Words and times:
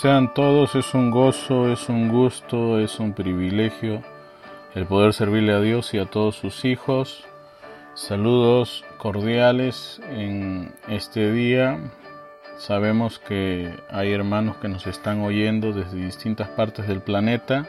Sean 0.00 0.32
todos, 0.32 0.76
es 0.76 0.94
un 0.94 1.10
gozo, 1.10 1.72
es 1.72 1.88
un 1.88 2.08
gusto, 2.08 2.78
es 2.78 3.00
un 3.00 3.14
privilegio 3.14 4.04
el 4.76 4.86
poder 4.86 5.12
servirle 5.12 5.52
a 5.52 5.60
Dios 5.60 5.92
y 5.92 5.98
a 5.98 6.06
todos 6.06 6.36
sus 6.36 6.64
hijos. 6.64 7.26
Saludos 7.94 8.84
cordiales 8.98 10.00
en 10.08 10.72
este 10.86 11.32
día. 11.32 11.80
Sabemos 12.58 13.18
que 13.18 13.74
hay 13.90 14.12
hermanos 14.12 14.58
que 14.58 14.68
nos 14.68 14.86
están 14.86 15.20
oyendo 15.22 15.72
desde 15.72 15.96
distintas 15.96 16.48
partes 16.50 16.86
del 16.86 17.00
planeta 17.00 17.66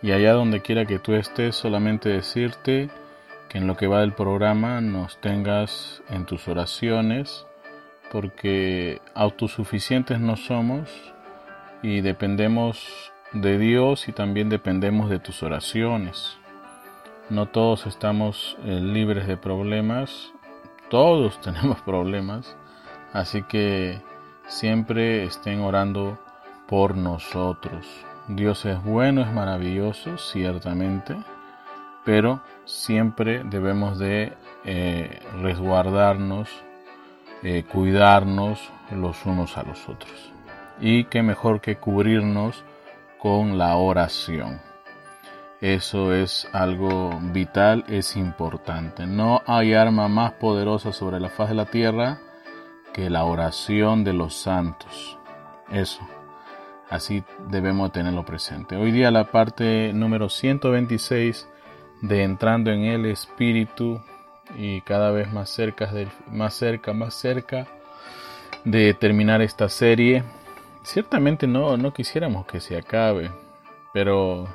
y 0.00 0.12
allá 0.12 0.32
donde 0.32 0.62
quiera 0.62 0.86
que 0.86 0.98
tú 0.98 1.12
estés, 1.12 1.56
solamente 1.56 2.08
decirte 2.08 2.88
que 3.50 3.58
en 3.58 3.66
lo 3.66 3.76
que 3.76 3.86
va 3.86 4.00
del 4.00 4.14
programa 4.14 4.80
nos 4.80 5.20
tengas 5.20 6.02
en 6.08 6.24
tus 6.24 6.48
oraciones 6.48 7.44
porque 8.10 9.02
autosuficientes 9.14 10.20
no 10.20 10.36
somos 10.36 10.88
y 11.82 12.00
dependemos 12.00 13.12
de 13.32 13.58
Dios 13.58 14.08
y 14.08 14.12
también 14.12 14.48
dependemos 14.48 15.10
de 15.10 15.18
tus 15.18 15.42
oraciones. 15.42 16.36
No 17.28 17.46
todos 17.46 17.86
estamos 17.86 18.56
eh, 18.64 18.80
libres 18.80 19.26
de 19.26 19.36
problemas, 19.36 20.32
todos 20.88 21.40
tenemos 21.42 21.80
problemas, 21.82 22.56
así 23.12 23.42
que 23.42 24.00
siempre 24.46 25.24
estén 25.24 25.60
orando 25.60 26.18
por 26.66 26.96
nosotros. 26.96 27.86
Dios 28.28 28.64
es 28.64 28.82
bueno, 28.84 29.22
es 29.22 29.32
maravilloso, 29.32 30.18
ciertamente, 30.18 31.16
pero 32.04 32.40
siempre 32.64 33.42
debemos 33.44 33.98
de 33.98 34.32
eh, 34.64 35.20
resguardarnos 35.42 36.48
eh, 37.42 37.64
cuidarnos 37.64 38.60
los 38.90 39.24
unos 39.24 39.56
a 39.56 39.62
los 39.62 39.88
otros. 39.88 40.29
Y 40.80 41.04
qué 41.04 41.22
mejor 41.22 41.60
que 41.60 41.76
cubrirnos 41.76 42.64
con 43.18 43.58
la 43.58 43.76
oración. 43.76 44.60
Eso 45.60 46.14
es 46.14 46.48
algo 46.52 47.10
vital, 47.20 47.84
es 47.86 48.16
importante. 48.16 49.06
No 49.06 49.42
hay 49.46 49.74
arma 49.74 50.08
más 50.08 50.32
poderosa 50.32 50.92
sobre 50.92 51.20
la 51.20 51.28
faz 51.28 51.50
de 51.50 51.54
la 51.54 51.66
tierra 51.66 52.18
que 52.94 53.10
la 53.10 53.24
oración 53.24 54.04
de 54.04 54.14
los 54.14 54.34
santos. 54.34 55.18
Eso. 55.70 56.00
Así 56.88 57.22
debemos 57.48 57.92
tenerlo 57.92 58.24
presente. 58.24 58.76
Hoy 58.76 58.90
día 58.90 59.10
la 59.10 59.30
parte 59.30 59.92
número 59.92 60.28
126 60.28 61.46
de 62.00 62.22
Entrando 62.22 62.70
en 62.70 62.84
el 62.84 63.06
Espíritu 63.06 64.00
y 64.56 64.80
cada 64.80 65.10
vez 65.10 65.32
más 65.32 65.50
cerca, 65.50 65.90
más 66.28 66.54
cerca, 66.54 66.92
más 66.92 67.14
cerca 67.14 67.66
de 68.64 68.94
terminar 68.94 69.42
esta 69.42 69.68
serie. 69.68 70.24
Ciertamente 70.82 71.46
no, 71.46 71.76
no 71.76 71.92
quisiéramos 71.92 72.46
que 72.46 72.60
se 72.60 72.76
acabe, 72.76 73.30
pero 73.92 74.48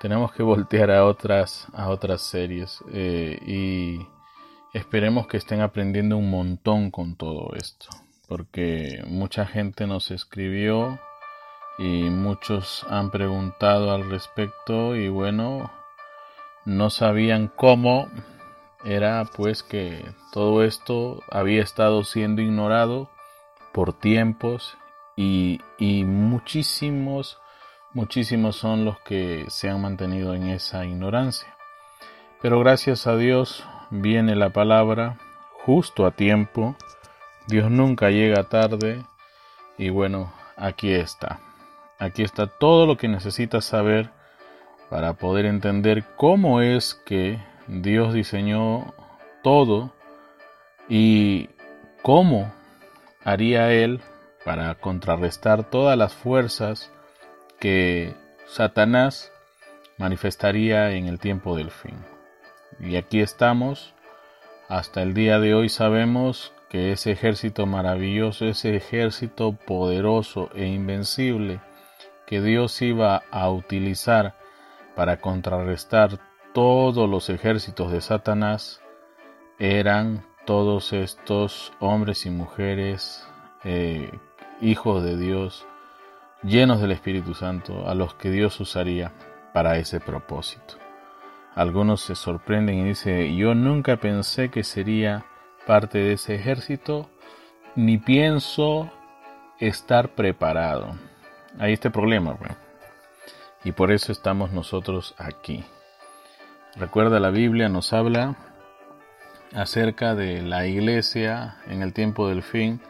tenemos 0.00 0.32
que 0.32 0.42
voltear 0.42 0.90
a 0.90 1.04
otras, 1.04 1.68
a 1.74 1.88
otras 1.88 2.22
series 2.22 2.82
eh, 2.92 3.38
y 3.46 4.06
esperemos 4.72 5.26
que 5.26 5.36
estén 5.36 5.60
aprendiendo 5.60 6.16
un 6.16 6.30
montón 6.30 6.90
con 6.90 7.16
todo 7.16 7.50
esto, 7.54 7.86
porque 8.28 9.04
mucha 9.06 9.46
gente 9.46 9.86
nos 9.86 10.10
escribió 10.10 10.98
y 11.78 12.10
muchos 12.10 12.84
han 12.88 13.10
preguntado 13.10 13.92
al 13.92 14.08
respecto 14.08 14.96
y 14.96 15.08
bueno, 15.08 15.70
no 16.64 16.90
sabían 16.90 17.48
cómo. 17.48 18.08
Era 18.84 19.24
pues 19.36 19.62
que 19.62 20.04
todo 20.32 20.64
esto 20.64 21.22
había 21.30 21.62
estado 21.62 22.02
siendo 22.02 22.42
ignorado 22.42 23.08
por 23.72 23.92
tiempos 23.92 24.76
y, 25.78 26.04
muchísimos, 26.04 27.38
muchísimos 27.92 28.56
son 28.56 28.84
los 28.84 28.98
que 29.00 29.44
se 29.48 29.68
han 29.68 29.80
mantenido 29.80 30.34
en 30.34 30.48
esa 30.48 30.84
ignorancia. 30.84 31.56
Pero 32.40 32.58
gracias 32.60 33.06
a 33.06 33.16
Dios 33.16 33.64
viene 33.90 34.34
la 34.34 34.50
palabra 34.50 35.18
justo 35.64 36.06
a 36.06 36.10
tiempo, 36.10 36.76
Dios 37.46 37.70
nunca 37.70 38.10
llega 38.10 38.48
tarde 38.48 39.04
y 39.78 39.90
bueno, 39.90 40.32
aquí 40.56 40.92
está. 40.92 41.40
Aquí 41.98 42.22
está 42.22 42.46
todo 42.46 42.86
lo 42.86 42.96
que 42.96 43.06
necesitas 43.06 43.64
saber 43.64 44.10
para 44.90 45.14
poder 45.14 45.46
entender 45.46 46.04
cómo 46.16 46.60
es 46.60 46.94
que 47.06 47.38
Dios 47.68 48.12
diseñó 48.12 48.92
todo 49.42 49.92
y 50.88 51.48
cómo 52.02 52.52
haría 53.24 53.72
Él 53.72 54.00
para 54.44 54.74
contrarrestar 54.76 55.64
todas 55.64 55.96
las 55.96 56.14
fuerzas 56.14 56.90
que 57.58 58.14
Satanás 58.46 59.32
manifestaría 59.98 60.92
en 60.92 61.06
el 61.06 61.18
tiempo 61.18 61.56
del 61.56 61.70
fin. 61.70 61.96
Y 62.80 62.96
aquí 62.96 63.20
estamos, 63.20 63.94
hasta 64.68 65.02
el 65.02 65.14
día 65.14 65.38
de 65.38 65.54
hoy 65.54 65.68
sabemos 65.68 66.52
que 66.68 66.92
ese 66.92 67.12
ejército 67.12 67.66
maravilloso, 67.66 68.46
ese 68.46 68.74
ejército 68.74 69.52
poderoso 69.52 70.50
e 70.54 70.66
invencible 70.66 71.60
que 72.26 72.40
Dios 72.40 72.80
iba 72.80 73.22
a 73.30 73.50
utilizar 73.50 74.34
para 74.96 75.18
contrarrestar 75.18 76.18
todos 76.54 77.08
los 77.08 77.28
ejércitos 77.28 77.92
de 77.92 78.00
Satanás 78.00 78.80
eran 79.58 80.24
todos 80.44 80.92
estos 80.92 81.72
hombres 81.78 82.26
y 82.26 82.30
mujeres, 82.30 83.26
eh, 83.64 84.10
hijos 84.62 85.02
de 85.02 85.16
Dios, 85.18 85.66
llenos 86.42 86.80
del 86.80 86.92
Espíritu 86.92 87.34
Santo, 87.34 87.88
a 87.88 87.94
los 87.94 88.14
que 88.14 88.30
Dios 88.30 88.58
usaría 88.60 89.12
para 89.52 89.76
ese 89.76 90.00
propósito. 90.00 90.76
Algunos 91.54 92.00
se 92.00 92.14
sorprenden 92.14 92.78
y 92.78 92.84
dicen, 92.84 93.36
yo 93.36 93.54
nunca 93.54 93.98
pensé 93.98 94.48
que 94.48 94.64
sería 94.64 95.26
parte 95.66 95.98
de 95.98 96.14
ese 96.14 96.36
ejército, 96.36 97.10
ni 97.74 97.98
pienso 97.98 98.90
estar 99.58 100.10
preparado. 100.10 100.94
Hay 101.58 101.74
este 101.74 101.90
problema, 101.90 102.36
y 103.64 103.72
por 103.72 103.92
eso 103.92 104.12
estamos 104.12 104.52
nosotros 104.52 105.14
aquí. 105.18 105.64
Recuerda, 106.76 107.20
la 107.20 107.30
Biblia 107.30 107.68
nos 107.68 107.92
habla 107.92 108.36
acerca 109.54 110.14
de 110.14 110.40
la 110.40 110.66
iglesia 110.66 111.58
en 111.66 111.82
el 111.82 111.92
tiempo 111.92 112.28
del 112.28 112.42
fin, 112.42 112.80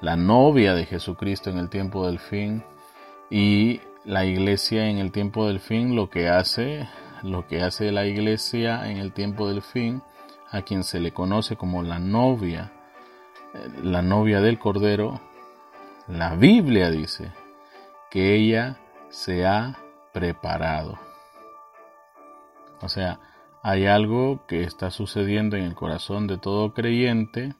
la 0.00 0.16
novia 0.16 0.74
de 0.74 0.84
Jesucristo 0.84 1.50
en 1.50 1.58
el 1.58 1.68
tiempo 1.68 2.06
del 2.06 2.18
fin 2.18 2.62
y 3.30 3.80
la 4.04 4.24
iglesia 4.24 4.88
en 4.88 4.98
el 4.98 5.10
tiempo 5.10 5.46
del 5.48 5.60
fin 5.60 5.96
lo 5.96 6.10
que 6.10 6.28
hace, 6.28 6.88
lo 7.22 7.46
que 7.46 7.62
hace 7.62 7.90
la 7.90 8.06
iglesia 8.06 8.88
en 8.88 8.98
el 8.98 9.12
tiempo 9.12 9.48
del 9.48 9.62
fin, 9.62 10.02
a 10.50 10.62
quien 10.62 10.84
se 10.84 11.00
le 11.00 11.12
conoce 11.12 11.56
como 11.56 11.82
la 11.82 11.98
novia, 11.98 12.72
la 13.82 14.02
novia 14.02 14.40
del 14.40 14.58
Cordero, 14.58 15.20
la 16.06 16.36
Biblia 16.36 16.90
dice 16.90 17.32
que 18.10 18.34
ella 18.34 18.78
se 19.08 19.44
ha 19.44 19.78
preparado. 20.12 20.98
O 22.80 22.88
sea, 22.88 23.18
hay 23.62 23.86
algo 23.86 24.46
que 24.46 24.62
está 24.62 24.90
sucediendo 24.90 25.56
en 25.56 25.64
el 25.64 25.74
corazón 25.74 26.28
de 26.28 26.38
todo 26.38 26.72
creyente 26.72 27.54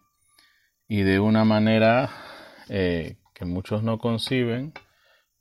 y 0.86 1.02
de 1.02 1.18
una 1.18 1.44
manera 1.44 2.10
eh, 2.68 3.16
que 3.34 3.44
muchos 3.44 3.82
no 3.82 3.98
conciben, 3.98 4.72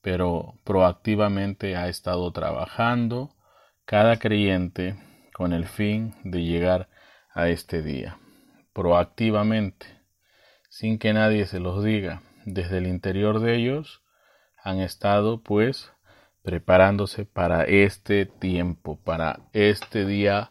pero 0.02 0.54
proactivamente 0.64 1.76
ha 1.76 1.88
estado 1.88 2.32
trabajando 2.32 3.36
cada 3.86 4.18
creyente 4.18 4.96
con 5.34 5.54
el 5.54 5.66
fin 5.66 6.16
de 6.24 6.44
llegar 6.44 6.90
a 7.34 7.50
este 7.50 7.82
día. 7.82 8.18
Proactivamente, 8.74 9.88
sin 10.70 11.00
que 11.00 11.14
nadie 11.14 11.46
se 11.46 11.60
los 11.60 11.84
diga, 11.84 12.22
desde 12.46 12.78
el 12.78 12.88
interior 12.88 13.40
de 13.40 13.56
ellos 13.56 14.04
han 14.64 14.80
estado 14.80 15.42
pues 15.42 15.92
preparándose 16.44 17.26
para 17.26 17.64
este 17.64 18.26
tiempo, 18.26 19.00
para 19.04 19.40
este 19.52 20.06
día 20.06 20.50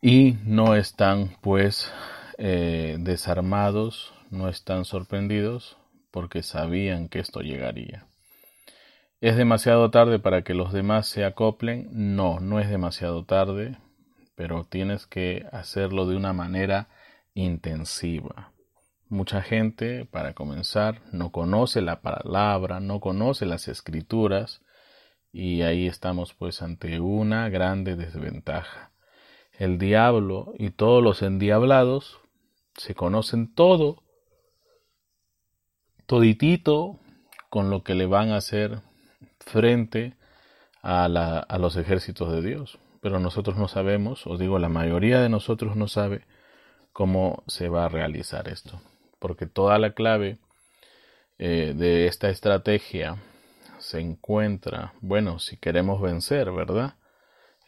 y 0.00 0.38
no 0.44 0.76
están 0.76 1.36
pues 1.40 1.92
eh, 2.38 2.96
desarmados, 3.00 4.13
no 4.34 4.48
están 4.48 4.84
sorprendidos 4.84 5.78
porque 6.10 6.42
sabían 6.42 7.08
que 7.08 7.20
esto 7.20 7.40
llegaría. 7.40 8.06
¿Es 9.20 9.36
demasiado 9.36 9.90
tarde 9.90 10.18
para 10.18 10.42
que 10.42 10.52
los 10.52 10.72
demás 10.72 11.06
se 11.06 11.24
acoplen? 11.24 11.88
No, 11.92 12.40
no 12.40 12.60
es 12.60 12.68
demasiado 12.68 13.24
tarde, 13.24 13.78
pero 14.34 14.64
tienes 14.64 15.06
que 15.06 15.46
hacerlo 15.50 16.06
de 16.06 16.16
una 16.16 16.32
manera 16.32 16.88
intensiva. 17.32 18.52
Mucha 19.08 19.42
gente, 19.42 20.04
para 20.04 20.34
comenzar, 20.34 21.00
no 21.10 21.32
conoce 21.32 21.80
la 21.80 22.00
palabra, 22.00 22.80
no 22.80 23.00
conoce 23.00 23.46
las 23.46 23.68
escrituras, 23.68 24.60
y 25.32 25.62
ahí 25.62 25.86
estamos 25.86 26.32
pues 26.34 26.62
ante 26.62 27.00
una 27.00 27.48
grande 27.48 27.96
desventaja. 27.96 28.92
El 29.58 29.78
diablo 29.78 30.52
y 30.58 30.70
todos 30.70 31.02
los 31.02 31.22
endiablados 31.22 32.20
se 32.76 32.94
conocen 32.94 33.52
todo, 33.52 34.03
toditito, 36.06 36.98
con 37.50 37.70
lo 37.70 37.82
que 37.82 37.94
le 37.94 38.06
van 38.06 38.30
a 38.30 38.36
hacer 38.36 38.80
frente 39.38 40.14
a, 40.82 41.04
a 41.04 41.58
los 41.58 41.76
ejércitos 41.76 42.32
de 42.32 42.42
Dios. 42.42 42.78
Pero 43.00 43.20
nosotros 43.20 43.56
no 43.56 43.68
sabemos, 43.68 44.26
os 44.26 44.38
digo, 44.38 44.58
la 44.58 44.68
mayoría 44.68 45.20
de 45.20 45.28
nosotros 45.28 45.76
no 45.76 45.88
sabe 45.88 46.22
cómo 46.92 47.42
se 47.46 47.68
va 47.68 47.84
a 47.84 47.88
realizar 47.88 48.48
esto. 48.48 48.80
Porque 49.18 49.46
toda 49.46 49.78
la 49.78 49.92
clave 49.92 50.38
eh, 51.38 51.74
de 51.76 52.06
esta 52.06 52.30
estrategia 52.30 53.16
se 53.78 54.00
encuentra, 54.00 54.94
bueno, 55.00 55.38
si 55.38 55.56
queremos 55.56 56.00
vencer, 56.00 56.52
¿verdad? 56.52 56.94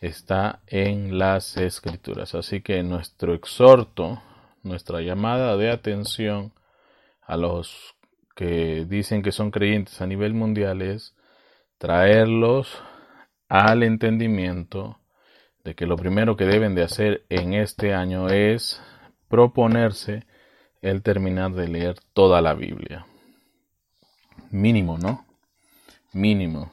Está 0.01 0.61
en 0.69 1.19
las 1.19 1.57
escrituras. 1.57 2.35
Así 2.35 2.61
que 2.61 2.83
nuestro 2.83 3.35
exhorto, 3.35 4.23
nuestra 4.63 5.01
llamada 5.01 5.57
de 5.57 5.71
atención 5.71 6.53
a 7.23 7.37
los 7.37 7.96
que 8.37 8.85
dicen 8.85 9.23
que 9.23 9.33
son 9.33 9.51
creyentes 9.51 10.01
a 10.01 10.07
nivel 10.07 10.35
mundial 10.35 10.83
es 10.83 11.17
traerlos 11.79 12.79
al 13.49 13.83
entendimiento 13.83 15.01
de 15.65 15.75
que 15.75 15.87
lo 15.87 15.97
primero 15.97 16.37
que 16.37 16.45
deben 16.45 16.75
de 16.75 16.83
hacer 16.83 17.25
en 17.31 17.55
este 17.55 17.95
año 17.95 18.29
es 18.29 18.81
proponerse 19.29 20.27
el 20.83 21.03
terminar 21.03 21.53
de 21.53 21.67
leer 21.67 21.97
toda 22.13 22.43
la 22.43 22.53
Biblia. 22.53 23.07
Mínimo, 24.51 24.99
¿no? 24.99 25.25
Mínimo. 26.13 26.71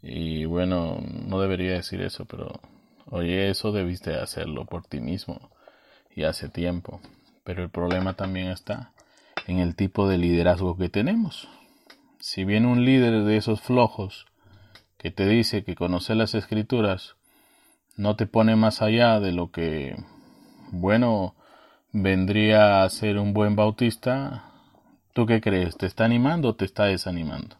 Y 0.00 0.44
bueno, 0.44 0.98
no 1.02 1.40
debería 1.40 1.72
decir 1.72 2.00
eso, 2.00 2.26
pero 2.26 2.60
oye, 3.10 3.50
eso 3.50 3.72
debiste 3.72 4.14
hacerlo 4.14 4.66
por 4.66 4.86
ti 4.86 5.00
mismo 5.00 5.50
y 6.14 6.22
hace 6.22 6.48
tiempo. 6.48 7.00
Pero 7.42 7.64
el 7.64 7.70
problema 7.70 8.14
también 8.14 8.48
está 8.48 8.92
en 9.48 9.58
el 9.58 9.74
tipo 9.74 10.06
de 10.08 10.18
liderazgo 10.18 10.76
que 10.76 10.90
tenemos. 10.90 11.48
Si 12.20 12.44
viene 12.44 12.66
un 12.66 12.84
líder 12.84 13.24
de 13.24 13.38
esos 13.38 13.60
flojos 13.62 14.26
que 14.98 15.10
te 15.10 15.26
dice 15.26 15.64
que 15.64 15.74
conocer 15.74 16.16
las 16.16 16.34
escrituras 16.34 17.16
no 17.96 18.14
te 18.14 18.26
pone 18.26 18.56
más 18.56 18.82
allá 18.82 19.20
de 19.20 19.32
lo 19.32 19.50
que, 19.50 19.96
bueno, 20.70 21.34
vendría 21.92 22.82
a 22.82 22.90
ser 22.90 23.18
un 23.18 23.32
buen 23.32 23.56
bautista, 23.56 24.52
¿tú 25.14 25.24
qué 25.24 25.40
crees? 25.40 25.78
¿Te 25.78 25.86
está 25.86 26.04
animando 26.04 26.50
o 26.50 26.54
te 26.54 26.66
está 26.66 26.84
desanimando? 26.84 27.56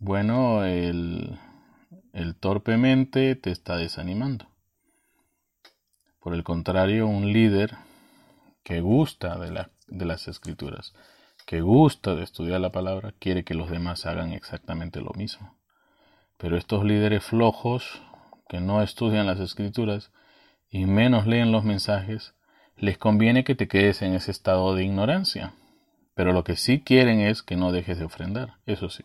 Bueno, 0.00 0.64
el, 0.64 1.38
el 2.12 2.34
torpemente 2.34 3.36
te 3.36 3.52
está 3.52 3.76
desanimando. 3.76 4.46
Por 6.18 6.34
el 6.34 6.42
contrario, 6.42 7.06
un 7.06 7.32
líder 7.32 7.76
que 8.64 8.80
gusta 8.80 9.38
de, 9.38 9.52
la, 9.52 9.70
de 9.90 10.04
las 10.04 10.28
escrituras, 10.28 10.94
que 11.46 11.60
gusta 11.60 12.14
de 12.14 12.22
estudiar 12.22 12.60
la 12.60 12.72
palabra, 12.72 13.12
quiere 13.18 13.44
que 13.44 13.54
los 13.54 13.70
demás 13.70 14.06
hagan 14.06 14.32
exactamente 14.32 15.00
lo 15.00 15.12
mismo. 15.14 15.56
Pero 16.36 16.56
estos 16.56 16.84
líderes 16.84 17.24
flojos, 17.24 18.00
que 18.48 18.60
no 18.60 18.82
estudian 18.82 19.26
las 19.26 19.40
escrituras 19.40 20.12
y 20.70 20.86
menos 20.86 21.26
leen 21.26 21.52
los 21.52 21.64
mensajes, 21.64 22.34
les 22.76 22.98
conviene 22.98 23.44
que 23.44 23.54
te 23.54 23.68
quedes 23.68 24.02
en 24.02 24.14
ese 24.14 24.30
estado 24.30 24.74
de 24.74 24.84
ignorancia. 24.84 25.52
Pero 26.14 26.32
lo 26.32 26.44
que 26.44 26.56
sí 26.56 26.80
quieren 26.80 27.20
es 27.20 27.42
que 27.42 27.56
no 27.56 27.72
dejes 27.72 27.98
de 27.98 28.04
ofrendar, 28.04 28.54
eso 28.66 28.88
sí. 28.88 29.04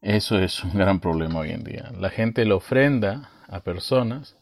Eso 0.00 0.38
es 0.38 0.62
un 0.62 0.74
gran 0.74 1.00
problema 1.00 1.40
hoy 1.40 1.50
en 1.50 1.64
día. 1.64 1.90
La 1.98 2.10
gente 2.10 2.44
le 2.44 2.54
ofrenda 2.54 3.30
a 3.48 3.60
personas 3.60 4.36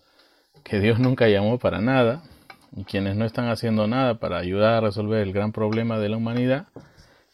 que 0.64 0.80
Dios 0.80 0.98
nunca 0.98 1.28
llamó 1.28 1.58
para 1.58 1.80
nada 1.80 2.22
y 2.74 2.84
quienes 2.84 3.16
no 3.16 3.24
están 3.24 3.48
haciendo 3.48 3.86
nada 3.86 4.18
para 4.18 4.38
ayudar 4.38 4.74
a 4.74 4.80
resolver 4.80 5.20
el 5.20 5.32
gran 5.32 5.52
problema 5.52 5.98
de 5.98 6.08
la 6.08 6.16
humanidad 6.16 6.68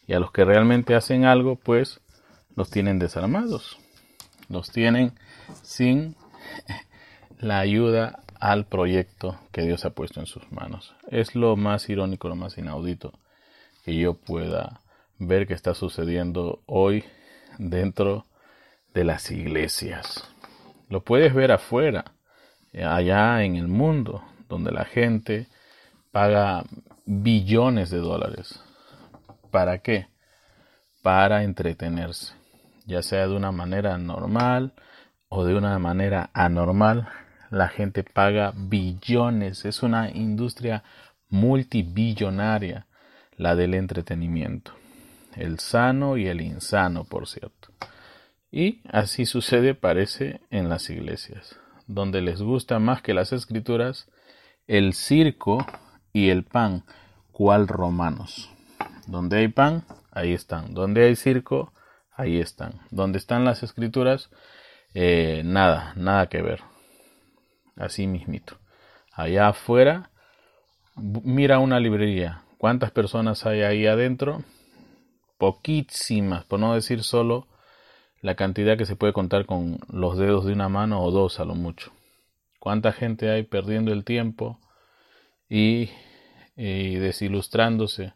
y 0.06 0.14
a 0.14 0.20
los 0.20 0.32
que 0.32 0.44
realmente 0.44 0.94
hacen 0.94 1.24
algo, 1.24 1.56
pues 1.56 2.00
los 2.56 2.70
tienen 2.70 2.98
desarmados, 2.98 3.78
los 4.48 4.70
tienen 4.70 5.12
sin 5.62 6.16
la 7.38 7.60
ayuda 7.60 8.20
al 8.40 8.66
proyecto 8.66 9.38
que 9.52 9.62
Dios 9.62 9.84
ha 9.84 9.90
puesto 9.90 10.20
en 10.20 10.26
sus 10.26 10.50
manos. 10.50 10.94
Es 11.08 11.34
lo 11.34 11.56
más 11.56 11.88
irónico, 11.88 12.28
lo 12.28 12.36
más 12.36 12.58
inaudito 12.58 13.12
que 13.84 13.96
yo 13.96 14.14
pueda 14.14 14.80
ver 15.18 15.46
que 15.46 15.54
está 15.54 15.74
sucediendo 15.74 16.62
hoy 16.66 17.04
dentro 17.58 18.26
de 18.94 19.04
las 19.04 19.30
iglesias. 19.30 20.28
Lo 20.88 21.02
puedes 21.02 21.34
ver 21.34 21.52
afuera, 21.52 22.04
allá 22.74 23.44
en 23.44 23.56
el 23.56 23.68
mundo, 23.68 24.24
donde 24.52 24.70
la 24.70 24.84
gente 24.84 25.46
paga 26.10 26.64
billones 27.06 27.90
de 27.90 27.98
dólares. 27.98 28.62
¿Para 29.50 29.78
qué? 29.78 30.08
Para 31.02 31.42
entretenerse, 31.42 32.34
ya 32.84 33.02
sea 33.02 33.26
de 33.26 33.34
una 33.34 33.50
manera 33.50 33.96
normal 33.96 34.74
o 35.30 35.44
de 35.46 35.54
una 35.54 35.78
manera 35.78 36.28
anormal. 36.34 37.08
La 37.50 37.68
gente 37.68 38.04
paga 38.04 38.52
billones, 38.54 39.64
es 39.64 39.82
una 39.82 40.10
industria 40.10 40.84
multibillonaria 41.30 42.86
la 43.38 43.56
del 43.56 43.72
entretenimiento, 43.72 44.72
el 45.34 45.60
sano 45.60 46.18
y 46.18 46.26
el 46.28 46.42
insano, 46.42 47.04
por 47.04 47.26
cierto. 47.26 47.68
Y 48.50 48.82
así 48.90 49.24
sucede, 49.24 49.74
parece, 49.74 50.42
en 50.50 50.68
las 50.68 50.90
iglesias, 50.90 51.58
donde 51.86 52.20
les 52.20 52.42
gusta 52.42 52.78
más 52.78 53.00
que 53.00 53.14
las 53.14 53.32
escrituras 53.32 54.06
el 54.66 54.94
circo 54.94 55.66
y 56.12 56.30
el 56.30 56.44
pan, 56.44 56.84
cual 57.32 57.68
romanos. 57.68 58.50
Donde 59.06 59.38
hay 59.38 59.48
pan, 59.48 59.84
ahí 60.10 60.32
están. 60.32 60.74
Donde 60.74 61.04
hay 61.04 61.16
circo, 61.16 61.72
ahí 62.14 62.38
están. 62.38 62.80
Donde 62.90 63.18
están 63.18 63.44
las 63.44 63.62
escrituras, 63.62 64.30
eh, 64.94 65.42
nada, 65.44 65.92
nada 65.96 66.28
que 66.28 66.42
ver. 66.42 66.60
Así 67.76 68.06
mismito. 68.06 68.58
Allá 69.12 69.48
afuera, 69.48 70.10
mira 70.96 71.58
una 71.58 71.80
librería. 71.80 72.42
¿Cuántas 72.58 72.90
personas 72.90 73.44
hay 73.46 73.62
ahí 73.62 73.86
adentro? 73.86 74.44
Poquísimas, 75.38 76.44
por 76.44 76.60
no 76.60 76.74
decir 76.74 77.02
solo 77.02 77.48
la 78.20 78.36
cantidad 78.36 78.78
que 78.78 78.86
se 78.86 78.94
puede 78.94 79.12
contar 79.12 79.46
con 79.46 79.80
los 79.88 80.16
dedos 80.16 80.44
de 80.44 80.52
una 80.52 80.68
mano 80.68 81.02
o 81.02 81.10
dos 81.10 81.40
a 81.40 81.44
lo 81.44 81.56
mucho. 81.56 81.92
¿Cuánta 82.62 82.92
gente 82.92 83.28
hay 83.28 83.42
perdiendo 83.42 83.92
el 83.92 84.04
tiempo 84.04 84.60
y, 85.48 85.90
desilustrándose 86.54 88.12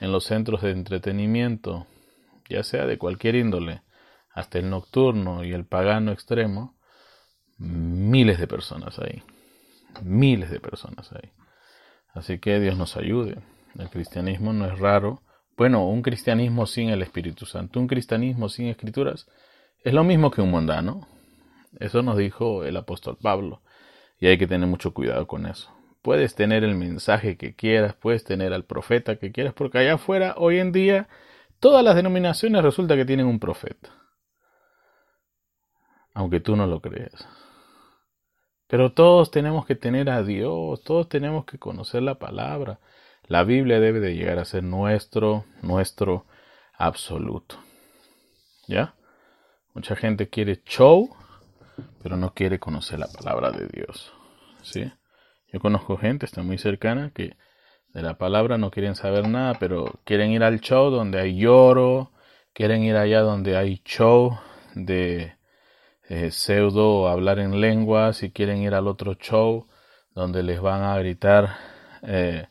en 0.00 0.12
los 0.12 0.24
centros 0.24 0.60
de 0.60 0.72
entretenimiento, 0.72 1.86
ya 2.50 2.62
sea 2.62 2.84
de 2.84 2.98
cualquier 2.98 3.36
índole? 3.36 3.80
hasta 4.32 4.58
el 4.58 4.70
nocturno 4.70 5.44
y 5.44 5.52
el 5.52 5.66
pagano 5.66 6.12
extremo, 6.12 6.76
miles 7.58 8.38
de 8.38 8.46
personas 8.46 8.98
ahí. 8.98 9.22
Miles 10.02 10.50
de 10.50 10.60
personas 10.60 11.10
ahí. 11.12 11.32
Así 12.14 12.38
que 12.38 12.60
Dios 12.60 12.76
nos 12.76 12.96
ayude. 12.96 13.42
El 13.78 13.90
cristianismo 13.90 14.52
no 14.52 14.66
es 14.66 14.78
raro. 14.78 15.22
Bueno, 15.56 15.88
un 15.88 16.02
cristianismo 16.02 16.66
sin 16.66 16.90
el 16.90 17.02
Espíritu 17.02 17.44
Santo, 17.44 17.80
un 17.80 17.86
cristianismo 17.86 18.48
sin 18.48 18.66
escrituras, 18.68 19.26
es 19.82 19.92
lo 19.92 20.04
mismo 20.04 20.30
que 20.30 20.42
un 20.42 20.50
mundano. 20.50 21.06
Eso 21.78 22.02
nos 22.02 22.16
dijo 22.16 22.64
el 22.64 22.76
apóstol 22.76 23.18
Pablo. 23.20 23.62
Y 24.20 24.28
hay 24.28 24.38
que 24.38 24.46
tener 24.46 24.68
mucho 24.68 24.94
cuidado 24.94 25.26
con 25.26 25.46
eso. 25.46 25.74
Puedes 26.02 26.36
tener 26.36 26.62
el 26.62 26.76
mensaje 26.76 27.36
que 27.36 27.56
quieras, 27.56 27.94
puedes 27.94 28.22
tener 28.22 28.52
al 28.52 28.64
profeta 28.64 29.16
que 29.16 29.32
quieras, 29.32 29.54
porque 29.54 29.78
allá 29.78 29.94
afuera, 29.94 30.34
hoy 30.36 30.58
en 30.58 30.70
día, 30.70 31.08
todas 31.58 31.82
las 31.82 31.96
denominaciones 31.96 32.62
resulta 32.62 32.96
que 32.96 33.04
tienen 33.04 33.26
un 33.26 33.40
profeta 33.40 34.00
aunque 36.14 36.40
tú 36.40 36.56
no 36.56 36.66
lo 36.66 36.80
creas. 36.80 37.26
Pero 38.66 38.92
todos 38.92 39.30
tenemos 39.30 39.66
que 39.66 39.74
tener 39.74 40.10
a 40.10 40.22
Dios, 40.22 40.82
todos 40.84 41.08
tenemos 41.08 41.44
que 41.44 41.58
conocer 41.58 42.02
la 42.02 42.16
palabra. 42.16 42.78
La 43.26 43.42
Biblia 43.44 43.80
debe 43.80 44.00
de 44.00 44.14
llegar 44.14 44.38
a 44.38 44.44
ser 44.44 44.62
nuestro, 44.62 45.44
nuestro 45.62 46.26
absoluto. 46.76 47.56
¿Ya? 48.66 48.94
Mucha 49.74 49.96
gente 49.96 50.28
quiere 50.28 50.62
show, 50.64 51.16
pero 52.02 52.16
no 52.16 52.34
quiere 52.34 52.58
conocer 52.58 52.98
la 52.98 53.08
palabra 53.08 53.50
de 53.50 53.66
Dios. 53.68 54.12
¿Sí? 54.62 54.90
Yo 55.52 55.60
conozco 55.60 55.96
gente, 55.96 56.26
está 56.26 56.42
muy 56.42 56.58
cercana, 56.58 57.10
que 57.14 57.36
de 57.92 58.02
la 58.02 58.18
palabra 58.18 58.56
no 58.58 58.70
quieren 58.70 58.94
saber 58.94 59.28
nada, 59.28 59.54
pero 59.58 60.00
quieren 60.04 60.30
ir 60.30 60.44
al 60.44 60.60
show 60.60 60.90
donde 60.90 61.20
hay 61.20 61.36
lloro, 61.36 62.12
quieren 62.52 62.82
ir 62.82 62.96
allá 62.96 63.20
donde 63.20 63.56
hay 63.56 63.82
show 63.84 64.38
de 64.74 65.34
eh, 66.08 66.30
pseudo 66.30 67.08
hablar 67.08 67.38
en 67.38 67.60
lengua, 67.60 68.12
si 68.12 68.30
quieren 68.30 68.58
ir 68.58 68.74
al 68.74 68.86
otro 68.86 69.14
show 69.14 69.66
donde 70.14 70.42
les 70.42 70.60
van 70.60 70.82
a 70.82 70.96
gritar 70.98 71.56
eh, 72.02 72.46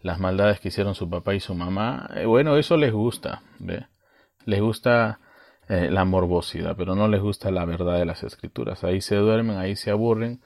las 0.00 0.18
maldades 0.18 0.60
que 0.60 0.68
hicieron 0.68 0.94
su 0.94 1.08
papá 1.08 1.34
y 1.34 1.40
su 1.40 1.54
mamá, 1.54 2.10
eh, 2.14 2.26
bueno, 2.26 2.56
eso 2.56 2.76
les 2.76 2.92
gusta, 2.92 3.42
¿ve? 3.58 3.86
les 4.44 4.60
gusta 4.60 5.20
la 5.68 6.04
morbosidad, 6.04 6.76
pero 6.76 6.94
no 6.94 7.08
les 7.08 7.20
gusta 7.20 7.50
la 7.50 7.64
verdad 7.64 7.98
de 7.98 8.04
las 8.04 8.22
escrituras. 8.22 8.84
Ahí 8.84 9.00
se 9.00 9.16
duermen, 9.16 9.56
ahí 9.56 9.76
se 9.76 9.90
aburren, 9.90 10.40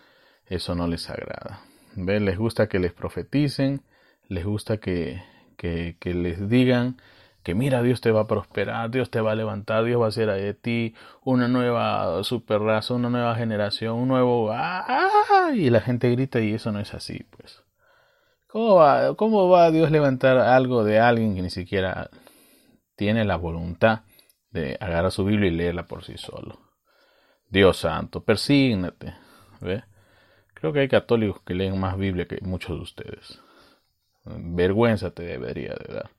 eso 0.46 0.74
no 0.74 0.86
les 0.86 1.10
agrada. 1.10 1.60
¿ve? 1.96 2.20
Les 2.20 2.38
gusta 2.38 2.68
que 2.68 2.78
les 2.78 2.92
profeticen, 2.92 3.82
les 4.28 4.44
gusta 4.44 4.78
que, 4.78 5.22
que, 5.56 5.96
les 6.14 6.48
digan 6.48 6.96
que 7.42 7.54
mira, 7.54 7.82
Dios 7.82 8.00
te 8.00 8.10
va 8.10 8.22
a 8.22 8.26
prosperar, 8.26 8.90
Dios 8.90 9.10
te 9.10 9.20
va 9.20 9.32
a 9.32 9.34
levantar, 9.36 9.84
Dios 9.84 10.00
va 10.00 10.06
a 10.06 10.08
hacer 10.08 10.28
de 10.30 10.54
ti 10.54 10.94
una 11.24 11.48
nueva 11.48 12.22
super 12.24 12.60
raza, 12.60 12.94
una 12.94 13.08
nueva 13.08 13.36
generación, 13.36 13.96
un 13.96 14.08
nuevo... 14.08 14.50
¡Ah! 14.52 15.52
Y 15.54 15.70
la 15.70 15.80
gente 15.80 16.10
grita 16.10 16.40
y 16.40 16.54
eso 16.54 16.72
no 16.72 16.80
es 16.80 16.92
así, 16.92 17.24
pues. 17.36 17.62
¿Cómo 18.48 18.74
va, 18.76 19.14
¿Cómo 19.14 19.48
va 19.48 19.70
Dios 19.70 19.90
levantar 19.90 20.38
algo 20.38 20.82
de 20.82 20.98
alguien 20.98 21.36
que 21.36 21.42
ni 21.42 21.50
siquiera 21.50 22.10
tiene 22.96 23.24
la 23.24 23.36
voluntad 23.36 24.00
de 24.60 24.76
agarrar 24.80 25.12
su 25.12 25.24
Biblia 25.24 25.48
y 25.48 25.54
leerla 25.54 25.86
por 25.86 26.04
sí 26.04 26.16
solo? 26.16 26.58
Dios 27.48 27.78
santo, 27.78 28.24
persígnate. 28.24 29.14
¿ve? 29.60 29.84
Creo 30.54 30.72
que 30.72 30.80
hay 30.80 30.88
católicos 30.88 31.42
que 31.44 31.54
leen 31.54 31.78
más 31.78 31.96
Biblia 31.96 32.26
que 32.26 32.38
muchos 32.40 32.76
de 32.76 32.82
ustedes. 32.82 33.40
Vergüenza 34.24 35.10
te 35.10 35.22
debería 35.22 35.74
de 35.74 35.94
dar. 35.94 36.10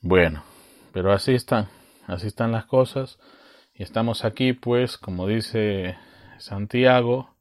Bueno, 0.00 0.44
pero 0.92 1.12
así 1.12 1.34
están, 1.34 1.68
así 2.06 2.28
están 2.28 2.52
las 2.52 2.66
cosas. 2.66 3.18
Y 3.74 3.82
estamos 3.82 4.24
aquí, 4.24 4.52
pues, 4.52 4.96
como 4.96 5.26
dice 5.26 5.98
Santiago, 6.38 7.34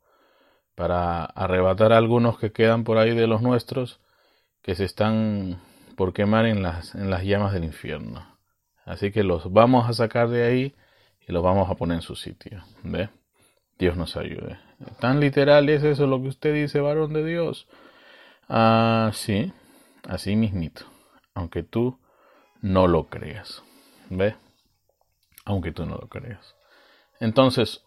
para 0.76 1.24
arrebatar 1.24 1.94
a 1.94 1.98
algunos 1.98 2.38
que 2.38 2.52
quedan 2.52 2.84
por 2.84 2.98
ahí 2.98 3.16
de 3.16 3.28
los 3.28 3.42
nuestros, 3.42 4.02
que 4.62 4.76
se 4.76 4.84
están 4.84 5.62
por 5.96 6.12
quemar 6.14 6.46
en 6.46 6.62
las, 6.62 6.96
en 6.96 7.10
las 7.10 7.24
llamas 7.24 7.54
del 7.54 7.64
infierno. 7.64 8.35
Así 8.86 9.12
que 9.12 9.24
los 9.24 9.52
vamos 9.52 9.90
a 9.90 9.94
sacar 9.94 10.30
de 10.30 10.46
ahí 10.46 10.76
y 11.28 11.32
los 11.32 11.44
vamos 11.44 11.70
a 11.70 11.76
poner 11.76 11.96
en 11.96 12.02
su 12.02 12.16
sitio. 12.16 12.64
¿Ve? 12.84 13.10
Dios 13.80 13.98
nos 13.98 14.16
ayude. 14.16 14.60
¿Tan 15.00 15.20
literal 15.20 15.68
es 15.70 15.84
eso 15.84 16.08
lo 16.08 16.22
que 16.22 16.28
usted 16.30 16.54
dice, 16.54 16.80
varón 16.80 17.14
de 17.14 17.26
Dios? 17.26 17.68
Ah, 18.48 19.10
sí, 19.14 19.52
así 20.08 20.36
mismito. 20.36 20.86
Aunque 21.34 21.64
tú 21.64 22.00
no 22.62 22.88
lo 22.88 23.10
creas. 23.10 23.64
¿Ve? 24.10 24.36
Aunque 25.46 25.72
tú 25.72 25.86
no 25.86 25.96
lo 25.96 26.08
creas. 26.08 26.56
Entonces, 27.20 27.84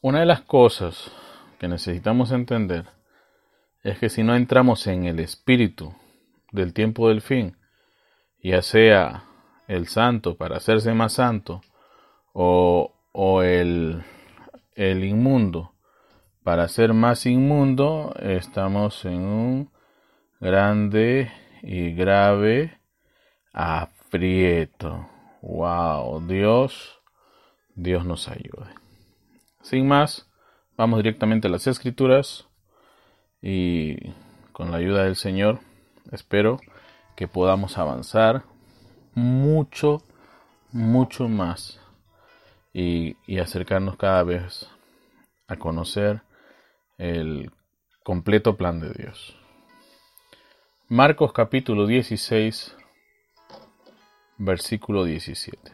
una 0.00 0.20
de 0.20 0.26
las 0.26 0.42
cosas 0.42 1.10
que 1.58 1.66
necesitamos 1.66 2.30
entender 2.30 2.86
es 3.82 3.98
que 3.98 4.08
si 4.08 4.22
no 4.22 4.36
entramos 4.36 4.86
en 4.86 5.04
el 5.04 5.18
espíritu 5.18 5.94
del 6.52 6.72
tiempo 6.72 7.08
del 7.08 7.20
fin, 7.20 7.56
ya 8.42 8.62
sea 8.62 9.24
el 9.68 9.86
santo 9.86 10.36
para 10.36 10.56
hacerse 10.56 10.92
más 10.94 11.12
santo, 11.12 11.60
o, 12.32 12.96
o 13.12 13.42
el, 13.42 14.02
el 14.74 15.04
inmundo 15.04 15.72
para 16.48 16.66
ser 16.68 16.94
más 16.94 17.26
inmundo, 17.26 18.14
estamos 18.22 19.04
en 19.04 19.20
un 19.20 19.70
grande 20.40 21.30
y 21.62 21.92
grave 21.92 22.80
aprieto. 23.52 25.06
Wow, 25.42 26.26
Dios, 26.26 27.02
Dios 27.74 28.06
nos 28.06 28.28
ayude. 28.28 28.72
Sin 29.60 29.86
más, 29.86 30.26
vamos 30.74 31.00
directamente 31.00 31.48
a 31.48 31.50
las 31.50 31.66
escrituras 31.66 32.48
y 33.42 34.14
con 34.52 34.70
la 34.70 34.78
ayuda 34.78 35.04
del 35.04 35.16
Señor 35.16 35.60
espero 36.12 36.60
que 37.14 37.28
podamos 37.28 37.76
avanzar 37.76 38.44
mucho, 39.14 40.02
mucho 40.72 41.28
más 41.28 41.80
y, 42.72 43.16
acercarnos 43.38 43.96
cada 43.96 44.22
vez 44.22 44.68
a 45.46 45.56
conocer 45.56 46.22
el 46.98 47.50
completo 48.04 48.56
plan 48.56 48.80
de 48.80 48.92
Dios. 48.92 49.36
Marcos 50.88 51.32
capítulo 51.32 51.86
16, 51.86 52.76
versículo 54.38 55.04
17. 55.04 55.72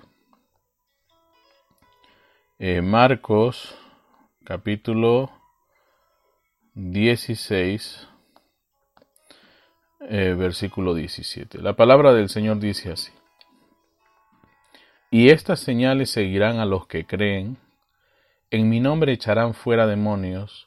Eh, 2.58 2.80
Marcos 2.82 3.76
capítulo 4.44 5.30
16, 6.74 8.08
eh, 10.08 10.34
versículo 10.36 10.94
17. 10.94 11.58
La 11.62 11.74
palabra 11.74 12.12
del 12.12 12.28
Señor 12.28 12.58
dice 12.58 12.92
así. 12.92 13.12
Y 15.14 15.30
estas 15.30 15.60
señales 15.60 16.10
seguirán 16.10 16.58
a 16.58 16.66
los 16.66 16.88
que 16.88 17.06
creen. 17.06 17.56
En 18.50 18.68
mi 18.68 18.80
nombre 18.80 19.12
echarán 19.12 19.54
fuera 19.54 19.86
demonios 19.86 20.66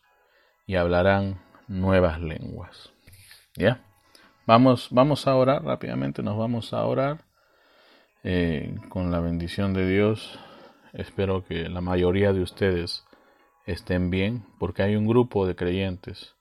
y 0.65 0.75
hablarán 0.75 1.41
nuevas 1.67 2.21
lenguas. 2.21 2.93
¿Ya? 3.57 3.81
Vamos, 4.45 4.87
vamos 4.89 5.27
a 5.27 5.35
orar 5.35 5.65
rápidamente, 5.65 6.23
nos 6.23 6.37
vamos 6.37 6.71
a 6.71 6.85
orar. 6.85 7.25
Eh, 8.23 8.73
con 8.87 9.11
la 9.11 9.19
bendición 9.19 9.73
de 9.73 9.85
Dios, 9.85 10.39
espero 10.93 11.43
que 11.43 11.67
la 11.67 11.81
mayoría 11.81 12.31
de 12.31 12.41
ustedes 12.41 13.03
estén 13.65 14.09
bien, 14.09 14.45
porque 14.59 14.81
hay 14.81 14.95
un 14.95 15.07
grupo 15.07 15.45
de 15.45 15.57
creyentes 15.57 16.35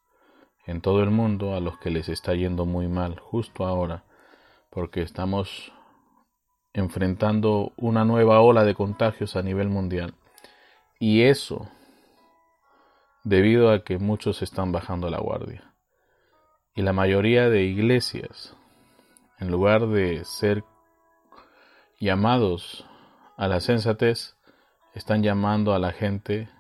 en 0.65 0.81
todo 0.81 1.03
el 1.03 1.11
mundo 1.11 1.57
a 1.57 1.61
los 1.61 1.77
que 1.79 1.91
les 1.91 2.09
está 2.09 2.37
yendo 2.37 2.67
muy 2.67 2.87
mal 2.87 3.19
justo 3.19 3.67
ahora, 3.67 4.05
porque 4.71 5.03
estamos 5.03 5.73
enfrentando 6.77 7.73
una 7.77 8.05
nueva 8.05 8.41
ola 8.43 8.63
de 8.63 8.75
contagios 8.75 9.35
a 9.35 9.43
nivel 9.43 9.71
mundial. 9.71 10.15
Y 10.99 11.23
eso 11.23 11.69
debido 13.25 13.73
a 13.73 13.83
que 13.83 13.99
muchos 13.99 14.43
están 14.43 14.73
bajando 14.73 15.09
la 15.09 15.19
guardia. 15.19 15.73
Y 16.75 16.83
la 16.83 16.93
mayoría 16.93 17.49
de 17.49 17.63
iglesias, 17.63 18.55
en 19.39 19.51
lugar 19.51 19.87
de 19.89 20.23
ser 20.25 20.65
llamados 21.99 22.87
a 23.39 23.49
la 23.49 23.61
sensatez, 23.61 24.37
están 24.93 25.23
llamando 25.23 25.75
a 25.75 25.79
la 25.79 25.93
gente 25.93 26.51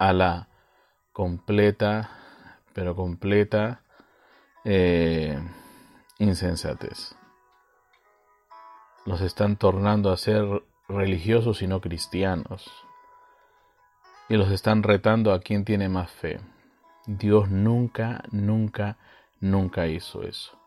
a 0.00 0.12
la 0.12 0.48
completa, 1.12 2.10
pero 2.72 2.96
completa 2.96 3.80
eh, 4.64 5.38
insensatez. 6.18 7.14
Los 9.04 9.20
están 9.20 9.56
tornando 9.56 10.10
a 10.10 10.16
ser 10.16 10.62
religiosos 10.88 11.62
y 11.62 11.66
no 11.66 11.80
cristianos. 11.80 12.70
Y 14.28 14.36
los 14.36 14.50
están 14.50 14.82
retando 14.82 15.32
a 15.32 15.40
quien 15.40 15.64
tiene 15.64 15.88
más 15.88 16.10
fe. 16.10 16.40
Dios 17.06 17.50
nunca, 17.50 18.24
nunca, 18.30 18.96
nunca 19.40 19.86
hizo 19.86 20.22
eso. 20.22 20.58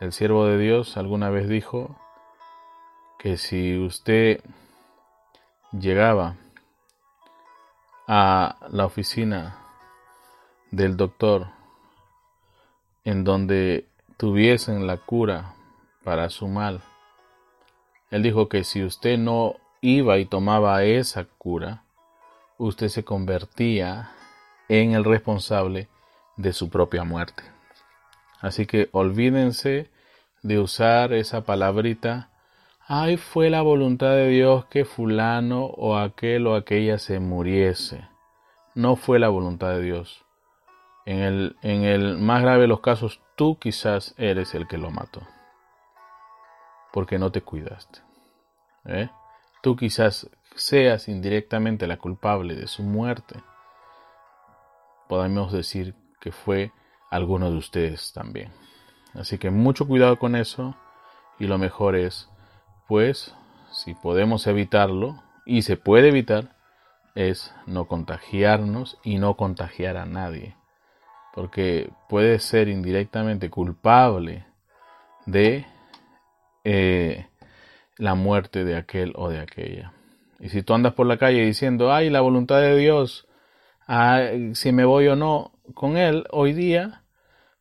El 0.00 0.12
siervo 0.12 0.46
de 0.46 0.58
Dios 0.58 0.96
alguna 0.96 1.30
vez 1.30 1.48
dijo, 1.48 1.96
que 3.22 3.36
si 3.36 3.78
usted 3.78 4.40
llegaba 5.70 6.34
a 8.08 8.56
la 8.68 8.84
oficina 8.84 9.58
del 10.72 10.96
doctor 10.96 11.46
en 13.04 13.22
donde 13.22 13.86
tuviesen 14.16 14.88
la 14.88 14.96
cura 14.96 15.54
para 16.02 16.30
su 16.30 16.48
mal, 16.48 16.82
él 18.12 18.22
dijo 18.22 18.48
que 18.48 18.62
si 18.62 18.84
usted 18.84 19.18
no 19.18 19.56
iba 19.80 20.18
y 20.18 20.26
tomaba 20.26 20.84
esa 20.84 21.24
cura, 21.24 21.82
usted 22.58 22.88
se 22.88 23.04
convertía 23.04 24.12
en 24.68 24.92
el 24.92 25.02
responsable 25.02 25.88
de 26.36 26.52
su 26.52 26.70
propia 26.70 27.02
muerte. 27.02 27.42
Así 28.40 28.66
que 28.66 28.88
olvídense 28.92 29.90
de 30.42 30.60
usar 30.60 31.12
esa 31.12 31.44
palabrita 31.44 32.28
ay, 32.86 33.16
fue 33.16 33.48
la 33.48 33.62
voluntad 33.62 34.10
de 34.10 34.28
Dios 34.28 34.66
que 34.66 34.84
fulano 34.84 35.64
o 35.64 35.96
aquel 35.96 36.46
o 36.46 36.54
aquella 36.54 36.98
se 36.98 37.20
muriese. 37.20 38.06
No 38.74 38.96
fue 38.96 39.18
la 39.18 39.30
voluntad 39.30 39.70
de 39.70 39.82
Dios. 39.82 40.26
En 41.06 41.20
el, 41.20 41.56
en 41.62 41.84
el 41.84 42.18
más 42.18 42.42
grave 42.42 42.62
de 42.62 42.68
los 42.68 42.80
casos, 42.80 43.22
tú 43.36 43.58
quizás 43.58 44.14
eres 44.18 44.54
el 44.54 44.68
que 44.68 44.76
lo 44.76 44.90
mató. 44.90 45.22
Porque 46.92 47.18
no 47.18 47.32
te 47.32 47.42
cuidaste. 47.42 48.00
¿eh? 48.86 49.10
Tú 49.62 49.76
quizás 49.76 50.28
seas 50.54 51.08
indirectamente 51.08 51.86
la 51.86 51.96
culpable 51.96 52.54
de 52.54 52.66
su 52.66 52.82
muerte. 52.82 53.42
Podemos 55.08 55.52
decir 55.52 55.94
que 56.20 56.32
fue 56.32 56.72
alguno 57.10 57.50
de 57.50 57.56
ustedes 57.56 58.12
también. 58.12 58.52
Así 59.14 59.38
que 59.38 59.50
mucho 59.50 59.86
cuidado 59.86 60.18
con 60.18 60.36
eso 60.36 60.74
y 61.38 61.46
lo 61.46 61.58
mejor 61.58 61.96
es 61.96 62.28
pues, 62.88 63.34
si 63.70 63.94
podemos 63.94 64.46
evitarlo, 64.46 65.22
y 65.44 65.62
se 65.62 65.76
puede 65.76 66.08
evitar, 66.08 66.56
es 67.14 67.54
no 67.66 67.86
contagiarnos 67.86 68.98
y 69.02 69.18
no 69.18 69.36
contagiar 69.36 69.96
a 69.96 70.06
nadie. 70.06 70.56
Porque 71.34 71.90
puede 72.08 72.38
ser 72.38 72.68
indirectamente 72.68 73.50
culpable 73.50 74.46
de 75.26 75.66
eh, 76.64 77.26
la 77.96 78.14
muerte 78.14 78.64
de 78.64 78.76
aquel 78.76 79.12
o 79.16 79.28
de 79.28 79.40
aquella. 79.40 79.92
Y 80.40 80.48
si 80.48 80.62
tú 80.62 80.74
andas 80.74 80.94
por 80.94 81.06
la 81.06 81.18
calle 81.18 81.44
diciendo, 81.44 81.92
ay, 81.92 82.10
la 82.10 82.20
voluntad 82.20 82.60
de 82.60 82.76
Dios, 82.76 83.28
si 84.54 84.72
me 84.72 84.84
voy 84.84 85.06
o 85.08 85.16
no 85.16 85.52
con 85.74 85.96
Él 85.96 86.26
hoy 86.30 86.52
día, 86.52 87.02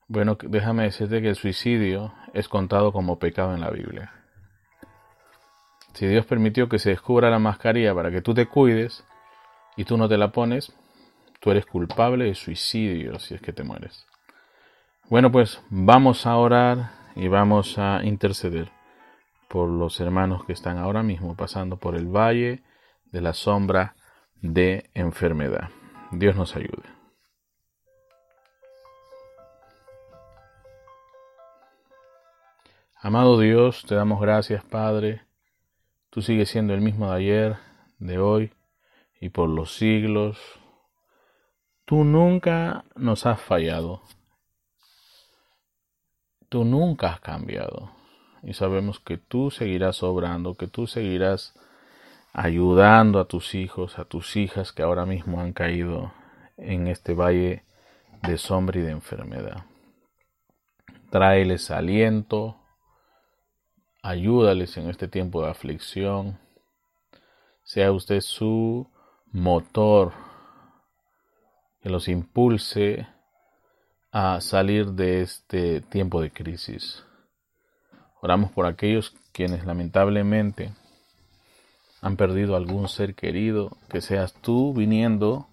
bueno, 0.08 0.38
déjame 0.42 0.84
decirte 0.84 1.22
que 1.22 1.30
el 1.30 1.36
suicidio 1.36 2.14
es 2.34 2.48
contado 2.48 2.92
como 2.92 3.20
pecado 3.20 3.54
en 3.54 3.62
la 3.62 3.70
Biblia. 3.70 4.14
Si 5.94 6.08
Dios 6.08 6.26
permitió 6.26 6.70
que 6.70 6.80
se 6.80 6.90
descubra 6.90 7.30
la 7.30 7.40
mascarilla 7.40 7.94
para 7.94 8.12
que 8.12 8.22
tú 8.22 8.34
te 8.34 8.48
cuides 8.48 9.06
y 9.78 9.84
tú 9.84 9.98
no 9.98 10.10
te 10.10 10.18
la 10.18 10.32
pones, 10.32 10.74
tú 11.40 11.52
eres 11.52 11.66
culpable 11.66 12.26
de 12.26 12.36
suicidio 12.36 13.20
si 13.20 13.36
es 13.36 13.42
que 13.42 13.54
te 13.54 13.64
mueres. 13.64 14.06
Bueno, 15.10 15.32
pues 15.32 15.62
vamos 15.70 16.26
a 16.26 16.36
orar 16.38 16.92
y 17.16 17.28
vamos 17.28 17.78
a 17.78 18.02
interceder 18.04 18.72
por 19.52 19.70
los 19.70 20.00
hermanos 20.00 20.46
que 20.46 20.54
están 20.54 20.78
ahora 20.78 21.04
mismo 21.04 21.36
pasando 21.36 21.76
por 21.76 21.96
el 21.96 22.08
valle 22.08 22.64
de 23.12 23.20
la 23.20 23.34
sombra 23.34 23.96
de 24.36 24.90
enfermedad. 24.94 25.70
Dios 26.12 26.38
nos 26.38 26.56
ayude. 26.56 26.88
Amado 32.96 33.38
Dios, 33.40 33.84
te 33.86 33.96
damos 33.96 34.22
gracias, 34.22 34.64
Padre. 34.64 35.24
Tú 36.12 36.22
sigues 36.22 36.50
siendo 36.50 36.74
el 36.74 36.80
mismo 36.80 37.10
de 37.10 37.18
ayer, 37.18 37.58
de 38.00 38.20
hoy 38.20 38.54
y 39.20 39.30
por 39.30 39.50
los 39.50 39.76
siglos. 39.76 40.40
Tú 41.84 42.06
nunca 42.06 42.86
nos 42.96 43.26
has 43.26 43.42
fallado. 43.42 44.02
Tú 46.48 46.64
nunca 46.64 47.12
has 47.12 47.20
cambiado. 47.20 48.01
Y 48.44 48.54
sabemos 48.54 49.00
que 49.00 49.18
tú 49.18 49.52
seguirás 49.52 50.02
obrando, 50.04 50.56
que 50.56 50.68
tú 50.68 50.88
seguirás 50.88 51.54
ayudando 52.34 53.20
a 53.20 53.26
tus 53.26 53.56
hijos, 53.56 54.00
a 54.00 54.06
tus 54.06 54.36
hijas 54.36 54.72
que 54.72 54.84
ahora 54.84 55.06
mismo 55.06 55.40
han 55.42 55.54
caído 55.54 56.12
en 56.58 56.88
este 56.88 57.14
valle 57.14 57.64
de 58.24 58.38
sombra 58.38 58.80
y 58.80 58.84
de 58.84 58.92
enfermedad. 58.92 59.66
Tráeles 61.10 61.72
aliento, 61.72 62.58
ayúdales 64.02 64.78
en 64.78 64.90
este 64.90 65.08
tiempo 65.08 65.44
de 65.44 65.52
aflicción. 65.52 66.40
Sea 67.64 67.92
usted 67.92 68.22
su 68.22 68.88
motor 69.32 70.14
que 71.82 71.90
los 71.90 72.08
impulse 72.08 73.08
a 74.12 74.40
salir 74.42 74.88
de 74.88 75.22
este 75.22 75.82
tiempo 75.82 76.22
de 76.22 76.32
crisis. 76.32 77.04
Oramos 78.22 78.52
por 78.52 78.68
aquellos 78.68 79.16
quienes 79.32 79.66
lamentablemente 79.66 80.72
han 82.02 82.18
perdido 82.18 82.56
algún 82.56 82.88
ser 82.88 83.16
querido, 83.16 83.78
que 83.90 84.02
seas 84.02 84.34
tú 84.34 84.74
viniendo 84.74 85.48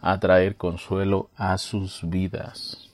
a 0.00 0.18
traer 0.20 0.56
consuelo 0.56 1.30
a 1.36 1.56
sus 1.58 2.08
vidas. 2.08 2.90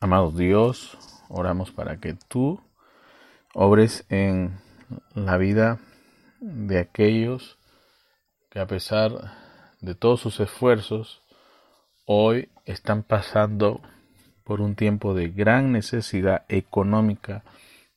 Amado 0.00 0.30
Dios, 0.30 0.98
oramos 1.28 1.70
para 1.70 1.98
que 1.98 2.14
tú 2.28 2.60
obres 3.54 4.04
en 4.08 4.58
la 5.14 5.36
vida 5.36 5.80
de 6.40 6.80
aquellos 6.80 7.58
que 8.50 8.58
a 8.58 8.66
pesar 8.66 9.32
de 9.80 9.94
todos 9.94 10.20
sus 10.20 10.40
esfuerzos, 10.40 11.22
hoy 12.04 12.50
están 12.66 13.02
pasando 13.02 13.80
por 14.44 14.60
un 14.60 14.74
tiempo 14.74 15.14
de 15.14 15.28
gran 15.28 15.72
necesidad 15.72 16.44
económica 16.48 17.42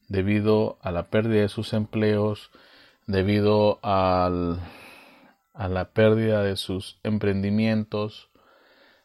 debido 0.07 0.77
a 0.81 0.91
la 0.91 1.03
pérdida 1.03 1.41
de 1.41 1.49
sus 1.49 1.73
empleos, 1.73 2.51
debido 3.07 3.79
a 3.83 4.29
la 5.53 5.85
pérdida 5.93 6.43
de 6.43 6.55
sus 6.55 6.99
emprendimientos. 7.03 8.29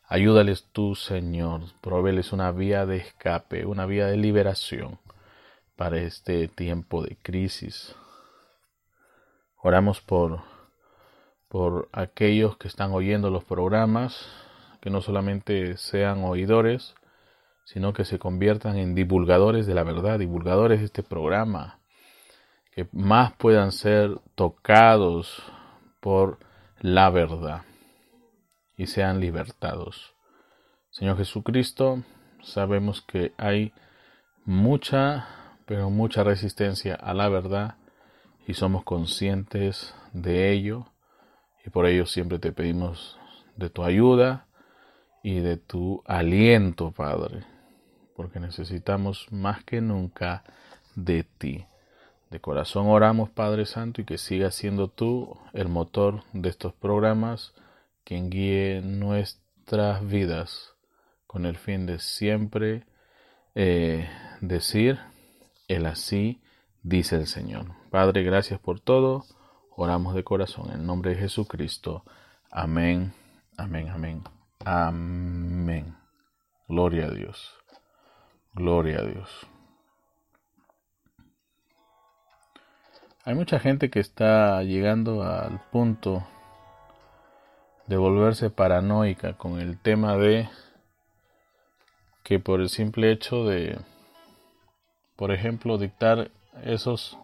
Ayúdales 0.06 0.66
tú, 0.72 0.94
Señor, 0.94 1.62
proveles 1.80 2.32
una 2.32 2.50
vía 2.50 2.84
de 2.84 2.96
escape, 2.96 3.64
una 3.64 3.86
vía 3.86 4.06
de 4.06 4.16
liberación 4.16 4.98
para 5.76 5.98
este 5.98 6.48
tiempo 6.48 7.02
de 7.02 7.16
crisis. 7.22 7.94
Oramos 9.56 10.00
por, 10.00 10.42
por 11.48 11.88
aquellos 11.92 12.56
que 12.56 12.68
están 12.68 12.92
oyendo 12.92 13.30
los 13.30 13.44
programas, 13.44 14.26
que 14.80 14.90
no 14.90 15.00
solamente 15.00 15.76
sean 15.76 16.24
oidores, 16.24 16.94
sino 17.72 17.92
que 17.92 18.04
se 18.04 18.18
conviertan 18.18 18.76
en 18.76 18.94
divulgadores 18.94 19.66
de 19.66 19.74
la 19.74 19.84
verdad, 19.84 20.18
divulgadores 20.18 20.80
de 20.80 20.86
este 20.86 21.02
programa, 21.02 21.78
que 22.72 22.88
más 22.92 23.32
puedan 23.34 23.72
ser 23.72 24.18
tocados 24.34 25.42
por 26.00 26.38
la 26.80 27.10
verdad 27.10 27.62
y 28.76 28.86
sean 28.86 29.20
libertados. 29.20 30.14
Señor 30.90 31.16
Jesucristo, 31.16 32.02
sabemos 32.42 33.02
que 33.02 33.32
hay 33.36 33.72
mucha 34.44 35.28
pero 35.70 35.88
mucha 35.88 36.24
resistencia 36.24 36.96
a 36.96 37.14
la 37.14 37.28
verdad 37.28 37.76
y 38.44 38.54
somos 38.54 38.82
conscientes 38.82 39.94
de 40.12 40.50
ello 40.50 40.86
y 41.64 41.70
por 41.70 41.86
ello 41.86 42.06
siempre 42.06 42.40
te 42.40 42.50
pedimos 42.50 43.20
de 43.54 43.70
tu 43.70 43.84
ayuda 43.84 44.48
y 45.22 45.38
de 45.38 45.58
tu 45.58 46.02
aliento, 46.06 46.90
Padre, 46.90 47.44
porque 48.20 48.38
necesitamos 48.38 49.28
más 49.30 49.64
que 49.64 49.80
nunca 49.80 50.44
de 50.94 51.24
ti. 51.24 51.64
De 52.28 52.38
corazón 52.38 52.86
oramos, 52.86 53.30
Padre 53.30 53.64
Santo, 53.64 54.02
y 54.02 54.04
que 54.04 54.18
sigas 54.18 54.54
siendo 54.54 54.88
tú 54.88 55.38
el 55.54 55.70
motor 55.70 56.22
de 56.34 56.50
estos 56.50 56.74
programas, 56.74 57.54
quien 58.04 58.28
guíe 58.28 58.82
nuestras 58.82 60.06
vidas 60.06 60.74
con 61.26 61.46
el 61.46 61.56
fin 61.56 61.86
de 61.86 61.98
siempre 61.98 62.84
eh, 63.54 64.06
decir 64.42 64.98
el 65.66 65.86
así 65.86 66.42
dice 66.82 67.16
el 67.16 67.26
Señor. 67.26 67.68
Padre, 67.88 68.22
gracias 68.22 68.60
por 68.60 68.80
todo. 68.80 69.24
Oramos 69.74 70.14
de 70.14 70.24
corazón 70.24 70.70
en 70.74 70.84
nombre 70.84 71.12
de 71.12 71.20
Jesucristo. 71.22 72.04
Amén, 72.50 73.14
amén, 73.56 73.88
amén, 73.88 74.24
amén. 74.66 75.96
Gloria 76.68 77.06
a 77.06 77.10
Dios. 77.12 77.59
Gloria 78.52 78.98
a 78.98 79.04
Dios. 79.04 79.46
Hay 83.24 83.34
mucha 83.34 83.60
gente 83.60 83.90
que 83.90 84.00
está 84.00 84.62
llegando 84.62 85.22
al 85.22 85.60
punto 85.70 86.26
de 87.86 87.96
volverse 87.96 88.50
paranoica 88.50 89.36
con 89.36 89.60
el 89.60 89.78
tema 89.78 90.16
de 90.16 90.48
que 92.22 92.38
por 92.38 92.60
el 92.60 92.68
simple 92.68 93.12
hecho 93.12 93.44
de 93.44 93.78
por 95.20 95.32
ejemplo, 95.32 95.76
dictar 95.76 96.30
esos 96.64 97.18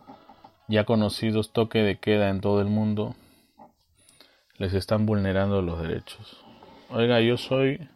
ya 0.68 0.84
conocidos 0.84 1.54
toque 1.54 1.78
de 1.78 1.96
queda 1.96 2.28
en 2.28 2.42
todo 2.42 2.60
el 2.60 2.66
mundo, 2.66 3.14
les 4.58 4.74
están 4.74 5.06
vulnerando 5.06 5.62
los 5.62 5.80
derechos. 5.80 6.44
Oiga, 6.90 7.22
yo 7.22 7.38
soy 7.38 7.88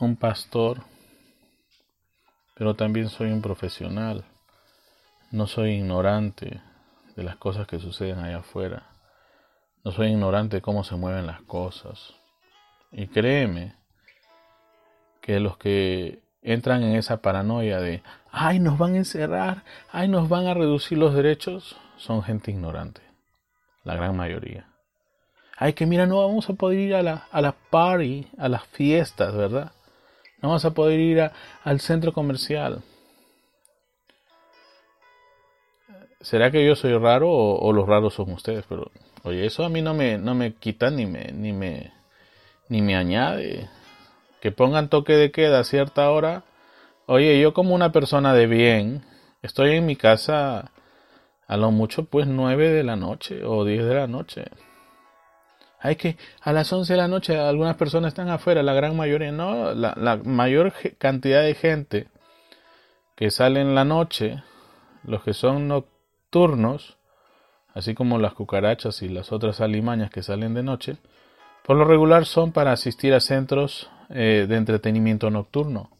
un 0.00 0.16
pastor, 0.16 0.82
pero 2.60 2.74
también 2.74 3.08
soy 3.08 3.30
un 3.32 3.40
profesional. 3.40 4.22
No 5.30 5.46
soy 5.46 5.76
ignorante 5.76 6.60
de 7.16 7.24
las 7.24 7.36
cosas 7.36 7.66
que 7.66 7.78
suceden 7.78 8.18
allá 8.18 8.40
afuera. 8.40 8.82
No 9.82 9.92
soy 9.92 10.08
ignorante 10.08 10.56
de 10.56 10.60
cómo 10.60 10.84
se 10.84 10.94
mueven 10.94 11.26
las 11.26 11.40
cosas. 11.40 12.12
Y 12.92 13.06
créeme 13.06 13.76
que 15.22 15.40
los 15.40 15.56
que 15.56 16.22
entran 16.42 16.82
en 16.82 16.96
esa 16.96 17.22
paranoia 17.22 17.80
de, 17.80 18.02
ay, 18.30 18.58
nos 18.58 18.76
van 18.76 18.92
a 18.92 18.98
encerrar, 18.98 19.64
ay, 19.90 20.08
nos 20.08 20.28
van 20.28 20.46
a 20.46 20.52
reducir 20.52 20.98
los 20.98 21.14
derechos, 21.14 21.78
son 21.96 22.22
gente 22.22 22.50
ignorante, 22.50 23.00
la 23.84 23.94
gran 23.94 24.14
mayoría. 24.14 24.66
Ay, 25.56 25.72
que 25.72 25.86
mira, 25.86 26.04
no 26.04 26.18
vamos 26.18 26.50
a 26.50 26.52
poder 26.52 26.78
ir 26.78 26.94
a 26.94 27.02
la, 27.02 27.26
a 27.32 27.52
party, 27.70 28.28
a 28.36 28.50
las 28.50 28.66
fiestas, 28.66 29.34
¿verdad? 29.34 29.72
No 30.42 30.48
vamos 30.48 30.64
a 30.64 30.70
poder 30.70 31.00
ir 31.00 31.30
al 31.64 31.80
centro 31.80 32.12
comercial. 32.12 32.82
¿Será 36.20 36.50
que 36.50 36.66
yo 36.66 36.76
soy 36.76 36.96
raro 36.98 37.30
o, 37.30 37.72
los 37.72 37.86
raros 37.86 38.14
son 38.14 38.32
ustedes? 38.32 38.64
Pero, 38.68 38.90
oye, 39.22 39.46
eso 39.46 39.64
a 39.64 39.68
mí 39.68 39.80
no 39.80 39.94
me, 39.94 40.18
no 40.18 40.34
me 40.34 40.54
quita 40.54 40.90
ni 40.90 41.06
me, 41.06 41.32
ni 41.32 41.52
me, 41.52 41.92
ni 42.68 42.82
me 42.82 42.96
añade 42.96 43.68
que 44.40 44.52
pongan 44.52 44.88
toque 44.88 45.14
de 45.14 45.30
queda 45.30 45.60
a 45.60 45.64
cierta 45.64 46.10
hora. 46.10 46.44
Oye, 47.06 47.38
yo 47.40 47.52
como 47.52 47.74
una 47.74 47.92
persona 47.92 48.34
de 48.34 48.46
bien, 48.46 49.02
estoy 49.42 49.76
en 49.76 49.86
mi 49.86 49.96
casa 49.96 50.70
a 51.46 51.56
lo 51.56 51.70
mucho 51.70 52.04
pues 52.04 52.26
nueve 52.26 52.70
de 52.70 52.84
la 52.84 52.96
noche 52.96 53.44
o 53.44 53.64
diez 53.64 53.84
de 53.84 53.94
la 53.94 54.06
noche. 54.06 54.44
Hay 55.80 55.96
que 55.96 56.16
a 56.42 56.52
las 56.52 56.72
once 56.72 56.92
de 56.92 56.98
la 56.98 57.08
noche 57.08 57.38
algunas 57.38 57.76
personas 57.76 58.08
están 58.08 58.28
afuera, 58.28 58.62
la 58.62 58.74
gran 58.74 58.96
mayoría 58.96 59.32
no, 59.32 59.72
la, 59.74 59.94
la 59.96 60.16
mayor 60.16 60.72
cantidad 60.98 61.42
de 61.42 61.54
gente 61.54 62.08
que 63.16 63.30
sale 63.30 63.60
en 63.60 63.74
la 63.74 63.84
noche, 63.84 64.42
los 65.04 65.22
que 65.22 65.32
son 65.32 65.68
nocturnos, 65.68 66.98
así 67.74 67.94
como 67.94 68.18
las 68.18 68.34
cucarachas 68.34 69.02
y 69.02 69.08
las 69.08 69.32
otras 69.32 69.60
alimañas 69.60 70.10
que 70.10 70.22
salen 70.22 70.54
de 70.54 70.62
noche, 70.62 70.96
por 71.64 71.76
lo 71.76 71.84
regular 71.84 72.26
son 72.26 72.52
para 72.52 72.72
asistir 72.72 73.14
a 73.14 73.20
centros 73.20 73.90
eh, 74.10 74.46
de 74.48 74.56
entretenimiento 74.56 75.30
nocturno. 75.30 75.90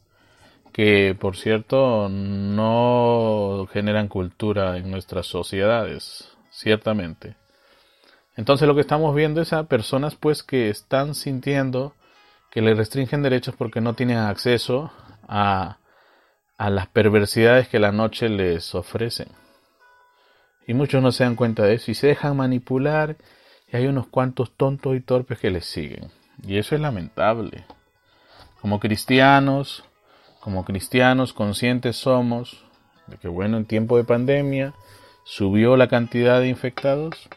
que 0.72 1.16
por 1.18 1.36
cierto 1.36 2.08
no 2.08 3.66
generan 3.72 4.08
cultura 4.08 4.76
en 4.76 4.90
nuestras 4.90 5.26
sociedades, 5.26 6.28
ciertamente. 6.50 7.39
Entonces 8.40 8.66
lo 8.66 8.74
que 8.74 8.80
estamos 8.80 9.14
viendo 9.14 9.42
es 9.42 9.52
a 9.52 9.64
personas 9.64 10.14
pues 10.14 10.42
que 10.42 10.70
están 10.70 11.14
sintiendo 11.14 11.92
que 12.50 12.62
le 12.62 12.72
restringen 12.72 13.22
derechos 13.22 13.54
porque 13.54 13.82
no 13.82 13.92
tienen 13.92 14.16
acceso 14.16 14.90
a, 15.28 15.76
a 16.56 16.70
las 16.70 16.86
perversidades 16.86 17.68
que 17.68 17.78
la 17.78 17.92
noche 17.92 18.30
les 18.30 18.74
ofrecen. 18.74 19.28
Y 20.66 20.72
muchos 20.72 21.02
no 21.02 21.12
se 21.12 21.24
dan 21.24 21.36
cuenta 21.36 21.64
de 21.64 21.74
eso 21.74 21.90
y 21.90 21.94
se 21.94 22.06
dejan 22.06 22.34
manipular 22.34 23.18
y 23.70 23.76
hay 23.76 23.86
unos 23.86 24.06
cuantos 24.06 24.56
tontos 24.56 24.96
y 24.96 25.02
torpes 25.02 25.38
que 25.38 25.50
les 25.50 25.66
siguen. 25.66 26.10
Y 26.42 26.56
eso 26.56 26.74
es 26.74 26.80
lamentable. 26.80 27.66
Como 28.62 28.80
cristianos, 28.80 29.84
como 30.40 30.64
cristianos 30.64 31.34
conscientes 31.34 31.96
somos 31.96 32.64
de 33.06 33.18
que 33.18 33.28
bueno, 33.28 33.58
en 33.58 33.66
tiempo 33.66 33.98
de 33.98 34.04
pandemia 34.04 34.72
subió 35.24 35.76
la 35.76 35.88
cantidad 35.88 36.40
de 36.40 36.48
infectados. 36.48 37.28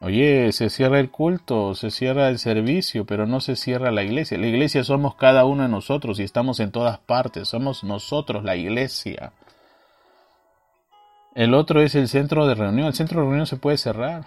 Oye, 0.00 0.52
se 0.52 0.68
cierra 0.68 1.00
el 1.00 1.10
culto, 1.10 1.74
se 1.74 1.90
cierra 1.90 2.28
el 2.28 2.38
servicio, 2.38 3.06
pero 3.06 3.26
no 3.26 3.40
se 3.40 3.56
cierra 3.56 3.90
la 3.90 4.02
iglesia. 4.02 4.36
La 4.36 4.46
iglesia 4.46 4.84
somos 4.84 5.14
cada 5.14 5.46
uno 5.46 5.62
de 5.62 5.70
nosotros 5.70 6.20
y 6.20 6.22
estamos 6.22 6.60
en 6.60 6.70
todas 6.70 6.98
partes. 6.98 7.48
Somos 7.48 7.82
nosotros 7.82 8.44
la 8.44 8.56
iglesia. 8.56 9.32
El 11.34 11.54
otro 11.54 11.80
es 11.80 11.94
el 11.94 12.08
centro 12.08 12.46
de 12.46 12.54
reunión. 12.54 12.88
El 12.88 12.94
centro 12.94 13.20
de 13.20 13.26
reunión 13.26 13.46
se 13.46 13.56
puede 13.56 13.78
cerrar. 13.78 14.26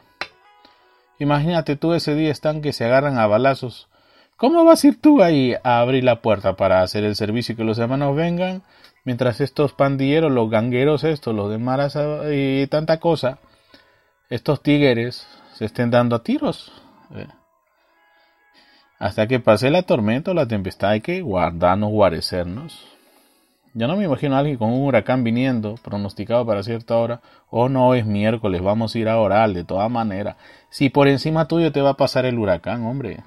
Imagínate 1.20 1.76
tú 1.76 1.94
ese 1.94 2.16
día 2.16 2.32
están 2.32 2.62
que 2.62 2.74
se 2.74 2.86
agarran 2.86 3.20
a 3.20 3.28
balazos. 3.28 3.90
¿Cómo 4.38 4.64
vas 4.64 4.84
a 4.84 4.88
ir 4.88 5.02
tú 5.02 5.22
ahí 5.22 5.54
a 5.64 5.82
abrir 5.82 6.04
la 6.04 6.22
puerta 6.22 6.56
para 6.56 6.82
hacer 6.82 7.04
el 7.04 7.16
servicio 7.16 7.54
y 7.54 7.56
que 7.56 7.64
los 7.64 7.78
hermanos 7.78 8.16
vengan? 8.16 8.64
Mientras 9.04 9.42
estos 9.42 9.74
pandilleros, 9.74 10.32
los 10.32 10.50
gangueros 10.50 11.04
estos, 11.04 11.36
los 11.36 11.50
de 11.52 11.58
Maras 11.58 11.98
y 12.32 12.66
tanta 12.68 13.00
cosa, 13.00 13.40
estos 14.30 14.64
tigres 14.64 15.28
se 15.60 15.66
estén 15.66 15.92
dando 15.92 16.16
a 16.16 16.24
tiros. 16.24 16.72
Eh. 17.14 17.28
Hasta 18.98 19.28
que 19.28 19.42
pase 19.42 19.70
la 19.70 19.84
tormenta 19.84 20.32
o 20.32 20.34
la 20.34 20.48
tempestad 20.48 20.92
hay 20.92 21.02
que 21.02 21.22
guardarnos, 21.22 21.90
guarecernos. 21.92 22.88
Yo 23.74 23.90
no 23.90 23.98
me 23.98 24.06
imagino 24.06 24.36
a 24.38 24.40
alguien 24.40 24.56
con 24.56 24.70
un 24.70 24.88
huracán 24.88 25.26
viniendo, 25.26 25.76
pronosticado 25.84 26.46
para 26.46 26.64
cierta 26.64 26.96
hora. 26.96 27.20
Oh, 27.50 27.68
no, 27.68 27.94
es 27.94 28.06
miércoles, 28.06 28.62
vamos 28.62 28.96
a 28.96 29.00
ir 29.00 29.10
a 29.10 29.20
orar 29.20 29.50
de 29.52 29.66
todas 29.66 29.92
maneras. 29.92 30.38
Si 30.70 30.90
por 30.90 31.10
encima 31.10 31.50
tuyo 31.50 31.74
te 31.74 31.82
va 31.82 31.90
a 31.90 31.98
pasar 31.98 32.26
el 32.26 32.40
huracán, 32.40 32.86
hombre. 32.86 33.26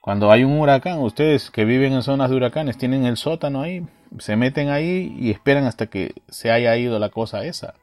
Cuando 0.00 0.30
hay 0.30 0.44
un 0.44 0.60
huracán, 0.60 1.00
ustedes 1.00 1.50
que 1.50 1.64
viven 1.64 1.94
en 1.94 2.02
zonas 2.02 2.30
de 2.30 2.36
huracanes 2.36 2.78
tienen 2.78 3.06
el 3.06 3.16
sótano 3.16 3.62
ahí, 3.62 3.84
se 4.20 4.36
meten 4.36 4.68
ahí 4.68 5.16
y 5.18 5.32
esperan 5.32 5.64
hasta 5.64 5.88
que 5.88 6.14
se 6.28 6.52
haya 6.52 6.76
ido 6.76 7.00
la 7.00 7.08
cosa 7.08 7.44
esa. 7.44 7.74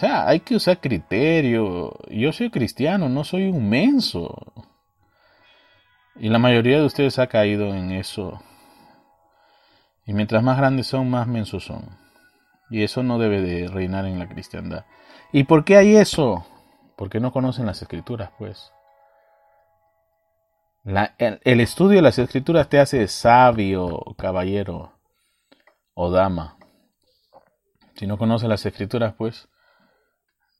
O 0.00 0.06
sea, 0.06 0.26
hay 0.26 0.40
que 0.40 0.54
usar 0.54 0.80
criterio. 0.80 1.92
Yo 2.08 2.32
soy 2.32 2.48
cristiano, 2.48 3.10
no 3.10 3.22
soy 3.22 3.50
un 3.50 3.68
menso. 3.68 4.34
Y 6.16 6.30
la 6.30 6.38
mayoría 6.38 6.78
de 6.78 6.86
ustedes 6.86 7.18
ha 7.18 7.26
caído 7.26 7.74
en 7.74 7.92
eso 7.92 8.40
y 10.06 10.14
mientras 10.14 10.42
más 10.42 10.56
grandes 10.56 10.86
son, 10.86 11.10
más 11.10 11.26
mensos 11.26 11.66
son. 11.66 11.98
Y 12.70 12.82
eso 12.82 13.02
no 13.02 13.18
debe 13.18 13.42
de 13.42 13.68
reinar 13.68 14.06
en 14.06 14.18
la 14.18 14.26
cristiandad. 14.26 14.86
¿Y 15.32 15.44
por 15.44 15.64
qué 15.64 15.76
hay 15.76 15.96
eso? 15.96 16.46
Porque 16.96 17.20
no 17.20 17.30
conocen 17.30 17.66
las 17.66 17.82
escrituras, 17.82 18.30
pues. 18.38 18.72
el, 20.84 21.60
estudio 21.60 21.96
de 21.96 22.02
las 22.02 22.18
escrituras 22.18 22.70
te 22.70 22.80
hace 22.80 23.06
sabio, 23.06 24.00
caballero 24.16 24.98
o 25.92 26.10
dama. 26.10 26.56
Si 27.96 28.06
no 28.06 28.16
conoces 28.16 28.48
las 28.48 28.64
escrituras, 28.64 29.12
pues 29.12 29.50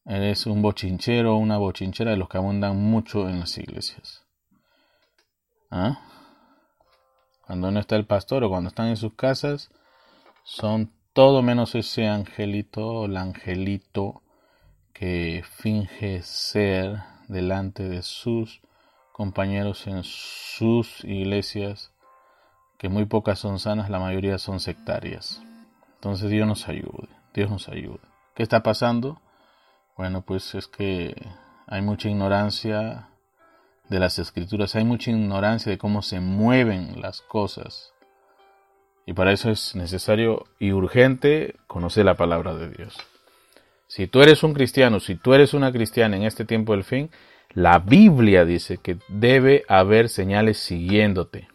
eres 0.06 0.46
un 0.46 0.62
bochinchero 0.62 1.36
una 1.36 1.58
bochinchera 1.58 2.12
de 2.12 2.16
los 2.16 2.28
que 2.28 2.38
abundan 2.38 2.76
mucho 2.76 3.28
en 3.28 3.40
las 3.40 3.56
iglesias. 3.58 4.26
¿Ah? 5.70 6.00
Cuando 7.46 7.70
no 7.70 7.80
está 7.80 7.96
el 7.96 8.06
pastor 8.06 8.44
o 8.44 8.48
cuando 8.48 8.68
están 8.68 8.88
en 8.88 8.96
sus 8.96 9.14
casas, 9.14 9.70
son 10.44 10.92
todo 11.12 11.42
menos 11.42 11.74
ese 11.74 12.06
angelito 12.06 12.86
o 12.86 13.06
el 13.06 13.16
angelito 13.16 14.22
que 14.92 15.42
finge 15.48 16.22
ser 16.22 17.02
delante 17.28 17.88
de 17.88 18.02
sus 18.02 18.60
compañeros 19.12 19.86
en 19.86 20.02
sus 20.02 21.04
iglesias, 21.04 21.92
que 22.78 22.88
muy 22.88 23.04
pocas 23.04 23.38
son 23.38 23.58
sanas, 23.58 23.90
la 23.90 23.98
mayoría 23.98 24.38
son 24.38 24.60
sectarias. 24.60 25.42
Entonces 25.96 26.30
Dios 26.30 26.46
nos 26.46 26.68
ayude, 26.68 27.08
Dios 27.34 27.50
nos 27.50 27.68
ayude. 27.68 28.00
¿Qué 28.34 28.42
está 28.42 28.62
pasando? 28.62 29.20
Bueno, 30.00 30.22
pues 30.22 30.54
es 30.54 30.66
que 30.66 31.14
hay 31.66 31.82
mucha 31.82 32.08
ignorancia 32.08 33.10
de 33.90 33.98
las 33.98 34.18
escrituras, 34.18 34.74
hay 34.74 34.82
mucha 34.82 35.10
ignorancia 35.10 35.70
de 35.70 35.76
cómo 35.76 36.00
se 36.00 36.20
mueven 36.20 37.02
las 37.02 37.20
cosas. 37.20 37.92
Y 39.04 39.12
para 39.12 39.32
eso 39.32 39.50
es 39.50 39.76
necesario 39.76 40.46
y 40.58 40.72
urgente 40.72 41.56
conocer 41.66 42.06
la 42.06 42.14
palabra 42.14 42.54
de 42.54 42.70
Dios. 42.70 42.96
Si 43.88 44.06
tú 44.06 44.22
eres 44.22 44.42
un 44.42 44.54
cristiano, 44.54 45.00
si 45.00 45.16
tú 45.16 45.34
eres 45.34 45.52
una 45.52 45.70
cristiana 45.70 46.16
en 46.16 46.22
este 46.22 46.46
tiempo 46.46 46.72
del 46.72 46.84
fin, 46.84 47.10
la 47.52 47.78
Biblia 47.78 48.46
dice 48.46 48.78
que 48.78 48.96
debe 49.08 49.64
haber 49.68 50.08
señales 50.08 50.56
siguiéndote. 50.56 51.48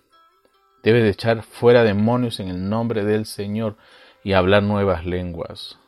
Debes 0.84 1.01
de 1.01 1.10
echar 1.10 1.41
fuera 1.41 1.81
demonios 1.81 2.39
en 2.39 2.49
el 2.49 2.69
nombre 2.69 3.05
del 3.05 3.25
Señor 3.25 3.75
y 4.23 4.34
hablar 4.34 4.62
nuevas 4.62 5.03
lenguas. 5.03 5.79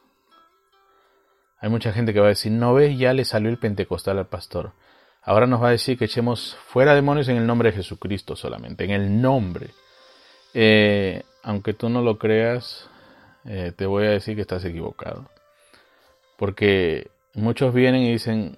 Hay 1.60 1.70
mucha 1.70 1.91
gente 1.91 2.13
que 2.13 2.20
va 2.20 2.28
a 2.28 2.30
decir, 2.30 2.52
no 2.52 2.74
ves, 2.74 2.98
ya 2.98 3.13
le 3.13 3.26
salió 3.26 3.50
el 3.50 3.58
pentecostal 3.58 4.20
al 4.20 4.28
pastor. 4.28 4.74
Ahora 5.24 5.48
nos 5.48 5.62
va 5.62 5.70
a 5.70 5.72
decir 5.72 5.98
que 5.98 6.06
echemos 6.06 6.56
fuera 6.67 6.96
demonios 6.96 7.28
en 7.28 7.38
el 7.38 7.48
nombre 7.48 7.72
de 7.72 7.78
Jesucristo 7.78 8.36
solamente, 8.36 8.86
en 8.86 8.91
el 8.91 9.22
nombre. 9.22 9.72
Eh, 10.54 11.24
aunque 11.43 11.74
tú 11.74 11.89
no 11.89 12.02
lo 12.02 12.17
creas, 12.17 12.89
eh, 13.46 13.74
te 13.76 13.86
voy 13.86 14.06
a 14.06 14.12
decir 14.12 14.36
que 14.36 14.41
estás 14.41 14.63
equivocado. 14.65 15.30
Porque 16.38 17.10
muchos 17.34 17.74
vienen 17.74 18.04
y 18.04 18.12
dicen 18.13 18.58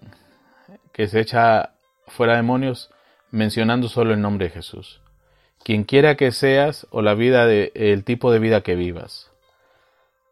que 0.91 1.07
se 1.07 1.21
echa 1.21 1.71
fuera 2.07 2.35
demonios 2.35 2.91
mencionando 3.31 3.87
solo 3.87 4.13
el 4.13 4.21
nombre 4.21 4.47
de 4.47 4.51
Jesús. 4.51 5.01
Quien 5.63 5.83
quiera 5.83 6.15
que 6.15 6.31
seas 6.31 6.87
o 6.89 7.01
la 7.01 7.13
vida 7.13 7.45
de, 7.45 7.71
el 7.75 8.03
tipo 8.03 8.31
de 8.31 8.39
vida 8.39 8.61
que 8.61 8.75
vivas. 8.75 9.28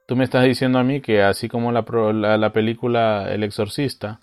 Tú 0.07 0.15
me 0.15 0.23
estás 0.23 0.45
diciendo 0.45 0.79
a 0.79 0.85
mí 0.85 1.01
que 1.01 1.21
así 1.21 1.49
como 1.49 1.73
la, 1.73 1.83
la 2.37 2.53
película 2.53 3.27
El 3.29 3.43
Exorcista, 3.43 4.21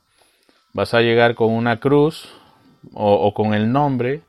vas 0.72 0.94
a 0.94 1.02
llegar 1.02 1.34
con 1.34 1.52
una 1.52 1.78
cruz 1.78 2.26
o, 2.94 3.34
con 3.34 3.52
el 3.52 3.70
nombre 3.70 4.22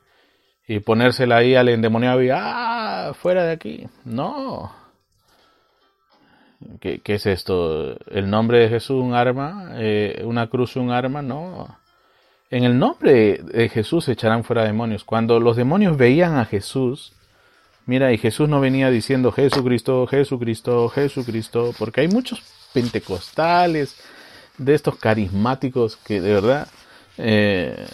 y 0.67 0.79
ponérsela 0.79 1.37
ahí 1.37 1.55
al 1.55 1.69
endemoniado 1.69 2.21
y 2.21 2.29
¡ah! 2.29 3.13
fuera 3.13 3.45
de 3.45 3.53
aquí. 3.53 3.87
No. 4.03 4.69
¿Qué, 6.81 7.01
es 7.05 7.25
esto? 7.25 7.97
¿El 8.09 8.29
nombre 8.29 8.59
de 8.59 8.67
Jesús 8.67 9.01
un 9.01 9.13
arma? 9.13 9.75
Eh, 9.75 10.23
¿Una 10.25 10.47
cruz 10.47 10.75
un 10.75 10.91
arma? 10.91 11.21
No. 11.21 11.77
En 12.49 12.65
el 12.65 12.77
nombre 12.77 13.39
de 13.41 13.69
Jesús 13.69 14.03
se 14.03 14.11
echarán 14.11 14.43
fuera 14.43 14.65
demonios. 14.65 15.05
Cuando 15.05 15.39
los 15.39 15.55
demonios 15.55 15.95
veían 15.95 16.35
a 16.37 16.43
Jesús, 16.43 17.14
mira, 17.85 18.11
y 18.13 18.17
Jesús 18.17 18.49
no 18.49 18.59
venía 18.59 18.89
diciendo 18.89 19.31
Jesucristo, 19.31 20.05
Jesucristo, 20.07 20.89
Jesucristo, 20.89 21.73
porque 21.77 22.01
hay 22.01 22.07
muchos 22.07 22.41
pentecostales, 22.73 23.95
de 24.57 24.73
estos 24.73 24.97
carismáticos 24.97 25.97
que 25.97 26.21
de 26.21 26.33
verdad 26.33 26.67
eh, 27.17 27.85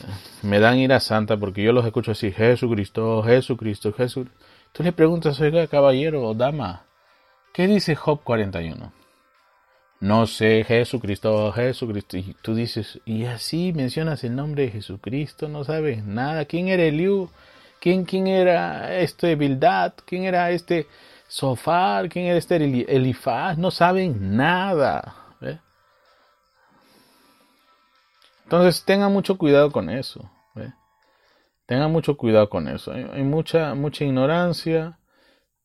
me 0.41 0.59
dan 0.59 0.77
ira 0.77 0.99
santa 0.99 1.37
porque 1.37 1.63
yo 1.63 1.73
los 1.73 1.85
escucho 1.85 2.11
así, 2.11 2.31
Jesucristo, 2.31 3.23
Jesucristo, 3.23 3.93
Jesús. 3.93 4.27
Tú 4.71 4.83
le 4.83 4.91
preguntas, 4.91 5.39
oiga, 5.41 5.67
caballero 5.67 6.23
o 6.23 6.33
dama, 6.33 6.85
¿qué 7.53 7.67
dice 7.67 7.95
Job 7.95 8.21
41? 8.23 8.93
No 9.99 10.25
sé, 10.25 10.63
Jesucristo, 10.63 11.51
Jesucristo. 11.51 12.17
Y 12.17 12.35
tú 12.41 12.55
dices, 12.55 12.99
y 13.05 13.25
así 13.25 13.71
mencionas 13.75 14.23
el 14.23 14.35
nombre 14.35 14.63
de 14.63 14.71
Jesucristo, 14.71 15.47
no 15.47 15.63
sabes 15.63 16.03
nada. 16.03 16.45
¿Quién 16.45 16.69
era 16.69 16.83
Eliú? 16.83 17.29
¿Quién, 17.81 18.05
quién 18.05 18.27
era 18.27 18.95
este 18.99 19.35
Bildad? 19.35 19.93
¿Quién 20.05 20.25
era 20.25 20.51
este 20.51 20.87
Sofar? 21.27 22.09
¿Quién 22.09 22.27
era 22.27 22.37
este 22.37 22.57
Elifaz? 22.57 23.57
No 23.57 23.71
saben 23.71 24.37
nada. 24.37 25.15
Entonces 28.43 28.85
tengan 28.85 29.11
mucho 29.11 29.35
cuidado 29.35 29.71
con 29.71 29.89
eso. 29.89 30.29
Tengan 31.65 31.91
mucho 31.91 32.17
cuidado 32.17 32.49
con 32.49 32.67
eso. 32.67 32.91
Hay, 32.91 33.23
mucha, 33.23 33.73
mucha 33.73 34.03
ignorancia. 34.05 34.99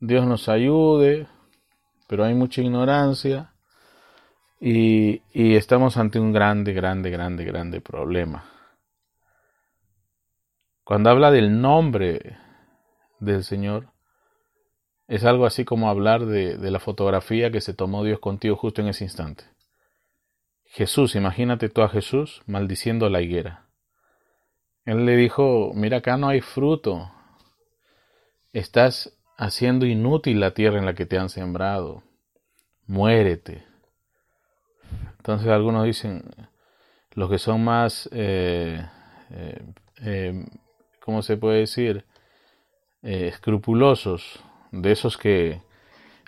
Dios 0.01 0.25
nos 0.25 0.49
ayude. 0.49 1.27
Pero 2.07 2.25
hay 2.25 2.33
mucha 2.33 2.63
ignorancia. 2.63 3.53
Y, 4.59 5.21
y 5.35 5.57
estamos 5.57 5.99
ante 5.99 6.19
un 6.19 6.33
grande, 6.33 6.73
grande, 6.73 7.11
grande, 7.11 7.45
grande 7.45 7.81
problema. 7.83 8.56
Cuando 10.87 11.11
habla 11.11 11.33
del 11.33 11.61
nombre 11.61 12.38
del 13.18 13.42
Señor, 13.42 13.88
es 15.09 15.25
algo 15.25 15.44
así 15.44 15.64
como 15.64 15.90
hablar 15.90 16.27
de, 16.27 16.59
la 16.59 16.79
fotografía 16.79 17.51
que 17.51 17.61
se 17.61 17.75
tomó 17.75 18.05
Dios 18.05 18.20
contigo 18.20 18.55
justo 18.55 18.83
en 18.83 18.87
ese 18.87 19.03
instante. 19.03 19.42
Jesús, 20.66 21.16
imagínate 21.16 21.68
tú 21.70 21.83
a 21.83 21.88
Jesús 21.88 22.40
maldiciendo 22.46 23.11
la 23.11 23.20
higuera. 23.20 23.66
Él 24.85 25.05
le 25.07 25.16
dijo, 25.16 25.72
mira 25.75 25.96
acá 25.96 26.16
no 26.18 26.29
hay 26.29 26.40
fruto, 26.40 27.11
estás 28.53 29.18
haciendo 29.37 29.87
inútil 29.87 30.38
la 30.38 30.55
tierra 30.55 30.79
en 30.79 30.87
la 30.87 30.94
que 30.94 31.05
te 31.05 31.18
han 31.18 31.31
sembrado, 31.31 32.05
muérete. 32.87 33.66
Entonces 35.16 35.49
algunos 35.49 35.85
dicen, 35.85 36.22
los 37.14 37.29
que 37.29 37.38
son 37.38 37.64
más, 37.64 38.09
eh, 38.12 38.88
eh, 39.31 39.64
eh, 40.03 40.44
¿cómo 41.07 41.23
se 41.23 41.37
puede 41.37 41.61
decir? 41.61 42.05
escrupulosos, 43.03 44.40
de 44.73 44.90
esos 44.90 45.16
que, 45.16 45.62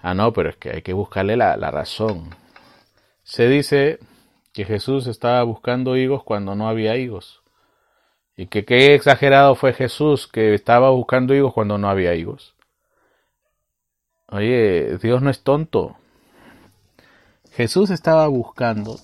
ah, 0.00 0.14
no, 0.14 0.32
pero 0.32 0.50
es 0.50 0.56
que 0.56 0.70
hay 0.70 0.82
que 0.82 0.92
buscarle 0.92 1.36
la, 1.36 1.56
la 1.56 1.72
razón. 1.72 2.36
Se 3.24 3.48
dice 3.48 3.98
que 4.52 4.64
Jesús 4.64 5.08
estaba 5.08 5.42
buscando 5.42 5.96
higos 5.96 6.22
cuando 6.22 6.54
no 6.54 6.68
había 6.68 6.96
higos. 6.96 7.42
Y 8.36 8.46
que 8.46 8.64
qué 8.64 8.94
exagerado 8.94 9.56
fue 9.56 9.72
Jesús 9.72 10.28
que 10.28 10.54
estaba 10.54 10.90
buscando 10.90 11.34
higos 11.34 11.52
cuando 11.52 11.78
no 11.78 11.90
había 11.90 12.14
higos. 12.14 12.54
Oye, 14.28 14.98
Dios 14.98 15.20
no 15.20 15.30
es 15.30 15.42
tonto. 15.42 15.96
Jesús 17.50 17.90
estaba 17.90 18.28
buscando 18.28 19.00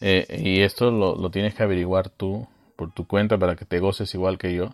eh, 0.00 0.26
y 0.42 0.62
esto 0.62 0.90
lo, 0.90 1.30
tienes 1.30 1.54
que 1.54 1.62
averiguar 1.62 2.08
tú 2.08 2.48
por 2.80 2.92
tu 2.92 3.06
cuenta 3.06 3.36
para 3.36 3.56
que 3.56 3.66
te 3.66 3.78
goces 3.78 4.14
igual 4.14 4.38
que 4.38 4.54
yo. 4.54 4.70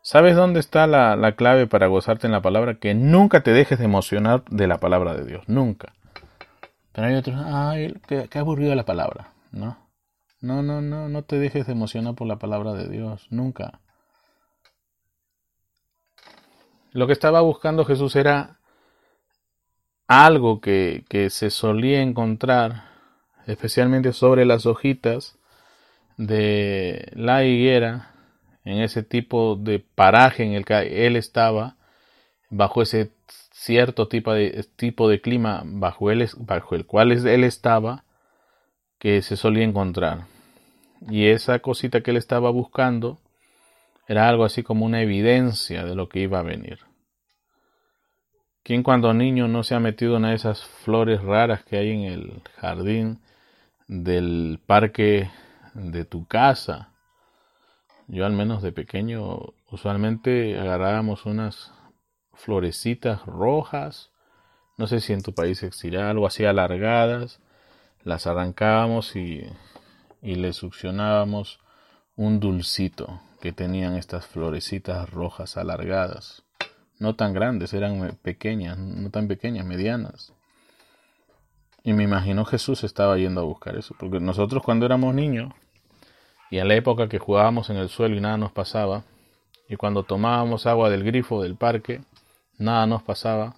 ¿Sabes 0.00 0.34
dónde 0.34 0.58
está 0.58 0.86
la, 0.86 1.34
clave 1.36 1.66
para 1.66 1.86
gozarte 1.86 2.26
en 2.26 2.32
la 2.32 2.40
palabra? 2.40 2.76
Que 2.76 2.94
nunca 2.94 3.42
te 3.42 3.52
dejes 3.52 3.78
de 3.78 3.84
emocionar 3.84 4.42
de 4.48 4.66
la 4.66 4.78
palabra 4.78 5.12
de 5.12 5.26
Dios, 5.26 5.44
nunca. 5.48 5.92
Pero 6.92 7.08
hay 7.08 7.14
otros, 7.14 7.36
ay, 7.44 7.94
qué, 8.08 8.26
qué 8.30 8.38
aburrido 8.38 8.74
la 8.74 8.86
palabra, 8.86 9.34
¿no? 9.50 9.76
No, 10.40 10.62
no, 10.62 10.80
no, 10.80 11.10
no 11.10 11.22
te 11.24 11.38
dejes 11.38 11.66
de 11.66 11.72
emocionar 11.72 12.14
por 12.14 12.26
la 12.26 12.38
palabra 12.38 12.72
de 12.72 12.88
Dios, 12.88 13.26
nunca. 13.28 13.80
Lo 16.92 17.06
que 17.06 17.12
estaba 17.12 17.42
buscando 17.42 17.84
Jesús 17.84 18.16
era 18.16 18.60
algo 20.06 20.62
que, 20.62 21.04
que 21.10 21.28
se 21.28 21.50
solía 21.50 22.00
encontrar 22.00 22.84
especialmente 23.46 24.14
sobre 24.14 24.46
las 24.46 24.64
hojitas 24.64 25.38
de 26.16 27.10
la 27.14 27.44
higuera, 27.44 28.10
en 28.64 28.78
ese 28.80 29.02
tipo 29.02 29.56
de 29.56 29.80
paraje 29.80 30.44
en 30.44 30.52
el 30.52 30.64
que 30.64 31.06
él 31.06 31.16
estaba, 31.16 31.76
bajo 32.50 32.82
ese 32.82 33.10
cierto 33.52 34.08
tipo 34.08 34.32
de, 34.32 34.64
tipo 34.76 35.08
de 35.08 35.20
clima 35.20 35.62
bajo, 35.64 36.06
bajo 36.38 36.74
el 36.74 36.86
cual 36.86 37.12
él 37.12 37.44
estaba, 37.44 38.04
que 38.98 39.22
se 39.22 39.36
solía 39.36 39.64
encontrar. 39.64 40.26
Y 41.10 41.26
esa 41.26 41.58
cosita 41.58 42.02
que 42.02 42.12
él 42.12 42.16
estaba 42.16 42.50
buscando 42.50 43.18
era 44.06 44.28
algo 44.28 44.44
así 44.44 44.62
como 44.62 44.84
una 44.84 45.02
evidencia 45.02 45.84
de 45.84 45.94
lo 45.94 46.08
que 46.08 46.20
iba 46.20 46.38
a 46.38 46.42
venir. 46.42 46.78
¿Quién 48.62 48.84
cuando 48.84 49.12
niño 49.12 49.48
no 49.48 49.64
se 49.64 49.74
ha 49.74 49.80
metido 49.80 50.16
en 50.18 50.26
esas 50.26 50.64
flores 50.64 51.20
raras 51.20 51.64
que 51.64 51.76
hay 51.76 51.90
en 51.90 52.02
el 52.02 52.42
jardín 52.56 53.18
del 53.88 54.60
parque 54.66 55.30
de 55.74 56.04
tu 56.04 56.26
casa. 56.26 56.90
Yo 58.08 58.26
al 58.26 58.32
menos 58.32 58.62
de 58.62 58.72
pequeño 58.72 59.54
usualmente 59.70 60.58
agarrábamos 60.58 61.24
unas 61.26 61.72
florecitas 62.34 63.24
rojas, 63.26 64.10
no 64.76 64.86
sé 64.86 65.00
si 65.00 65.12
en 65.12 65.22
tu 65.22 65.34
país 65.34 65.62
existirá 65.62 66.10
algo 66.10 66.26
así 66.26 66.44
alargadas, 66.44 67.40
las 68.02 68.26
arrancábamos 68.26 69.14
y, 69.16 69.46
y 70.20 70.34
le 70.34 70.52
succionábamos 70.52 71.60
un 72.16 72.40
dulcito 72.40 73.20
que 73.40 73.52
tenían 73.52 73.96
estas 73.96 74.26
florecitas 74.26 75.10
rojas 75.10 75.56
alargadas, 75.56 76.44
no 76.98 77.16
tan 77.16 77.32
grandes, 77.32 77.72
eran 77.74 78.18
pequeñas, 78.22 78.78
no 78.78 79.10
tan 79.10 79.28
pequeñas, 79.28 79.66
medianas. 79.66 80.32
Y 81.84 81.92
me 81.94 82.04
imagino 82.04 82.44
Jesús 82.44 82.84
estaba 82.84 83.18
yendo 83.18 83.40
a 83.40 83.44
buscar 83.44 83.76
eso, 83.76 83.96
porque 83.98 84.20
nosotros 84.20 84.62
cuando 84.62 84.86
éramos 84.86 85.14
niños, 85.14 85.52
y 86.52 86.58
en 86.58 86.68
la 86.68 86.74
época 86.74 87.08
que 87.08 87.18
jugábamos 87.18 87.70
en 87.70 87.78
el 87.78 87.88
suelo 87.88 88.14
y 88.14 88.20
nada 88.20 88.36
nos 88.36 88.52
pasaba, 88.52 89.04
y 89.70 89.76
cuando 89.76 90.02
tomábamos 90.02 90.66
agua 90.66 90.90
del 90.90 91.02
grifo 91.02 91.42
del 91.42 91.56
parque, 91.56 92.02
nada 92.58 92.86
nos 92.86 93.02
pasaba, 93.02 93.56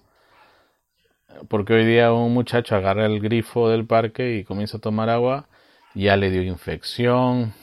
porque 1.49 1.73
hoy 1.73 1.85
día 1.85 2.13
un 2.13 2.33
muchacho 2.33 2.73
agarra 2.73 3.05
el 3.05 3.19
grifo 3.19 3.67
del 3.67 3.85
parque 3.85 4.37
y 4.37 4.45
comienza 4.45 4.77
a 4.77 4.79
tomar 4.79 5.09
agua, 5.09 5.49
ya 5.93 6.15
le 6.15 6.29
dio 6.31 6.41
infección, 6.41 7.53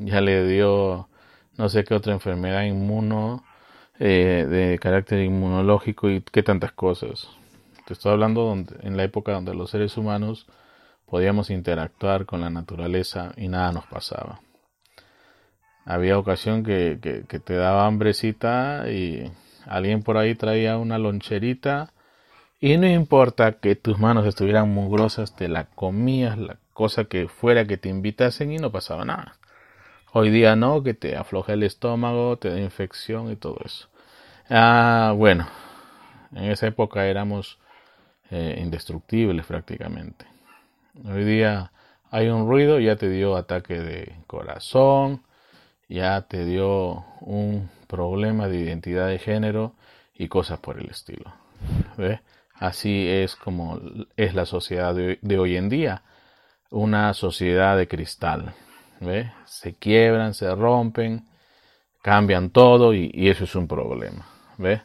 ya 0.00 0.20
le 0.20 0.44
dio 0.48 1.08
no 1.56 1.68
sé 1.68 1.84
qué 1.84 1.94
otra 1.94 2.12
enfermedad 2.12 2.64
inmuno, 2.64 3.44
eh, 4.00 4.48
de 4.50 4.80
carácter 4.80 5.20
inmunológico 5.20 6.10
y 6.10 6.22
qué 6.22 6.42
tantas 6.42 6.72
cosas. 6.72 7.28
Te 7.86 7.92
estoy 7.92 8.10
hablando 8.10 8.42
donde, 8.42 8.74
en 8.82 8.96
la 8.96 9.04
época 9.04 9.30
donde 9.30 9.54
los 9.54 9.70
seres 9.70 9.96
humanos 9.96 10.48
podíamos 11.06 11.50
interactuar 11.50 12.26
con 12.26 12.40
la 12.40 12.50
naturaleza 12.50 13.32
y 13.36 13.46
nada 13.46 13.70
nos 13.70 13.86
pasaba. 13.86 14.40
Había 15.84 16.18
ocasión 16.18 16.62
que, 16.62 16.98
que, 17.28 17.38
te 17.40 17.54
daba 17.54 17.86
hambrecita 17.86 18.88
y 18.90 19.32
alguien 19.66 20.02
por 20.02 20.16
ahí 20.16 20.34
traía 20.34 20.78
una 20.78 20.98
loncherita 20.98 21.92
y 22.60 22.76
no 22.76 22.86
importa 22.86 23.52
que 23.54 23.74
tus 23.74 23.98
manos 23.98 24.26
estuvieran 24.26 24.68
mugrosas, 24.68 25.34
te 25.34 25.48
la 25.48 25.64
comías, 25.64 26.38
la 26.38 26.58
cosa 26.72 27.04
que 27.04 27.26
fuera 27.26 27.66
que 27.66 27.76
te 27.76 27.88
invitasen 27.88 28.52
y 28.52 28.58
no 28.58 28.70
pasaba 28.70 29.04
nada. 29.04 29.36
Hoy 30.12 30.30
día 30.30 30.54
no, 30.54 30.82
que 30.82 30.94
te 30.94 31.16
afloja 31.16 31.54
el 31.54 31.64
estómago, 31.64 32.36
te 32.36 32.50
da 32.50 32.60
infección 32.60 33.32
y 33.32 33.36
todo 33.36 33.56
eso. 33.64 33.88
Ah, 34.48 35.12
bueno, 35.16 35.48
en 36.32 36.44
esa 36.44 36.66
época 36.66 37.06
éramos 37.06 37.58
eh, 38.30 38.58
indestructibles 38.62 39.46
prácticamente. 39.46 40.26
Hoy 41.04 41.24
día 41.24 41.72
hay 42.10 42.28
un 42.28 42.46
ruido, 42.46 42.78
ya 42.78 42.96
te 42.96 43.08
dio 43.08 43.36
ataque 43.36 43.80
de 43.80 44.14
corazón, 44.26 45.22
ya 45.92 46.22
te 46.22 46.44
dio 46.44 47.04
un 47.20 47.70
problema 47.86 48.48
de 48.48 48.58
identidad 48.58 49.08
de 49.08 49.18
género 49.18 49.74
y 50.14 50.28
cosas 50.28 50.58
por 50.58 50.78
el 50.78 50.90
estilo. 50.90 51.32
Así 52.54 53.08
es 53.08 53.36
como 53.36 53.80
es 54.16 54.34
la 54.34 54.46
sociedad 54.46 54.94
de, 54.94 55.38
hoy 55.38 55.56
en 55.56 55.68
día, 55.68 56.02
una 56.70 57.12
sociedad 57.14 57.76
de 57.76 57.88
cristal. 57.88 58.54
Se 59.46 59.74
quiebran, 59.74 60.34
se 60.34 60.54
rompen, 60.54 61.26
cambian 62.02 62.50
todo 62.50 62.94
y, 62.94 63.10
y 63.12 63.30
eso 63.30 63.44
es 63.44 63.54
un 63.54 63.66
problema. 63.66 64.26
¿Ve? 64.58 64.82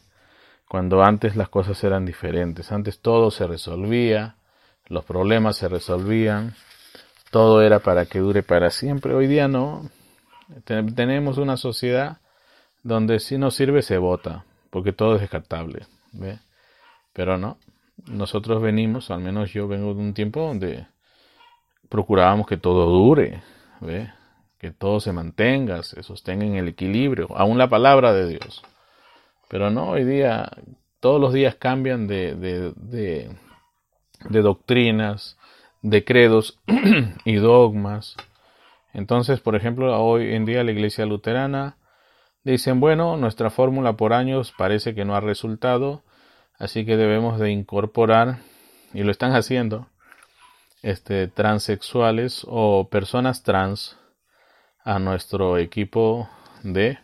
cuando 0.68 1.04
antes 1.04 1.36
las 1.36 1.50
cosas 1.50 1.82
eran 1.84 2.06
diferentes. 2.06 2.72
Antes 2.72 3.00
todo 3.00 3.32
se 3.32 3.48
resolvía, 3.48 4.36
los 4.88 5.06
problemas 5.06 5.58
se 5.58 5.68
resolvían, 5.68 6.56
todo 7.32 7.62
era 7.62 7.80
para 7.80 8.06
que 8.06 8.20
dure 8.20 8.44
para 8.44 8.70
siempre. 8.70 9.14
Hoy 9.14 9.28
día 9.28 9.48
no. 9.48 9.90
Tenemos 10.66 11.38
una 11.38 11.58
sociedad 11.58 12.18
donde 12.84 13.20
si 13.20 13.38
no 13.38 13.52
sirve 13.52 13.82
se 13.82 13.98
vota, 13.98 14.46
porque 14.70 14.94
todo 14.94 15.16
es 15.16 15.22
descartable. 15.22 15.86
¿ve? 16.14 16.40
Pero 17.14 17.38
no, 17.38 17.58
nosotros 18.06 18.62
venimos, 18.62 19.12
al 19.12 19.22
menos 19.22 19.52
yo 19.52 19.68
vengo 19.68 19.94
de 19.94 20.00
un 20.00 20.14
tiempo 20.14 20.42
donde 20.42 20.88
procurábamos 21.90 22.48
que 22.48 22.58
todo 22.58 22.86
dure, 22.88 23.42
¿ve? 23.82 24.12
que 24.60 24.72
todo 24.72 25.00
se 25.00 25.14
mantenga, 25.14 25.84
se 25.84 26.02
sostenga 26.04 26.46
en 26.46 26.56
el 26.56 26.68
equilibrio, 26.68 27.28
aún 27.36 27.58
la 27.58 27.70
palabra 27.70 28.14
de 28.14 28.28
Dios. 28.28 28.64
Pero 29.50 29.70
no, 29.70 29.90
hoy 29.92 30.04
día 30.04 30.50
todos 31.00 31.22
los 31.22 31.34
días 31.34 31.56
cambian 31.56 32.08
de, 32.08 32.36
de, 32.36 32.74
de, 34.30 34.42
doctrinas, 34.42 35.38
de 35.82 36.04
credos 36.04 36.60
y 37.26 37.36
dogmas. 37.36 38.16
Entonces, 38.94 39.40
por 39.40 39.56
ejemplo, 39.56 40.02
hoy 40.02 40.34
en 40.34 40.46
día 40.46 40.64
la 40.64 40.72
iglesia 40.72 41.06
luterana 41.06 41.78
dicen, 42.44 42.80
bueno, 42.80 43.18
nuestra 43.18 43.50
fórmula 43.50 43.94
por 43.94 44.14
años 44.14 44.54
parece 44.58 44.96
que 44.96 45.06
no 45.06 45.16
ha 45.16 45.20
resultado, 45.20 46.04
así 46.58 46.86
que 46.86 46.98
debemos 46.98 47.40
de 47.40 47.52
incorporar, 47.52 48.40
y 48.94 49.04
lo 49.04 49.12
están 49.12 49.36
haciendo, 49.36 49.88
este, 50.82 51.28
transexuales 51.28 52.46
o 52.48 52.88
personas 52.90 53.44
trans 53.44 53.98
a 54.84 55.00
nuestro 55.00 55.58
equipo 55.58 56.30
de 56.64 56.98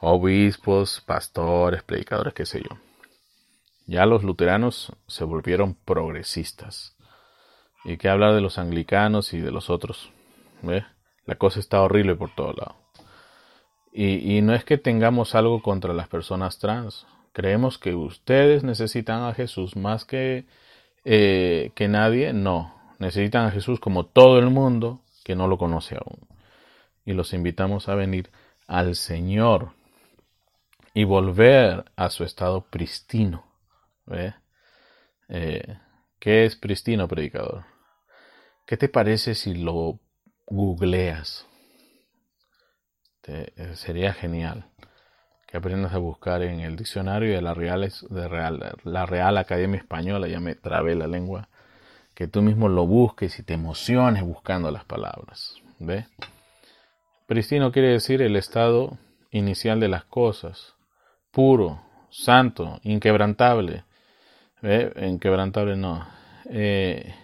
obispos, 0.00 1.00
pastores, 1.00 1.82
predicadores, 1.82 2.34
qué 2.34 2.46
sé 2.46 2.62
yo. 2.62 2.76
Ya 3.86 4.04
los 4.04 4.24
luteranos 4.24 4.92
se 5.06 5.24
volvieron 5.24 5.74
progresistas. 5.74 6.96
Y 7.84 7.98
qué 7.98 8.08
hablar 8.08 8.34
de 8.34 8.40
los 8.40 8.58
anglicanos 8.58 9.32
y 9.32 9.40
de 9.40 9.52
los 9.52 9.70
otros. 9.70 10.10
La 11.26 11.34
cosa 11.34 11.60
está 11.60 11.82
horrible 11.82 12.14
por 12.14 12.34
todo 12.34 12.52
lado. 12.52 12.76
Y, 13.92 14.42
no 14.42 14.54
es 14.54 14.64
que 14.64 14.76
tengamos 14.76 15.34
algo 15.34 15.62
contra 15.62 15.94
las 15.94 16.06
personas 16.08 16.58
trans, 16.58 17.06
Creemos 17.36 17.76
que 17.76 17.94
ustedes 17.94 18.64
necesitan 18.64 19.24
a 19.24 19.34
Jesús 19.34 19.76
más 19.76 20.06
que, 20.06 20.46
eh, 21.04 21.70
que 21.74 21.86
nadie. 21.86 22.32
No, 22.32 22.74
necesitan 22.98 23.44
a 23.44 23.50
Jesús 23.50 23.78
como 23.78 24.06
todo 24.06 24.38
el 24.38 24.48
mundo 24.48 25.02
que 25.22 25.34
no 25.34 25.46
lo 25.46 25.58
conoce 25.58 25.96
aún. 25.96 26.26
Y 27.04 27.12
los 27.12 27.34
invitamos 27.34 27.90
a 27.90 27.94
venir 27.94 28.30
al 28.66 28.96
Señor 28.96 29.72
y 30.94 31.04
volver 31.04 31.84
a 31.94 32.08
su 32.08 32.24
estado 32.24 32.62
pristino. 32.62 33.44
¿Ve? 34.06 34.32
Eh, 35.28 35.76
¿Qué 36.18 36.46
es 36.46 36.56
pristino, 36.56 37.06
predicador? 37.06 37.66
¿Qué 38.64 38.78
te 38.78 38.88
parece 38.88 39.34
si 39.34 39.52
lo 39.52 40.00
googleas? 40.46 41.46
Eh, 43.28 43.72
sería 43.74 44.12
genial 44.12 44.66
que 45.46 45.56
aprendas 45.56 45.94
a 45.94 45.98
buscar 45.98 46.42
en 46.42 46.60
el 46.60 46.76
diccionario 46.76 47.34
de 47.34 47.42
la 47.42 47.54
Real, 47.54 47.92
de 48.10 48.28
Real, 48.28 48.76
la 48.84 49.06
Real 49.06 49.38
Academia 49.38 49.78
Española, 49.78 50.28
ya 50.28 50.40
me 50.40 50.54
trabé 50.54 50.94
la 50.94 51.06
lengua, 51.06 51.48
que 52.14 52.26
tú 52.26 52.42
mismo 52.42 52.68
lo 52.68 52.86
busques 52.86 53.38
y 53.38 53.42
te 53.42 53.54
emociones 53.54 54.22
buscando 54.22 54.70
las 54.70 54.84
palabras. 54.84 55.54
¿Ve? 55.78 56.06
Pristino 57.26 57.70
quiere 57.70 57.88
decir 57.88 58.22
el 58.22 58.36
estado 58.36 58.98
inicial 59.30 59.78
de 59.80 59.88
las 59.88 60.04
cosas, 60.04 60.74
puro, 61.30 61.82
santo, 62.10 62.80
inquebrantable. 62.82 63.84
¿Ve? 64.62 64.92
Inquebrantable 65.08 65.76
no. 65.76 66.06
Eh, 66.46 67.14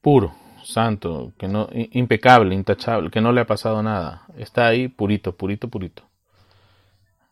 puro, 0.00 0.34
santo, 0.64 1.32
que 1.38 1.48
no, 1.48 1.68
impecable, 1.72 2.54
intachable, 2.54 3.10
que 3.10 3.20
no 3.20 3.32
le 3.32 3.42
ha 3.42 3.46
pasado 3.46 3.82
nada. 3.82 4.24
Está 4.36 4.66
ahí 4.68 4.88
purito, 4.88 5.36
purito, 5.36 5.68
purito. 5.68 6.02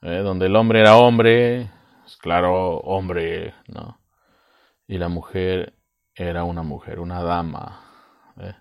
¿Eh? 0.02 0.18
Donde 0.18 0.46
el 0.46 0.56
hombre 0.56 0.80
era 0.80 0.96
hombre, 0.96 1.70
claro, 2.20 2.78
hombre, 2.78 3.54
¿no? 3.66 3.98
Y 4.86 4.98
la 4.98 5.08
mujer 5.08 5.74
era 6.14 6.44
una 6.44 6.62
mujer, 6.62 7.00
una 7.00 7.22
dama. 7.22 7.80
¿eh? 8.40 8.54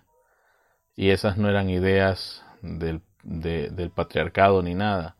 Y 0.96 1.10
esas 1.10 1.38
no 1.38 1.48
eran 1.48 1.70
ideas 1.70 2.44
del, 2.62 3.02
del 3.22 3.90
patriarcado 3.90 4.62
ni 4.62 4.74
nada. 4.74 5.16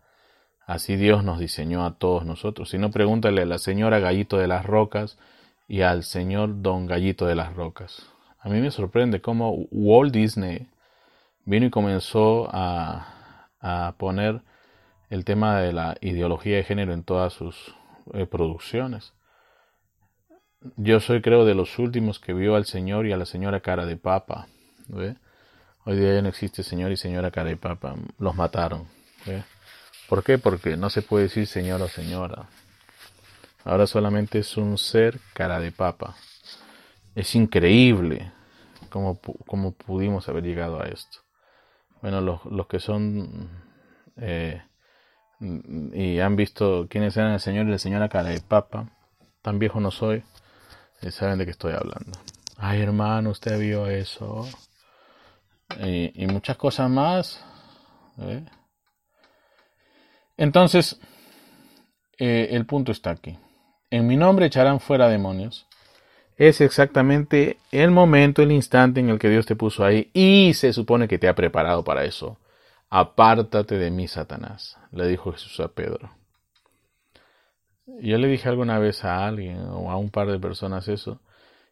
Así 0.67 0.97
Dios 0.97 1.25
nos 1.25 1.39
diseñó 1.39 1.87
a 1.87 1.97
todos 1.97 2.27
nosotros. 2.27 2.69
Si 2.71 2.79
no, 2.79 2.91
pregúntale 2.91 3.43
a 3.43 3.47
la 3.47 3.59
señora 3.59 4.01
Gallito 4.01 4.37
de 4.37 4.49
las 4.49 4.67
Rocas 4.67 5.19
y 5.67 5.81
al 5.81 6.03
señor 6.05 6.61
Don 6.63 6.87
Gallito 6.87 7.27
de 7.27 7.35
las 7.35 7.55
Rocas. 7.55 8.07
A 8.41 8.49
mí 8.49 8.61
me 8.61 8.71
sorprende 8.71 9.21
cómo 9.21 9.67
Walt 9.71 10.13
Disney 10.13 10.69
vino 11.45 11.67
y 11.67 11.71
comenzó 11.71 12.49
a, 12.53 13.49
a 13.61 13.95
poner 13.99 14.43
el 15.11 15.25
tema 15.25 15.61
de 15.61 15.73
la 15.73 15.97
ideología 16.01 16.57
de 16.57 16.65
género 16.65 16.93
en 16.93 17.03
todas 17.03 17.33
sus 17.33 17.75
eh, 18.15 18.27
producciones. 18.27 19.13
Yo 20.77 21.01
soy 21.01 21.23
creo 21.23 21.45
de 21.45 21.55
los 21.55 21.79
últimos 21.79 22.19
que 22.19 22.33
vio 22.33 22.57
al 22.57 22.67
señor 22.67 23.07
y 23.07 23.13
a 23.13 23.17
la 23.17 23.27
señora 23.27 23.61
cara 23.61 23.87
de 23.87 23.97
papa. 23.97 24.49
Hoy 25.85 25.97
día 25.97 26.15
ya 26.15 26.23
no 26.23 26.29
existe 26.29 26.63
señor 26.63 26.93
y 26.93 26.97
señora 26.97 27.31
cara 27.31 27.49
de 27.49 27.57
papa. 27.57 27.95
Los 28.19 28.35
mataron. 28.35 28.87
¿Por 30.09 30.25
qué? 30.25 30.39
Porque 30.39 30.77
no 30.77 30.91
se 30.91 31.03
puede 31.03 31.25
decir 31.25 31.47
señor 31.47 31.81
o 31.83 31.89
señora. 31.89 32.49
Ahora 33.65 33.87
solamente 33.87 34.41
es 34.41 34.57
un 34.57 34.79
ser 34.79 35.21
cara 35.33 35.61
de 35.61 35.71
papa. 35.71 36.17
Es 37.19 37.35
increíble 37.35 38.31
cómo, 38.91 39.19
cómo 39.45 39.73
pudimos 39.73 40.29
haber 40.29 40.45
llegado 40.45 40.81
a 40.81 40.85
esto. 40.85 41.19
Bueno, 42.01 42.21
los, 42.21 42.45
los 42.45 42.69
que 42.69 42.79
son 42.79 43.51
eh, 44.19 44.63
y 45.41 46.21
han 46.21 46.37
visto 46.37 46.87
quiénes 46.89 47.17
eran 47.17 47.33
el 47.33 47.41
señor 47.41 47.67
y 47.67 47.73
la 47.73 47.81
señora 47.81 48.09
cara 48.09 48.29
de 48.29 48.41
papa, 48.41 48.93
tan 49.43 49.59
viejo 49.59 49.81
no 49.81 49.91
soy, 49.91 50.23
y 51.03 51.11
saben 51.11 51.39
de 51.39 51.45
qué 51.45 51.51
estoy 51.51 51.73
hablando. 51.73 52.17
Ay 52.57 52.83
hermano, 52.83 53.31
usted 53.31 53.59
vio 53.59 53.89
eso. 53.89 54.49
Y, 55.81 56.25
muchas 56.29 56.57
cosas 56.57 56.89
más. 56.89 57.45
¿eh? 58.21 58.45
Entonces, 60.37 61.01
eh, 62.17 62.51
el 62.53 62.65
punto 62.65 62.93
está 62.93 63.11
aquí. 63.11 63.37
En 63.91 64.07
mi 64.07 64.17
nombre 64.17 64.47
echarán 64.47 64.79
fuera 64.79 65.09
demonios. 65.09 65.68
Es 66.39 66.61
exactamente 66.61 67.59
el 67.73 67.91
momento, 67.91 68.43
el 68.43 68.53
instante 68.53 69.01
en 69.01 69.09
el 69.11 69.19
que 69.19 69.29
Dios 69.29 69.45
te 69.45 69.57
puso 69.57 69.85
ahí 69.85 70.09
y 70.15 70.55
se 70.55 70.73
supone 70.73 71.09
que 71.09 71.19
te 71.19 71.29
ha 71.29 71.35
preparado 71.35 71.83
para 71.83 72.05
eso. 72.05 72.39
Apártate 72.89 73.77
de 73.77 73.91
mí, 73.91 74.07
Satanás, 74.07 74.79
le 74.93 75.09
dijo 75.09 75.33
Jesús 75.33 75.59
a 75.59 75.67
Pedro. 75.67 76.13
Yo 78.01 78.19
le 78.19 78.29
dije 78.29 78.49
alguna 78.49 78.79
vez 78.79 79.05
a 79.05 79.27
alguien 79.27 79.59
o 79.59 79.91
a 79.91 79.97
un 79.97 80.11
par 80.11 80.29
de 80.31 80.39
personas 80.39 80.87
eso, 80.87 81.21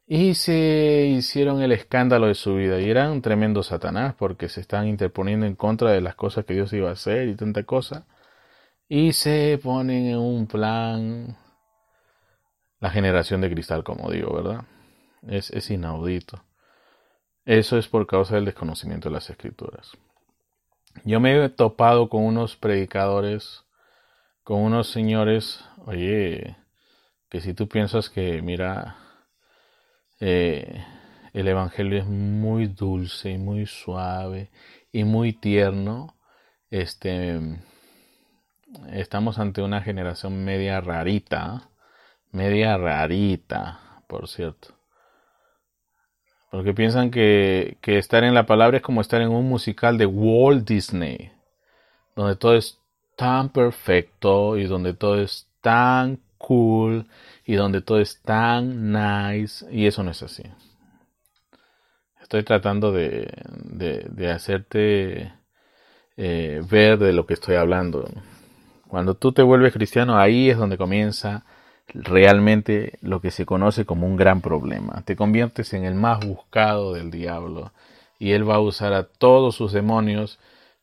y 0.05 0.35
se 0.35 1.07
hicieron 1.11 1.63
el 1.63 1.71
escándalo 1.71 2.27
de 2.27 2.35
su 2.35 2.57
vida, 2.57 2.81
y 2.81 2.91
eran 2.91 3.13
un 3.13 3.23
tremendo 3.23 3.63
Satanás 3.63 4.15
porque 4.19 4.49
se 4.49 4.61
estaban 4.61 4.89
interponiendo 4.89 5.47
en 5.47 5.55
contra 5.55 5.93
de 5.93 6.01
las 6.01 6.17
cosas 6.17 6.45
que 6.45 6.55
Dios 6.55 6.73
iba 6.73 6.89
a 6.91 6.95
hacer 6.95 7.29
y 7.29 7.37
tanta 7.37 7.63
cosa, 7.63 8.07
y 8.89 9.13
se 9.13 9.61
ponen 9.63 10.07
en 10.07 10.19
un 10.19 10.47
plan 10.49 11.37
la 12.81 12.91
generación 12.91 13.41
de 13.41 13.51
cristal, 13.51 13.85
como 13.85 14.11
digo, 14.11 14.35
¿verdad? 14.35 14.65
Es, 15.27 15.51
es 15.51 15.71
inaudito. 15.71 16.43
Eso 17.45 17.79
es 17.79 17.89
por 17.89 18.07
causa 18.07 18.35
del 18.35 18.45
desconocimiento 18.45 19.09
de 19.09 19.15
las 19.15 19.31
escrituras. 19.31 19.93
Yo 21.05 21.21
me 21.21 21.45
he 21.45 21.49
topado 21.49 22.09
con 22.09 22.25
unos 22.25 22.57
predicadores, 22.57 23.65
con 24.43 24.61
unos 24.63 24.91
señores, 24.91 25.65
oye, 25.85 26.57
que 27.29 27.41
si 27.41 27.55
tú 27.55 27.69
piensas 27.69 28.11
que, 28.11 28.43
mira, 28.43 28.97
eh, 30.21 30.85
el 31.33 31.49
Evangelio 31.49 31.99
es 31.99 32.07
muy 32.07 32.67
dulce 32.67 33.31
y 33.31 33.39
muy 33.39 33.67
suave 33.67 34.51
y 34.91 35.05
muy 35.05 35.33
tierno, 35.33 36.17
este, 36.71 37.39
estamos 38.91 39.39
ante 39.39 39.63
una 39.63 39.83
generación 39.83 40.45
media 40.45 40.81
rarita, 40.81 41.69
media 42.37 42.77
rarita, 42.77 43.81
por 44.07 44.29
cierto. 44.29 44.77
Porque 46.51 46.75
piensan 46.75 47.11
que, 47.11 47.79
estar 47.83 48.25
en 48.25 48.35
la 48.35 48.47
palabra 48.47 48.77
es 48.77 48.83
como 48.83 49.01
estar 49.01 49.21
en 49.21 49.31
un 49.31 49.49
musical 49.49 49.99
de 49.99 50.07
Walt 50.07 50.67
Disney, 50.69 51.33
donde 52.15 52.37
todo 52.37 52.55
es 52.55 52.79
tan 53.17 53.49
perfecto 53.49 54.57
y 54.57 54.65
donde 54.65 54.95
todo 54.95 55.21
es 55.21 55.49
tan 55.61 56.21
cool 56.39 57.07
y 57.45 57.55
donde 57.57 57.81
todo 57.81 57.99
es 57.99 58.23
tan 58.23 58.93
nice 58.93 59.67
y 59.71 59.87
eso 59.87 60.03
no 60.03 60.13
es 60.13 60.23
así. 60.23 60.45
Estoy 62.23 62.43
tratando 62.43 62.93
de, 62.93 63.33
de, 63.47 64.31
hacerte 64.31 65.33
eh, 66.17 66.63
ver 66.69 66.99
de 66.99 67.13
lo 67.13 67.27
que 67.27 67.35
estoy 67.35 67.57
hablando. 67.57 68.09
Cuando 68.89 69.15
tú 69.15 69.33
te 69.33 69.43
vuelves 69.43 69.73
cristiano, 69.73 70.19
ahí 70.19 70.51
es 70.51 70.59
donde 70.59 70.77
comienza 70.77 71.45
realmente 71.89 72.99
lo 73.01 73.21
que 73.21 73.31
se 73.31 73.47
conoce 73.47 73.85
como 73.85 74.07
un 74.07 74.17
gran 74.17 74.41
problema. 74.41 75.03
Te 75.05 75.17
conviertes 75.17 75.73
en 75.73 75.85
el 75.85 75.95
más 75.95 76.25
buscado 76.25 76.93
del 76.93 77.11
diablo 77.11 77.73
y 78.19 78.33
él 78.33 78.49
va 78.49 78.57
a 78.57 78.61
usar 78.61 78.93
a 78.93 79.05
todos 79.05 79.55
sus 79.57 79.73
demonios 79.73 80.39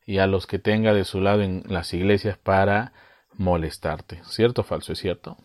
y 0.06 0.18
a 0.18 0.26
los 0.26 0.46
que 0.46 0.58
tenga 0.58 0.92
de 0.92 1.04
su 1.04 1.20
lado 1.20 1.42
en 1.42 1.62
las 1.66 1.92
iglesias 1.94 2.38
para 2.38 2.92
molestarte. 3.36 4.20
¿Cierto 4.24 4.62
o 4.62 4.64
falso? 4.64 4.92
¿Es 4.92 4.98
cierto? 4.98 5.36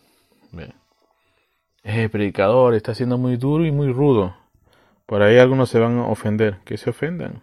Bien. 0.52 0.74
Eh, 1.82 2.08
predicador, 2.08 2.74
está 2.74 2.94
siendo 2.94 3.16
muy 3.16 3.36
duro 3.36 3.64
y 3.64 3.72
muy 3.72 3.92
rudo. 3.92 4.36
Por 5.06 5.22
ahí 5.22 5.38
algunos 5.38 5.70
se 5.70 5.78
van 5.78 5.98
a 5.98 6.06
ofender. 6.06 6.58
Que 6.64 6.76
se 6.76 6.90
ofendan. 6.90 7.42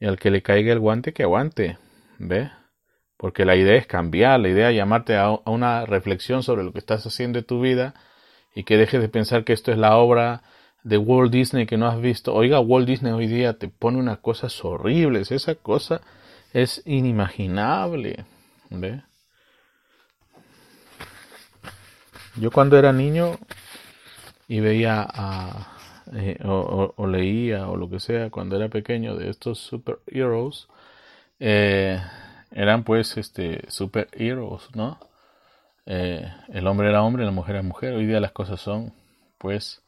Y 0.00 0.06
al 0.06 0.18
que 0.18 0.30
le 0.30 0.42
caiga 0.42 0.72
el 0.72 0.80
guante, 0.80 1.12
que 1.12 1.22
aguante. 1.22 1.78
¿Ve? 2.18 2.50
Porque 3.16 3.44
la 3.44 3.56
idea 3.56 3.76
es 3.76 3.86
cambiar, 3.86 4.40
la 4.40 4.48
idea 4.48 4.70
es 4.70 4.76
llamarte 4.76 5.16
a 5.16 5.30
una 5.46 5.86
reflexión 5.86 6.42
sobre 6.42 6.64
lo 6.64 6.72
que 6.72 6.78
estás 6.78 7.06
haciendo 7.06 7.38
de 7.38 7.44
tu 7.44 7.60
vida 7.60 7.94
y 8.54 8.64
que 8.64 8.76
dejes 8.76 9.00
de 9.00 9.08
pensar 9.08 9.44
que 9.44 9.52
esto 9.52 9.72
es 9.72 9.78
la 9.78 9.96
obra 9.96 10.42
de 10.82 10.98
Walt 10.98 11.32
Disney 11.32 11.66
que 11.66 11.76
no 11.76 11.88
has 11.88 12.00
visto. 12.00 12.34
Oiga, 12.34 12.60
Walt 12.60 12.86
Disney 12.86 13.12
hoy 13.12 13.26
día 13.26 13.58
te 13.58 13.68
pone 13.68 13.98
unas 13.98 14.18
cosas 14.18 14.64
horribles, 14.64 15.32
esa 15.32 15.54
cosa 15.54 16.00
es 16.52 16.82
inimaginable. 16.84 18.24
¿Ve? 18.70 19.02
Yo 22.36 22.50
cuando 22.50 22.78
era 22.78 22.92
niño 22.92 23.38
y 24.46 24.60
veía 24.60 25.08
eh, 26.14 26.38
o, 26.44 27.06
leía 27.06 27.68
o 27.68 27.76
lo 27.76 27.88
que 27.90 27.98
sea 27.98 28.30
cuando 28.30 28.56
era 28.56 28.68
pequeño 28.68 29.16
de 29.16 29.30
estos 29.30 29.58
superheroes, 29.58 30.68
eh, 31.40 32.00
eran 32.56 32.84
pues 32.84 33.18
este 33.18 33.70
superhéroes, 33.70 34.74
¿no? 34.74 34.98
Eh, 35.84 36.26
el 36.48 36.66
hombre 36.66 36.88
era 36.88 37.02
hombre, 37.02 37.26
la 37.26 37.30
mujer 37.30 37.56
era 37.56 37.62
mujer. 37.62 37.92
Hoy 37.92 38.06
día 38.06 38.18
las 38.18 38.32
cosas 38.32 38.60
son 38.60 38.94
pues 39.36 39.82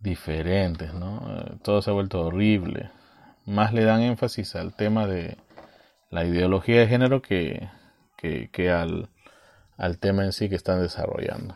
diferentes, 0.00 0.92
¿no? 0.92 1.20
Eh, 1.38 1.52
todo 1.62 1.80
se 1.82 1.90
ha 1.90 1.94
vuelto 1.94 2.20
horrible. 2.20 2.90
Más 3.46 3.72
le 3.72 3.84
dan 3.84 4.02
énfasis 4.02 4.56
al 4.56 4.74
tema 4.74 5.06
de 5.06 5.38
la 6.10 6.24
ideología 6.24 6.80
de 6.80 6.88
género 6.88 7.22
que, 7.22 7.68
que, 8.16 8.70
al, 8.70 9.08
al 9.76 9.98
tema 9.98 10.24
en 10.24 10.32
sí 10.32 10.48
que 10.48 10.56
están 10.56 10.80
desarrollando. 10.80 11.54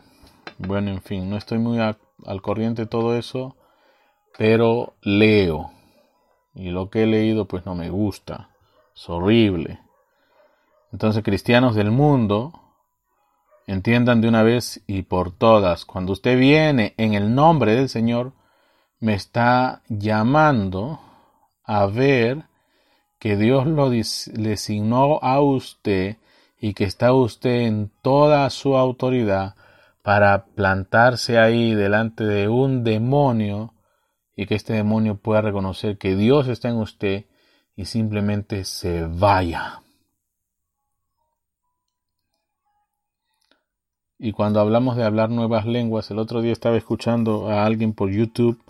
Bueno, 0.57 0.89
en 0.89 1.01
fin, 1.01 1.29
no 1.29 1.35
estoy 1.35 1.57
muy 1.57 1.79
al 1.79 2.41
corriente 2.41 2.83
de 2.83 2.87
todo 2.87 3.17
eso, 3.17 3.57
pero 4.37 4.95
leo. 5.01 5.71
Y 6.53 6.69
lo 6.69 6.89
que 6.89 7.03
he 7.03 7.07
leído 7.07 7.45
pues 7.45 7.65
no 7.65 7.75
me 7.75 7.89
gusta. 7.89 8.51
Es 8.95 9.09
horrible. 9.09 9.79
Entonces, 10.91 11.23
cristianos 11.23 11.75
del 11.75 11.91
mundo, 11.91 12.53
entiendan 13.67 14.21
de 14.21 14.27
una 14.27 14.43
vez 14.43 14.81
y 14.87 15.03
por 15.03 15.31
todas, 15.31 15.85
cuando 15.85 16.13
usted 16.13 16.37
viene 16.37 16.93
en 16.97 17.13
el 17.13 17.35
nombre 17.35 17.75
del 17.75 17.89
Señor, 17.89 18.33
me 18.99 19.13
está 19.13 19.81
llamando 19.87 20.99
a 21.63 21.85
ver 21.85 22.45
que 23.19 23.37
Dios 23.37 23.67
lo 23.67 23.89
le 23.89 24.03
designó 24.35 25.19
a 25.21 25.41
usted 25.41 26.17
y 26.59 26.73
que 26.73 26.85
está 26.85 27.13
usted 27.13 27.61
en 27.61 27.91
toda 28.01 28.49
su 28.49 28.75
autoridad 28.75 29.55
para 30.01 30.45
plantarse 30.45 31.37
ahí 31.37 31.75
delante 31.75 32.23
de 32.23 32.47
un 32.47 32.83
demonio 32.83 33.73
y 34.35 34.45
que 34.45 34.55
este 34.55 34.73
demonio 34.73 35.15
pueda 35.15 35.41
reconocer 35.41 35.97
que 35.97 36.15
Dios 36.15 36.47
está 36.47 36.69
en 36.69 36.77
usted 36.77 37.25
y 37.75 37.85
simplemente 37.85 38.63
se 38.65 39.05
vaya. 39.05 39.81
Y 44.21 44.33
cuando 44.33 44.59
hablamos 44.59 44.97
de 44.97 45.05
hablar 45.05 45.29
nuevas 45.29 45.65
lenguas, 45.65 46.11
el 46.11 46.19
otro 46.19 46.41
día 46.41 46.51
estaba 46.51 46.75
escuchando 46.75 47.47
a 47.49 47.65
alguien 47.65 47.93
por 47.93 48.11
YouTube, 48.11 48.61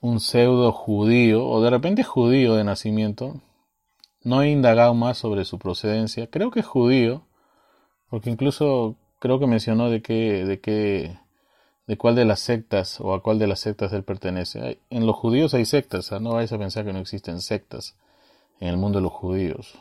un 0.00 0.20
pseudo 0.20 0.70
judío, 0.70 1.44
o 1.44 1.60
de 1.60 1.70
repente 1.70 2.04
judío 2.04 2.54
de 2.54 2.62
nacimiento. 2.62 3.40
No 4.22 4.42
he 4.42 4.50
indagado 4.50 4.94
más 4.94 5.18
sobre 5.18 5.44
su 5.44 5.58
procedencia. 5.58 6.28
Creo 6.30 6.52
que 6.52 6.60
es 6.60 6.66
judío, 6.66 7.22
porque 8.08 8.30
incluso 8.30 8.94
creo 9.18 9.40
que 9.40 9.48
mencionó 9.48 9.90
de 9.90 10.00
qué, 10.00 10.44
de 10.44 10.60
qué, 10.60 11.18
de 11.88 11.98
cuál 11.98 12.14
de 12.14 12.24
las 12.24 12.38
sectas 12.38 13.00
o 13.00 13.14
a 13.14 13.22
cuál 13.22 13.40
de 13.40 13.48
las 13.48 13.58
sectas 13.58 13.92
él 13.92 14.04
pertenece. 14.04 14.78
En 14.90 15.06
los 15.06 15.16
judíos 15.16 15.54
hay 15.54 15.64
sectas, 15.64 16.12
no 16.20 16.34
vais 16.34 16.52
a 16.52 16.58
pensar 16.58 16.84
que 16.84 16.92
no 16.92 17.00
existen 17.00 17.40
sectas 17.40 17.96
en 18.60 18.68
el 18.68 18.76
mundo 18.76 19.00
de 19.00 19.02
los 19.02 19.12
judíos 19.12 19.76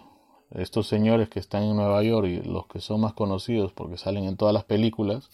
estos 0.51 0.87
señores 0.87 1.29
que 1.29 1.39
están 1.39 1.63
en 1.63 1.75
Nueva 1.75 2.01
York 2.03 2.27
y 2.27 2.41
los 2.41 2.67
que 2.67 2.79
son 2.79 3.01
más 3.01 3.13
conocidos 3.13 3.73
porque 3.73 3.97
salen 3.97 4.25
en 4.25 4.37
todas 4.37 4.53
las 4.53 4.63
películas 4.63 5.29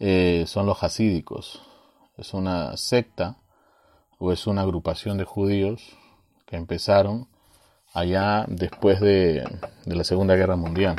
eh, 0.00 0.44
son 0.46 0.66
los 0.66 0.82
hasídicos. 0.82 1.62
Es 2.16 2.34
una 2.34 2.76
secta 2.76 3.36
o 4.18 4.32
es 4.32 4.46
una 4.46 4.62
agrupación 4.62 5.18
de 5.18 5.24
judíos 5.24 5.96
que 6.46 6.56
empezaron 6.56 7.28
allá 7.92 8.44
después 8.48 9.00
de, 9.00 9.44
la 9.84 10.04
Segunda 10.04 10.34
Guerra 10.34 10.56
Mundial. 10.56 10.96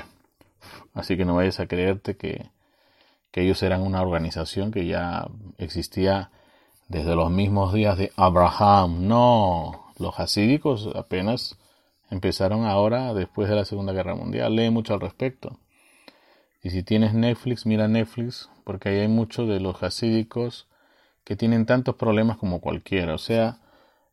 Así 0.93 1.17
que 1.17 1.26
no 1.26 1.36
vayas 1.36 1.59
a 1.59 1.67
creerte 1.67 2.17
que, 2.17 2.49
que 3.32 3.41
ellos 3.41 3.61
eran 3.63 3.82
una 3.82 4.01
organización 4.01 4.72
que 4.72 4.86
ya 4.86 5.28
existía 5.57 6.32
desde 6.88 7.15
los 7.15 7.30
mismos 7.32 7.74
días 7.74 7.97
de 7.97 8.11
Abraham. 8.15 9.07
No, 9.07 9.91
los 9.97 10.20
hasídicos 10.20 10.89
apenas 10.95 11.57
empezaron 12.10 12.66
ahora 12.66 13.14
después 13.14 13.49
de 13.49 13.55
la 13.55 13.66
Segunda 13.66 13.93
Guerra 13.93 14.16
Mundial. 14.16 14.55
Lee 14.55 14.70
mucho 14.70 14.93
al 14.93 15.01
respecto. 15.01 15.60
Y 16.62 16.72
si 16.72 16.84
tienes 16.84 17.14
Netflix, 17.14 17.66
mira 17.66 17.88
Netflix, 17.88 18.49
porque 18.64 18.89
ahí 18.89 18.99
hay 18.99 19.07
muchos 19.07 19.47
de 19.47 19.60
los 19.60 19.82
hasídicos 19.82 20.68
que 21.24 21.36
tienen 21.36 21.66
tantos 21.66 21.95
problemas 21.95 22.38
como 22.38 22.60
cualquiera. 22.60 23.14
O 23.14 23.18
sea, 23.18 23.60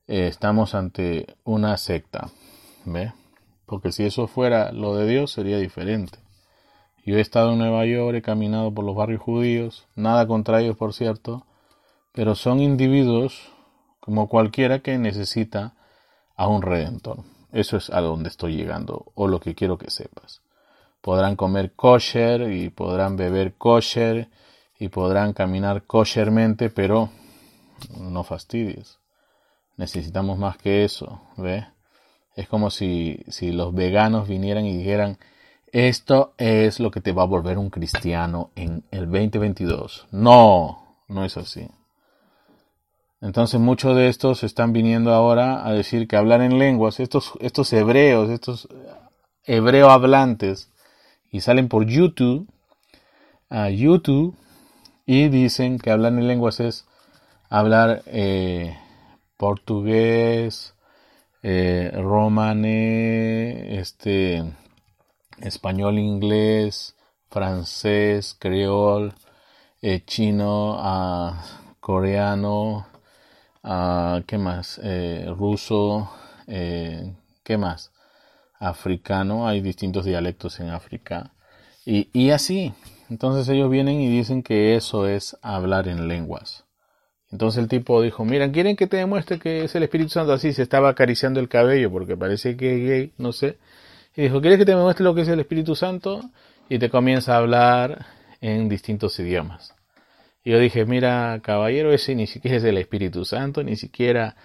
eh, 0.06 0.28
estamos 0.28 0.74
ante 0.74 1.36
una 1.44 1.76
secta. 1.76 2.30
¿Ve? 2.84 3.12
Porque 3.66 3.90
si 3.90 4.04
eso 4.04 4.28
fuera 4.28 4.70
lo 4.72 4.94
de 4.94 5.08
Dios, 5.08 5.32
sería 5.32 5.58
diferente. 5.58 6.18
Yo 7.04 7.16
he 7.16 7.20
estado 7.20 7.52
en 7.52 7.58
Nueva 7.58 7.86
York, 7.86 8.16
he 8.16 8.22
caminado 8.22 8.72
por 8.72 8.84
los 8.84 8.96
barrios 8.96 9.22
judíos, 9.22 9.86
nada 9.94 10.26
contra 10.26 10.60
ellos, 10.60 10.76
por 10.76 10.92
cierto, 10.92 11.46
pero 12.12 12.34
son 12.34 12.60
individuos 12.60 13.52
como 14.00 14.28
cualquiera 14.28 14.80
que 14.80 14.98
necesita 14.98 15.74
a 16.36 16.48
un 16.48 16.62
redentor. 16.62 17.24
Eso 17.56 17.78
es 17.78 17.88
a 17.88 18.02
donde 18.02 18.28
estoy 18.28 18.54
llegando 18.54 19.12
o 19.14 19.28
lo 19.28 19.40
que 19.40 19.54
quiero 19.54 19.78
que 19.78 19.90
sepas. 19.90 20.42
Podrán 21.00 21.36
comer 21.36 21.72
kosher 21.72 22.52
y 22.52 22.68
podrán 22.68 23.16
beber 23.16 23.54
kosher 23.54 24.28
y 24.78 24.88
podrán 24.88 25.32
caminar 25.32 25.84
koshermente, 25.84 26.68
pero 26.68 27.08
no 27.98 28.24
fastidies. 28.24 28.98
Necesitamos 29.78 30.38
más 30.38 30.58
que 30.58 30.84
eso, 30.84 31.22
¿ve? 31.38 31.66
Es 32.34 32.46
como 32.46 32.70
si, 32.70 33.24
si 33.28 33.52
los 33.52 33.72
veganos 33.72 34.28
vinieran 34.28 34.66
y 34.66 34.76
dijeran, 34.76 35.16
esto 35.72 36.34
es 36.36 36.78
lo 36.78 36.90
que 36.90 37.00
te 37.00 37.12
va 37.12 37.22
a 37.22 37.26
volver 37.26 37.56
un 37.56 37.70
cristiano 37.70 38.50
en 38.54 38.84
el 38.90 39.06
2022. 39.06 40.08
No, 40.10 40.98
no 41.08 41.24
es 41.24 41.38
así. 41.38 41.66
Entonces 43.20 43.60
muchos 43.60 43.96
de 43.96 44.08
estos 44.08 44.42
están 44.42 44.72
viniendo 44.72 45.12
ahora 45.12 45.66
a 45.66 45.72
decir 45.72 46.06
que 46.06 46.16
hablar 46.16 46.42
en 46.42 46.58
lenguas, 46.58 47.00
estos, 47.00 47.32
estos 47.40 47.72
hebreos, 47.72 48.30
estos 48.30 48.68
hebreo 49.44 49.90
hablantes, 49.90 50.70
y 51.30 51.40
salen 51.40 51.68
por 51.68 51.86
YouTube, 51.86 52.48
a 53.48 53.70
YouTube, 53.70 54.36
y 55.06 55.28
dicen 55.28 55.78
que 55.78 55.90
hablar 55.90 56.12
en 56.12 56.26
lenguas 56.26 56.60
es 56.60 56.86
hablar 57.48 58.02
eh, 58.06 58.76
portugués, 59.36 60.74
eh, 61.42 61.92
romane, 61.94 63.78
este, 63.78 64.44
español, 65.38 65.98
inglés, 65.98 66.96
francés, 67.30 68.36
creol, 68.38 69.14
eh, 69.80 70.02
chino, 70.04 70.76
ah, 70.78 71.44
coreano, 71.80 72.86
Ah, 73.68 74.22
¿Qué 74.26 74.38
más? 74.38 74.80
Eh, 74.82 75.26
ruso. 75.36 76.08
Eh, 76.46 77.12
¿Qué 77.42 77.58
más? 77.58 77.90
Africano. 78.60 79.48
Hay 79.48 79.60
distintos 79.60 80.04
dialectos 80.04 80.60
en 80.60 80.70
África. 80.70 81.32
Y, 81.84 82.08
y 82.12 82.30
así. 82.30 82.74
Entonces 83.10 83.48
ellos 83.48 83.70
vienen 83.70 84.00
y 84.00 84.08
dicen 84.08 84.42
que 84.44 84.76
eso 84.76 85.08
es 85.08 85.36
hablar 85.42 85.88
en 85.88 86.06
lenguas. 86.08 86.64
Entonces 87.32 87.62
el 87.62 87.68
tipo 87.68 88.02
dijo, 88.02 88.24
miren, 88.24 88.52
¿quieren 88.52 88.76
que 88.76 88.86
te 88.86 88.98
demuestre 88.98 89.40
que 89.40 89.64
es 89.64 89.74
el 89.74 89.84
Espíritu 89.84 90.10
Santo? 90.10 90.32
Así 90.32 90.52
se 90.52 90.62
estaba 90.62 90.90
acariciando 90.90 91.40
el 91.40 91.48
cabello 91.48 91.90
porque 91.90 92.16
parece 92.16 92.56
que 92.56 92.76
es 92.76 92.88
gay, 92.88 93.12
no 93.18 93.32
sé. 93.32 93.58
Y 94.16 94.22
dijo, 94.24 94.40
¿quieres 94.40 94.60
que 94.60 94.66
te 94.66 94.76
demuestre 94.76 95.04
lo 95.04 95.14
que 95.14 95.22
es 95.22 95.28
el 95.28 95.40
Espíritu 95.40 95.76
Santo? 95.76 96.30
Y 96.68 96.78
te 96.78 96.90
comienza 96.90 97.34
a 97.34 97.38
hablar 97.38 98.06
en 98.40 98.68
distintos 98.68 99.18
idiomas. 99.20 99.75
Y 100.46 100.52
yo 100.52 100.60
dije, 100.60 100.86
mira, 100.86 101.40
caballero, 101.42 101.92
ese 101.92 102.14
ni 102.14 102.28
siquiera 102.28 102.58
es 102.58 102.62
el 102.62 102.78
Espíritu 102.78 103.24
Santo, 103.24 103.64
ni 103.64 103.74
siquiera 103.74 104.36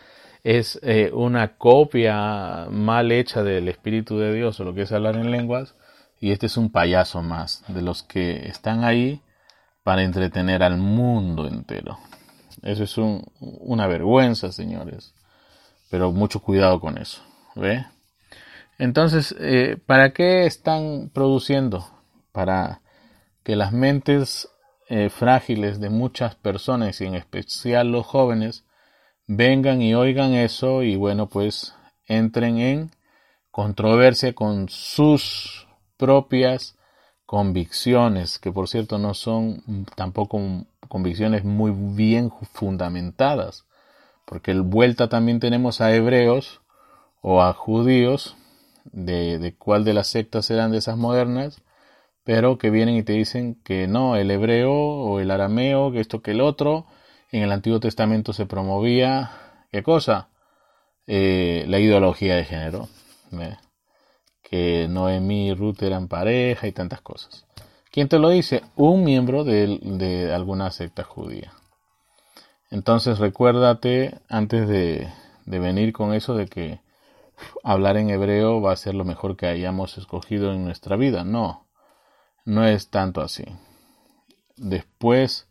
es 0.44 0.80
eh, 0.82 1.12
una 1.14 1.58
copia 1.60 2.66
mal 2.72 3.12
hecha 3.12 3.44
del 3.44 3.68
Espíritu 3.68 4.18
de 4.18 4.34
Dios 4.34 4.60
o 4.60 4.64
lo 4.64 4.74
que 4.74 4.82
es 4.82 4.92
hablar 4.92 5.16
en 5.16 5.30
lenguas. 5.30 5.76
Y 6.20 6.32
este 6.32 6.48
es 6.48 6.58
un 6.58 6.72
payaso 6.72 7.22
más 7.22 7.64
de 7.68 7.84
los 7.84 8.02
que 8.02 8.48
están 8.48 8.84
ahí 8.84 9.22
para 9.84 10.02
entretener 10.02 10.64
al 10.64 10.78
mundo 10.80 11.48
entero. 11.48 12.00
Eso 12.64 12.84
es 12.84 12.98
una 12.98 13.86
vergüenza, 13.86 14.52
señores. 14.52 15.14
Pero 15.92 16.12
mucho 16.12 16.40
cuidado 16.40 16.80
con 16.80 16.98
eso. 16.98 17.22
¿Ve? 17.54 17.86
Entonces, 18.80 19.36
eh, 19.40 19.78
¿para 19.86 20.14
qué 20.14 20.48
están 20.48 21.12
produciendo? 21.14 21.86
Para 22.32 22.82
que 23.44 23.56
las 23.56 23.72
mentes 23.72 24.51
eh, 24.94 25.10
frágiles 25.10 25.80
de 25.80 25.90
muchas 25.90 26.36
personas 26.36 27.00
y 27.00 27.06
en 27.06 27.16
especial 27.16 27.94
los 27.94 28.06
jóvenes 28.06 28.66
vengan 29.26 29.82
y 29.82 29.96
oigan 29.96 30.34
eso 30.34 30.84
y 30.84 30.98
bueno 30.98 31.30
pues 31.30 31.74
entren 32.08 32.58
en 32.58 32.92
controversia 33.52 34.34
con 34.34 34.68
sus 34.68 35.66
propias 35.96 36.78
convicciones 37.26 38.38
que 38.38 38.52
por 38.52 38.68
cierto 38.68 38.98
no 38.98 39.14
son 39.14 39.64
tampoco 39.96 40.42
convicciones 40.90 41.46
muy 41.46 41.72
bien 41.72 42.30
fundamentadas 42.52 43.66
porque 44.26 44.52
el 44.52 44.62
vuelta 44.62 45.08
también 45.08 45.40
tenemos 45.40 45.80
a 45.80 45.96
hebreos 45.96 46.60
o 47.22 47.42
a 47.42 47.54
judíos 47.54 48.36
de, 48.84 49.40
de 49.40 49.56
cuál 49.56 49.86
de 49.86 49.94
las 49.94 50.08
sectas 50.08 50.52
eran 50.52 50.70
de 50.70 50.80
esas 50.80 50.98
modernas 50.98 51.62
pero 52.24 52.58
que 52.58 52.70
vienen 52.70 52.96
y 52.96 53.04
te 53.04 53.14
dicen 53.14 53.56
que 53.64 53.88
no, 53.88 54.16
el 54.16 54.32
hebreo 54.32 54.74
o 54.74 55.20
el 55.20 55.32
arameo, 55.32 55.92
que 55.92 56.00
esto 56.00 56.22
que 56.22 56.32
el 56.32 56.42
otro, 56.42 56.86
en 57.32 57.44
el 57.44 57.52
Antiguo 57.52 57.80
Testamento 57.80 58.34
se 58.34 58.46
promovía, 58.46 59.32
¿qué 59.72 59.84
cosa? 59.84 60.30
Eh, 61.08 61.66
la 61.68 61.80
ideología 61.80 62.36
de 62.36 62.46
género, 62.46 62.88
que 64.44 64.88
Noemí 64.90 65.50
y 65.50 65.54
Ruth 65.54 65.82
eran 65.82 66.08
pareja 66.08 66.68
y 66.68 66.72
tantas 66.72 67.02
cosas. 67.02 67.46
¿Quién 67.92 68.08
te 68.08 68.20
lo 68.20 68.30
dice? 68.30 68.62
Un 68.76 69.04
miembro 69.04 69.44
de, 69.44 69.80
de 69.82 70.34
alguna 70.34 70.72
secta 70.72 71.04
judía. 71.04 71.54
Entonces 72.70 73.20
recuérdate 73.20 74.20
antes 74.30 74.68
de, 74.68 75.10
de 75.46 75.60
venir 75.60 75.92
con 75.92 76.14
eso 76.14 76.36
de 76.36 76.48
que 76.48 76.80
hablar 77.64 77.98
en 77.98 78.10
hebreo 78.10 78.62
va 78.62 78.72
a 78.72 78.78
ser 78.78 78.96
lo 78.96 79.04
mejor 79.04 79.36
que 79.36 79.48
hayamos 79.48 79.98
escogido 79.98 80.54
en 80.54 80.64
nuestra 80.64 80.96
vida. 80.96 81.24
No, 81.24 81.68
no 82.46 82.66
es 82.66 82.90
tanto 82.90 83.22
así. 83.22 83.44
Después, 84.58 85.48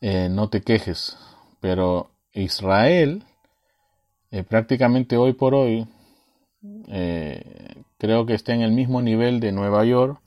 eh, 0.00 0.28
no 0.30 0.48
te 0.48 0.62
quejes, 0.62 1.18
pero 1.60 2.10
Israel, 2.32 3.24
eh, 4.30 4.42
prácticamente 4.42 5.16
hoy 5.16 5.32
por 5.32 5.54
hoy, 5.54 5.86
eh, 6.88 7.82
creo 7.98 8.26
que 8.26 8.34
está 8.34 8.54
en 8.54 8.62
el 8.62 8.72
mismo 8.72 9.02
nivel 9.02 9.40
de 9.40 9.52
Nueva 9.52 9.84
York, 9.84 10.20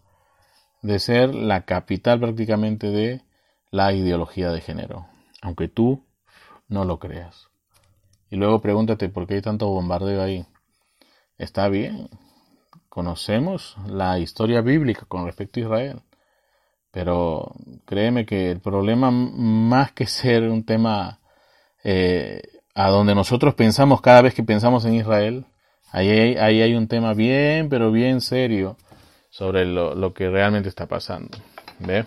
de 0.82 1.00
ser 1.00 1.34
la 1.34 1.62
capital 1.66 2.20
prácticamente 2.20 2.88
de 2.88 3.22
la 3.72 3.94
ideología 3.94 4.52
de 4.52 4.62
género, 4.62 5.08
aunque 5.42 5.68
tú 5.68 6.04
no 6.68 6.86
lo 6.86 7.00
creas. 7.00 7.48
Y 8.30 8.36
luego 8.36 8.62
pregúntate 8.62 9.10
por 9.10 9.26
qué 9.28 9.36
hay 9.36 9.42
tanto 9.42 9.68
bombardeo 9.68 10.22
ahí. 10.22 10.46
Está 11.38 11.70
bien, 11.70 12.10
conocemos 12.94 13.76
la 13.88 14.20
historia 14.20 14.62
bíblica 14.62 15.06
con 15.08 15.26
respecto 15.26 15.60
a 15.60 15.64
Israel, 15.64 16.02
pero 16.92 17.56
créeme 17.88 18.24
que 18.24 18.52
el 18.52 18.60
problema 18.60 19.10
más 19.10 19.94
que 19.94 20.06
ser 20.06 20.44
un 20.44 20.64
tema 20.64 21.20
eh, 21.84 22.44
a 22.76 22.90
donde 22.90 23.16
nosotros 23.16 23.56
pensamos 23.56 24.00
cada 24.00 24.22
vez 24.22 24.36
que 24.36 24.44
pensamos 24.44 24.86
en 24.86 24.94
Israel, 24.94 25.48
ahí 25.92 26.08
hay, 26.08 26.36
ahí 26.36 26.62
hay 26.62 26.76
un 26.76 26.88
tema 26.88 27.16
bien, 27.16 27.68
pero 27.68 27.92
bien 27.92 28.22
serio 28.22 28.78
sobre 29.32 29.66
lo, 29.66 29.96
lo 29.96 30.14
que 30.14 30.30
realmente 30.30 30.70
está 30.70 30.86
pasando. 30.86 31.36
¿Ve? 31.80 32.06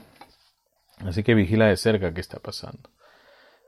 Así 0.98 1.24
que 1.24 1.34
vigila 1.34 1.66
de 1.66 1.76
cerca 1.78 2.14
qué 2.14 2.20
está 2.20 2.38
pasando. 2.38 2.90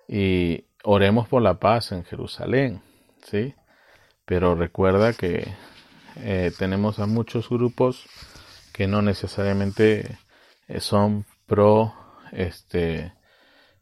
Y 0.07 0.67
oremos 0.85 1.27
por 1.27 1.43
la 1.43 1.55
paz 1.55 1.91
en 1.91 2.05
Jerusalén, 2.05 2.81
¿sí? 3.25 3.57
Pero 4.25 4.55
recuerda 4.55 5.15
que 5.15 5.49
eh, 6.21 6.53
tenemos 6.59 6.99
a 6.99 7.07
muchos 7.07 7.49
grupos 7.49 8.07
que 8.73 8.89
no 8.89 9.03
necesariamente 9.03 10.19
eh, 10.67 10.81
son 10.81 11.25
pro 11.47 11.95
este 12.33 13.13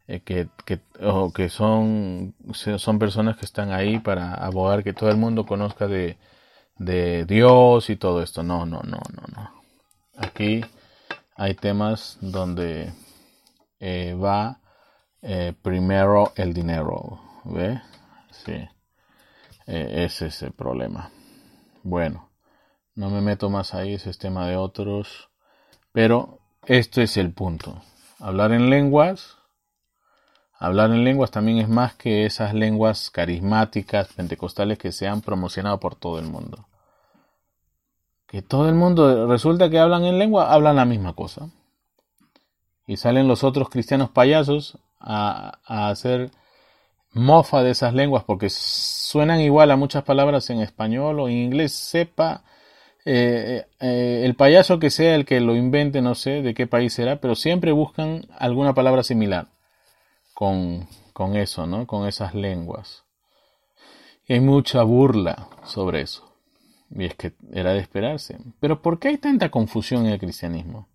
eh, 0.06 0.20
que, 0.20 0.48
que, 0.64 0.80
o 1.00 1.32
que 1.32 1.48
son, 1.48 2.34
son 2.52 2.98
personas 2.98 3.36
que 3.38 3.46
están 3.46 3.72
ahí 3.72 3.98
para 3.98 4.34
abogar 4.34 4.84
que 4.84 4.92
todo 4.92 5.10
el 5.10 5.16
mundo 5.16 5.46
conozca 5.46 5.86
de, 5.88 6.18
de 6.76 7.24
Dios 7.24 7.90
y 7.90 7.96
todo 7.96 8.22
esto. 8.22 8.42
No, 8.42 8.66
no, 8.66 8.82
no, 8.82 9.00
no, 9.14 9.22
no. 9.34 9.62
Aquí 10.16 10.62
hay 11.36 11.54
temas 11.54 12.18
donde 12.20 12.92
eh, 13.80 14.14
va 14.14 14.60
primero 15.62 16.32
el 16.36 16.52
dinero. 16.52 17.20
¿Ve? 17.44 17.80
Sí. 18.30 18.68
ese 19.66 20.26
es 20.26 20.42
el 20.42 20.52
problema. 20.52 21.10
Bueno, 21.82 22.25
no 22.96 23.10
me 23.10 23.20
meto 23.20 23.48
más 23.50 23.74
ahí, 23.74 23.94
ese 23.94 24.10
es 24.10 24.18
tema 24.18 24.48
de 24.48 24.56
otros. 24.56 25.30
Pero 25.92 26.40
esto 26.64 27.00
es 27.00 27.16
el 27.16 27.32
punto. 27.32 27.80
Hablar 28.18 28.52
en 28.52 28.68
lenguas 28.68 29.36
Hablar 30.58 30.90
en 30.90 31.04
lenguas 31.04 31.30
también 31.30 31.58
es 31.58 31.68
más 31.68 31.94
que 31.94 32.24
esas 32.24 32.54
lenguas 32.54 33.10
carismáticas, 33.10 34.08
pentecostales 34.14 34.78
que 34.78 34.90
se 34.90 35.06
han 35.06 35.20
promocionado 35.20 35.78
por 35.78 35.96
todo 35.96 36.18
el 36.18 36.26
mundo. 36.26 36.66
Que 38.26 38.40
todo 38.40 38.68
el 38.68 38.74
mundo 38.74 39.26
resulta 39.26 39.68
que 39.68 39.78
hablan 39.78 40.04
en 40.04 40.18
lengua, 40.18 40.52
hablan 40.52 40.76
la 40.76 40.86
misma 40.86 41.12
cosa. 41.12 41.50
Y 42.86 42.96
salen 42.96 43.28
los 43.28 43.44
otros 43.44 43.68
cristianos 43.68 44.10
payasos 44.10 44.78
a, 44.98 45.58
hacer 45.66 46.30
mofa 47.12 47.62
de 47.62 47.70
esas 47.70 47.94
lenguas 47.94 48.24
porque 48.24 48.48
suenan 48.50 49.40
igual 49.40 49.70
a 49.70 49.76
muchas 49.76 50.04
palabras 50.04 50.48
en 50.50 50.60
español 50.60 51.20
o 51.20 51.28
en 51.28 51.34
inglés, 51.36 51.72
sepa 51.72 52.44
eh, 53.08 53.66
eh, 53.78 54.22
el 54.24 54.34
payaso 54.34 54.80
que 54.80 54.90
sea 54.90 55.14
el 55.14 55.24
que 55.24 55.40
lo 55.40 55.54
invente, 55.54 56.02
no 56.02 56.16
sé 56.16 56.42
de 56.42 56.54
qué 56.54 56.66
país 56.66 56.92
será, 56.92 57.20
pero 57.20 57.36
siempre 57.36 57.70
buscan 57.70 58.26
alguna 58.36 58.74
palabra 58.74 59.04
similar 59.04 59.46
con, 60.34 60.88
con 61.12 61.36
eso, 61.36 61.66
¿no? 61.66 61.86
Con 61.86 62.08
esas 62.08 62.34
lenguas. 62.34 63.04
Y 64.26 64.34
hay 64.34 64.40
mucha 64.40 64.82
burla 64.82 65.48
sobre 65.64 66.00
eso. 66.00 66.36
Y 66.90 67.04
es 67.04 67.14
que 67.14 67.32
era 67.52 67.72
de 67.72 67.78
esperarse. 67.78 68.38
Pero 68.58 68.82
¿por 68.82 68.98
qué 68.98 69.08
hay 69.08 69.18
tanta 69.18 69.50
confusión 69.50 70.06
en 70.06 70.12
el 70.12 70.18
cristianismo? 70.18 70.88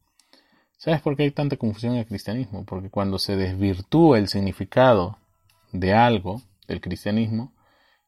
¿Sabes 0.77 1.01
por 1.01 1.15
qué 1.15 1.23
hay 1.23 1.31
tanta 1.31 1.57
confusión 1.57 1.93
en 1.93 1.99
el 1.99 2.05
cristianismo? 2.07 2.65
Porque 2.65 2.89
cuando 2.89 3.19
se 3.19 3.37
desvirtúa 3.37 4.17
el 4.17 4.27
significado 4.27 5.17
de 5.71 5.93
algo, 5.93 6.41
del 6.67 6.81
cristianismo, 6.81 7.53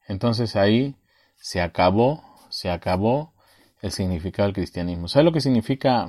entonces 0.08 0.56
ahí 0.56 0.94
se 1.36 1.62
acabó, 1.62 2.22
se 2.50 2.70
acabó 2.70 3.33
el 3.84 3.92
significado 3.92 4.46
del 4.46 4.54
cristianismo. 4.54 5.08
¿Sabes 5.08 5.26
lo 5.26 5.32
que 5.32 5.42
significa 5.42 6.08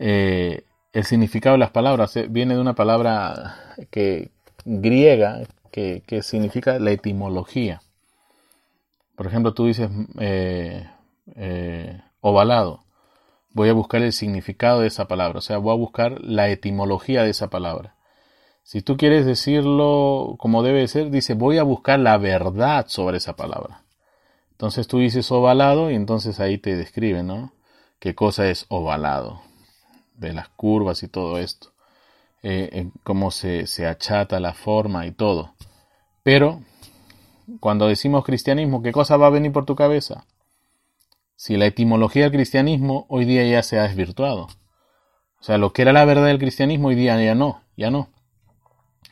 eh, 0.00 0.64
el 0.92 1.04
significado 1.04 1.54
de 1.54 1.60
las 1.60 1.70
palabras 1.70 2.16
eh, 2.16 2.26
viene 2.28 2.54
de 2.54 2.60
una 2.60 2.74
palabra 2.74 3.76
que, 3.92 4.32
griega 4.64 5.42
que, 5.70 6.02
significa 6.22 6.80
la 6.80 6.90
etimología. 6.90 7.80
Por 9.14 9.28
ejemplo, 9.28 9.54
tú 9.54 9.66
dices 9.66 9.88
eh, 10.18 10.88
ovalado. 12.20 12.82
Voy 13.52 13.68
a 13.68 13.74
buscar 13.74 14.02
el 14.02 14.12
significado 14.12 14.80
de 14.80 14.88
esa 14.88 15.06
palabra, 15.06 15.38
o 15.38 15.42
sea, 15.42 15.58
voy 15.58 15.72
a 15.72 15.78
buscar 15.78 16.20
la 16.22 16.48
etimología 16.48 17.22
de 17.22 17.30
esa 17.30 17.48
palabra. 17.48 17.94
Si 18.64 18.82
tú 18.82 18.96
quieres 18.96 19.24
decirlo 19.26 20.34
como 20.38 20.64
debe 20.64 20.88
ser, 20.88 21.10
dice 21.10 21.34
voy 21.34 21.58
a 21.58 21.62
buscar 21.62 22.00
la 22.00 22.18
verdad 22.18 22.86
sobre 22.88 23.18
esa 23.18 23.36
palabra. 23.36 23.82
Entonces 24.62 24.86
tú 24.86 25.00
dices 25.00 25.28
ovalado 25.32 25.90
y 25.90 25.96
entonces 25.96 26.38
ahí 26.38 26.56
te 26.56 26.76
describe, 26.76 27.24
¿no? 27.24 27.52
¿Qué 27.98 28.14
cosa 28.14 28.48
es 28.48 28.64
ovalado? 28.68 29.42
de 30.14 30.32
las 30.32 30.50
curvas 30.50 31.02
y 31.02 31.08
todo 31.08 31.40
esto, 31.40 31.72
eh, 32.44 32.88
cómo 33.02 33.32
se, 33.32 33.66
se 33.66 33.88
achata 33.88 34.38
la 34.38 34.54
forma 34.54 35.04
y 35.04 35.10
todo. 35.10 35.56
Pero 36.22 36.62
cuando 37.58 37.88
decimos 37.88 38.24
cristianismo, 38.24 38.82
¿qué 38.82 38.92
cosa 38.92 39.16
va 39.16 39.26
a 39.26 39.30
venir 39.30 39.50
por 39.50 39.64
tu 39.64 39.74
cabeza? 39.74 40.26
Si 41.34 41.56
la 41.56 41.66
etimología 41.66 42.22
del 42.22 42.30
cristianismo 42.30 43.06
hoy 43.08 43.24
día 43.24 43.44
ya 43.44 43.64
se 43.64 43.80
ha 43.80 43.82
desvirtuado. 43.82 44.42
O 45.40 45.42
sea, 45.42 45.58
lo 45.58 45.72
que 45.72 45.82
era 45.82 45.92
la 45.92 46.04
verdad 46.04 46.26
del 46.26 46.38
cristianismo 46.38 46.86
hoy 46.86 46.94
día 46.94 47.20
ya 47.20 47.34
no, 47.34 47.64
ya 47.76 47.90
no. 47.90 48.10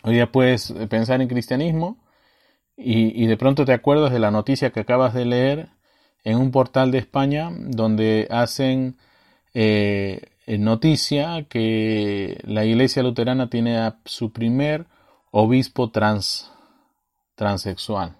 Hoy 0.04 0.14
día 0.14 0.30
puedes 0.30 0.70
pensar 0.88 1.20
en 1.20 1.26
cristianismo 1.26 1.98
y, 2.82 3.26
de 3.26 3.36
pronto 3.36 3.66
te 3.66 3.74
acuerdas 3.74 4.10
de 4.10 4.18
la 4.18 4.30
noticia 4.30 4.70
que 4.70 4.80
acabas 4.80 5.12
de 5.12 5.26
leer 5.26 5.68
en 6.24 6.38
un 6.38 6.50
portal 6.50 6.90
de 6.90 6.98
España 6.98 7.50
donde 7.52 8.26
hacen 8.30 8.96
eh, 9.52 10.30
noticia 10.46 11.44
que 11.48 12.40
la 12.44 12.64
iglesia 12.64 13.02
luterana 13.02 13.50
tiene 13.50 13.78
a 13.78 13.98
su 14.06 14.32
primer 14.32 14.86
obispo 15.30 15.90
trans, 15.90 16.50
transexual. 17.34 18.16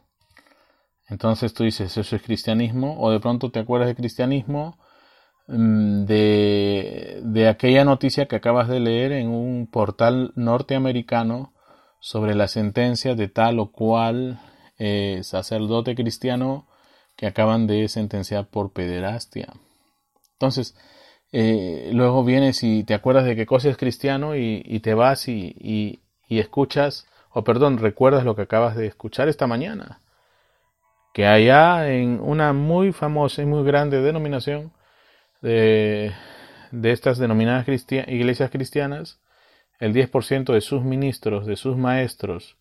Entonces 1.09 1.55
tú 1.55 1.65
dices, 1.65 1.97
¿eso 1.97 2.15
es 2.15 2.23
cristianismo? 2.23 3.01
O 3.01 3.11
de 3.11 3.19
pronto 3.19 3.51
te 3.51 3.61
acuerdas 3.61 3.89
de 3.89 3.97
cristianismo 3.97 4.79
mm, 5.49 6.05
de, 6.05 7.21
de 7.25 7.49
aquella 7.49 7.85
noticia 7.85 8.27
que 8.27 8.37
acabas 8.37 8.69
de 8.69 8.81
leer 8.81 9.13
en 9.13 9.29
un 9.29 9.67
portal 9.67 10.33
norteamericano 10.37 11.55
sobre 11.99 12.35
la 12.35 12.47
sentencia 12.47 13.15
de 13.15 13.29
tal 13.29 13.59
o 13.59 13.73
cual 13.73 14.39
eh, 14.83 15.21
sacerdote 15.25 15.95
cristiano 15.95 16.67
que 17.15 17.27
acaban 17.27 17.67
de 17.67 17.87
sentenciar 17.89 18.47
por 18.49 18.73
pederastia. 18.73 19.53
Entonces, 20.33 20.75
eh, 21.33 21.91
luego 21.93 22.25
vienes 22.25 22.63
y 22.63 22.83
te 22.85 22.95
acuerdas 22.95 23.27
de 23.27 23.37
qué 23.37 23.45
cosa 23.45 23.69
es 23.69 23.77
cristiano 23.77 24.37
y, 24.37 24.81
te 24.81 24.95
vas 24.95 25.29
y, 25.29 26.01
escuchas, 26.31 27.07
o 27.31 27.45
perdón, 27.45 27.77
recuerdas 27.77 28.25
lo 28.25 28.35
que 28.35 28.43
acabas 28.43 28.75
de 28.75 28.87
escuchar 28.87 29.29
esta 29.29 29.47
mañana. 29.47 30.01
Que 31.13 31.27
allá 31.27 31.93
en 31.93 32.19
una 32.19 32.55
muy 32.55 32.93
famosa 32.93 33.43
y 33.43 33.47
muy 33.47 33.65
grande 33.65 34.01
denominación 34.01 34.73
de, 35.43 36.15
de 36.71 36.93
estas 36.93 37.19
denominadas 37.19 37.67
iglesias 37.69 38.51
cristianas, 38.51 39.21
el 39.79 39.93
10% 39.93 40.55
de 40.55 40.63
sus 40.63 40.83
ministros, 40.83 41.45
de 41.45 41.57
sus 41.57 41.77
maestros, 41.77 42.57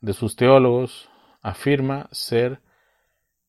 de 0.00 0.12
sus 0.12 0.36
teólogos, 0.36 1.08
afirma 1.42 2.08
ser 2.12 2.60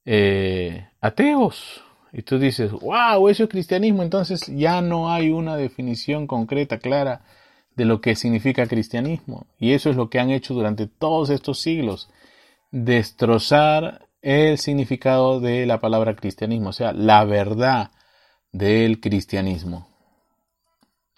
eh, 0.05 0.89
ateos. 0.99 1.83
Y 2.11 2.21
tú 2.23 2.37
dices, 2.37 2.71
wow, 2.71 3.27
eso 3.29 3.43
es 3.43 3.49
cristianismo. 3.49 4.03
Entonces 4.03 4.45
ya 4.47 4.81
no 4.81 5.11
hay 5.11 5.31
una 5.31 5.55
definición 5.55 6.27
concreta, 6.27 6.79
clara 6.79 7.21
de 7.75 7.85
lo 7.85 8.01
que 8.01 8.15
significa 8.15 8.67
cristianismo. 8.67 9.47
Y 9.57 9.71
eso 9.71 9.89
es 9.89 9.95
lo 9.95 10.09
que 10.09 10.19
han 10.19 10.29
hecho 10.29 10.53
durante 10.53 10.87
todos 10.87 11.29
estos 11.29 11.59
siglos. 11.59 12.09
Destrozar 12.71 14.09
el 14.21 14.57
significado 14.57 15.39
de 15.39 15.65
la 15.65 15.79
palabra 15.79 16.15
cristianismo, 16.15 16.69
o 16.69 16.73
sea, 16.73 16.93
la 16.93 17.25
verdad 17.25 17.91
del 18.51 18.99
cristianismo. 18.99 19.87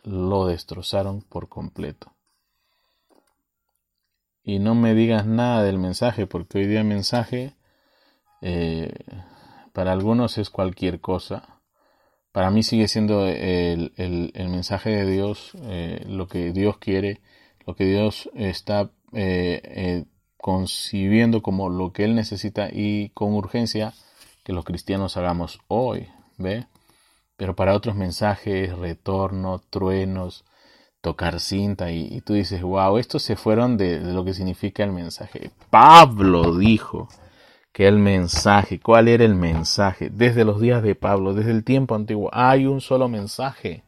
Lo 0.04 0.48
destrozaron 0.48 1.22
por 1.22 1.50
completo. 1.50 2.15
Y 4.46 4.60
no 4.60 4.76
me 4.76 4.94
digas 4.94 5.26
nada 5.26 5.64
del 5.64 5.80
mensaje, 5.80 6.28
porque 6.28 6.60
hoy 6.60 6.68
día 6.68 6.82
el 6.82 6.86
mensaje 6.86 7.56
eh, 8.42 8.94
para 9.74 9.92
algunos 9.92 10.38
es 10.38 10.52
cualquier 10.52 11.02
cosa. 11.02 11.60
para 12.32 12.52
mí 12.52 12.62
sigue 12.64 12.88
siendo 12.88 13.28
el, 13.28 13.92
mensaje 14.38 14.92
de 14.92 15.10
Dios, 15.10 15.54
eh, 15.64 16.06
lo 16.08 16.28
que 16.28 16.52
Dios 16.52 16.78
quiere, 16.78 17.22
lo 17.66 17.76
que 17.76 17.86
Dios 17.86 18.30
está 18.36 18.92
eh, 19.14 20.06
concibiendo 20.38 21.42
como 21.42 21.70
lo 21.70 21.92
que 21.92 22.04
Él 22.04 22.14
necesita 22.14 22.70
y 22.72 23.10
con 23.10 23.34
urgencia 23.34 23.94
que 24.44 24.54
los 24.54 24.64
cristianos 24.64 25.18
hagamos 25.18 25.60
hoy, 25.68 26.08
¿ve? 26.38 26.68
Pero 27.36 27.56
para 27.56 27.74
otros 27.74 27.96
mensajes, 27.96 28.78
retorno, 28.78 29.60
truenos, 29.72 30.46
tocar 31.06 31.40
cinta 31.40 31.92
y, 31.92 32.20
tú 32.22 32.34
dices, 32.34 32.64
wow, 32.64 32.98
estos 32.98 33.22
se 33.22 33.36
fueron 33.36 33.78
de 33.78 34.00
lo 34.00 34.26
que 34.26 34.34
significa 34.34 34.84
el 34.84 34.92
mensaje. 34.92 35.52
Pablo 35.70 36.58
dijo, 36.58 37.08
que 37.72 37.88
el 37.88 38.00
mensaje, 38.00 38.80
cuál 38.80 39.08
era 39.08 39.24
el 39.24 39.36
mensaje, 39.36 40.10
desde 40.10 40.46
los 40.46 40.60
días 40.60 40.82
de 40.82 40.96
Pablo, 40.96 41.36
desde 41.36 41.52
el 41.52 41.64
tiempo 41.64 41.94
antiguo, 41.94 42.32
hay 42.34 42.66
un 42.66 42.82
solo 42.82 43.08
mensaje. 43.08 43.84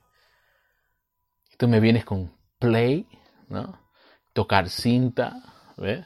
Y 1.52 1.56
tú 1.58 1.68
me 1.68 1.80
vienes 1.80 2.06
con 2.06 2.32
play, 2.60 3.08
¿no? 3.50 3.80
Tocar 4.34 4.70
cinta, 4.70 5.42
¿ves? 5.76 6.06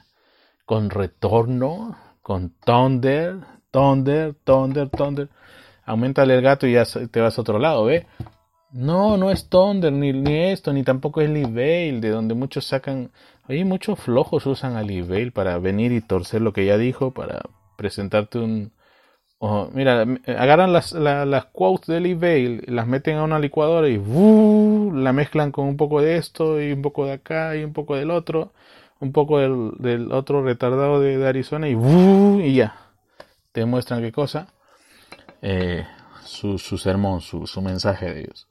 Con 0.63 0.89
retorno, 0.89 1.97
con 2.21 2.51
thunder, 2.63 3.35
thunder, 3.69 4.33
thunder, 4.45 4.87
thunder. 4.89 5.29
Aumentale 5.83 6.35
el 6.35 6.41
gato 6.41 6.67
y 6.67 6.73
ya 6.73 6.85
te 6.85 7.19
vas 7.19 7.37
a 7.37 7.41
otro 7.41 7.59
lado, 7.59 7.83
¿ves? 7.83 8.05
No, 8.73 9.17
no 9.17 9.31
es 9.31 9.49
Thunder, 9.49 9.91
ni, 9.91 10.09
esto, 10.49 10.73
ni 10.73 10.83
tampoco 10.83 11.21
es 11.21 11.29
Liveil, 11.29 12.01
de 12.01 12.09
donde 12.09 12.33
muchos 12.35 12.65
sacan. 12.65 13.11
Oye, 13.49 13.65
muchos 13.65 13.99
flojos 13.99 14.45
usan 14.45 14.75
a 14.75 14.83
Liveil 14.83 15.31
para 15.31 15.57
venir 15.59 15.91
y 15.91 16.01
torcer 16.01 16.41
lo 16.41 16.53
que 16.53 16.65
ya 16.65 16.77
dijo, 16.77 17.11
para, 17.11 17.41
presentarte 17.81 18.37
un... 18.37 18.71
mira, 19.73 20.05
agarran 20.27 20.71
las, 20.71 20.93
las 20.93 21.45
quotes 21.45 21.87
del 21.87 22.05
eBay, 22.05 22.61
las 22.67 22.85
meten 22.85 23.17
a 23.17 23.23
una 23.23 23.39
licuadora 23.39 23.89
y 23.89 23.97
la 24.93 25.13
mezclan 25.13 25.51
con 25.51 25.65
un 25.67 25.77
poco 25.77 25.99
de 26.01 26.17
esto 26.17 26.61
y 26.61 26.71
un 26.71 26.83
poco 26.83 27.07
de 27.07 27.13
acá 27.13 27.55
y 27.55 27.63
un 27.63 27.73
poco 27.73 27.95
del 27.95 28.11
otro, 28.11 28.53
un 28.99 29.11
poco 29.11 29.39
del, 29.39 30.11
otro 30.11 30.43
retardado 30.43 30.99
de, 30.99 31.27
Arizona 31.27 31.67
y, 31.69 31.75
y 31.75 32.53
ya. 32.53 32.75
Te 33.51 33.65
muestran 33.65 34.01
qué 34.01 34.11
cosa. 34.11 34.47
Eh, 35.41 35.85
su, 36.23 36.59
su, 36.59 36.77
sermón, 36.77 37.19
su, 37.21 37.47
su 37.47 37.61
mensaje 37.61 38.13
de 38.13 38.19
ellos. 38.21 38.47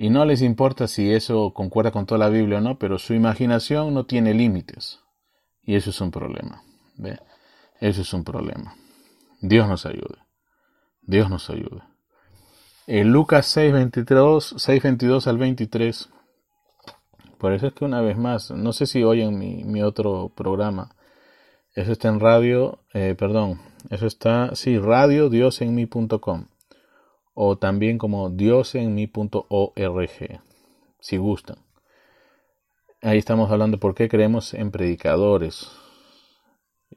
Y 0.00 0.10
no 0.10 0.24
les 0.24 0.42
importa 0.42 0.86
si 0.86 1.12
eso 1.12 1.52
concuerda 1.52 1.90
con 1.90 2.06
toda 2.06 2.20
la 2.20 2.28
Biblia 2.28 2.58
o 2.58 2.60
no, 2.60 2.78
pero 2.78 3.00
su 3.00 3.14
imaginación 3.14 3.92
no 3.92 4.06
tiene 4.06 4.32
límites. 4.32 5.00
Y 5.60 5.74
eso 5.74 5.90
es 5.90 6.00
un 6.00 6.12
problema. 6.12 6.62
¿ve? 6.96 7.18
Eso 7.80 8.02
es 8.02 8.12
un 8.14 8.22
problema. 8.22 8.76
Dios 9.40 9.68
nos 9.68 9.86
ayude. 9.86 10.18
Dios 11.02 11.28
nos 11.28 11.50
ayude. 11.50 11.82
En 12.86 13.10
Lucas 13.10 13.46
6, 13.46 13.72
22, 13.72 15.26
al 15.26 15.36
23. 15.36 16.10
Por 17.36 17.52
eso 17.52 17.66
es 17.66 17.72
que 17.72 17.84
una 17.84 18.00
vez 18.00 18.16
más, 18.16 18.52
no 18.52 18.72
sé 18.72 18.86
si 18.86 19.02
oyen 19.02 19.36
mi, 19.36 19.64
mi 19.64 19.82
otro 19.82 20.30
programa. 20.32 20.94
Eso 21.74 21.90
está 21.90 22.06
en 22.06 22.20
radio, 22.20 22.78
eh, 22.94 23.16
perdón, 23.18 23.60
eso 23.90 24.06
está, 24.06 24.54
sí, 24.54 24.78
radio 24.78 25.28
diosenmi.com 25.28 26.46
o 27.40 27.56
también 27.56 27.98
como 27.98 28.30
diosenmi.org, 28.30 30.40
si 30.98 31.16
gustan. 31.18 31.58
Ahí 33.00 33.18
estamos 33.18 33.52
hablando 33.52 33.78
por 33.78 33.94
qué 33.94 34.08
creemos 34.08 34.54
en 34.54 34.72
predicadores, 34.72 35.70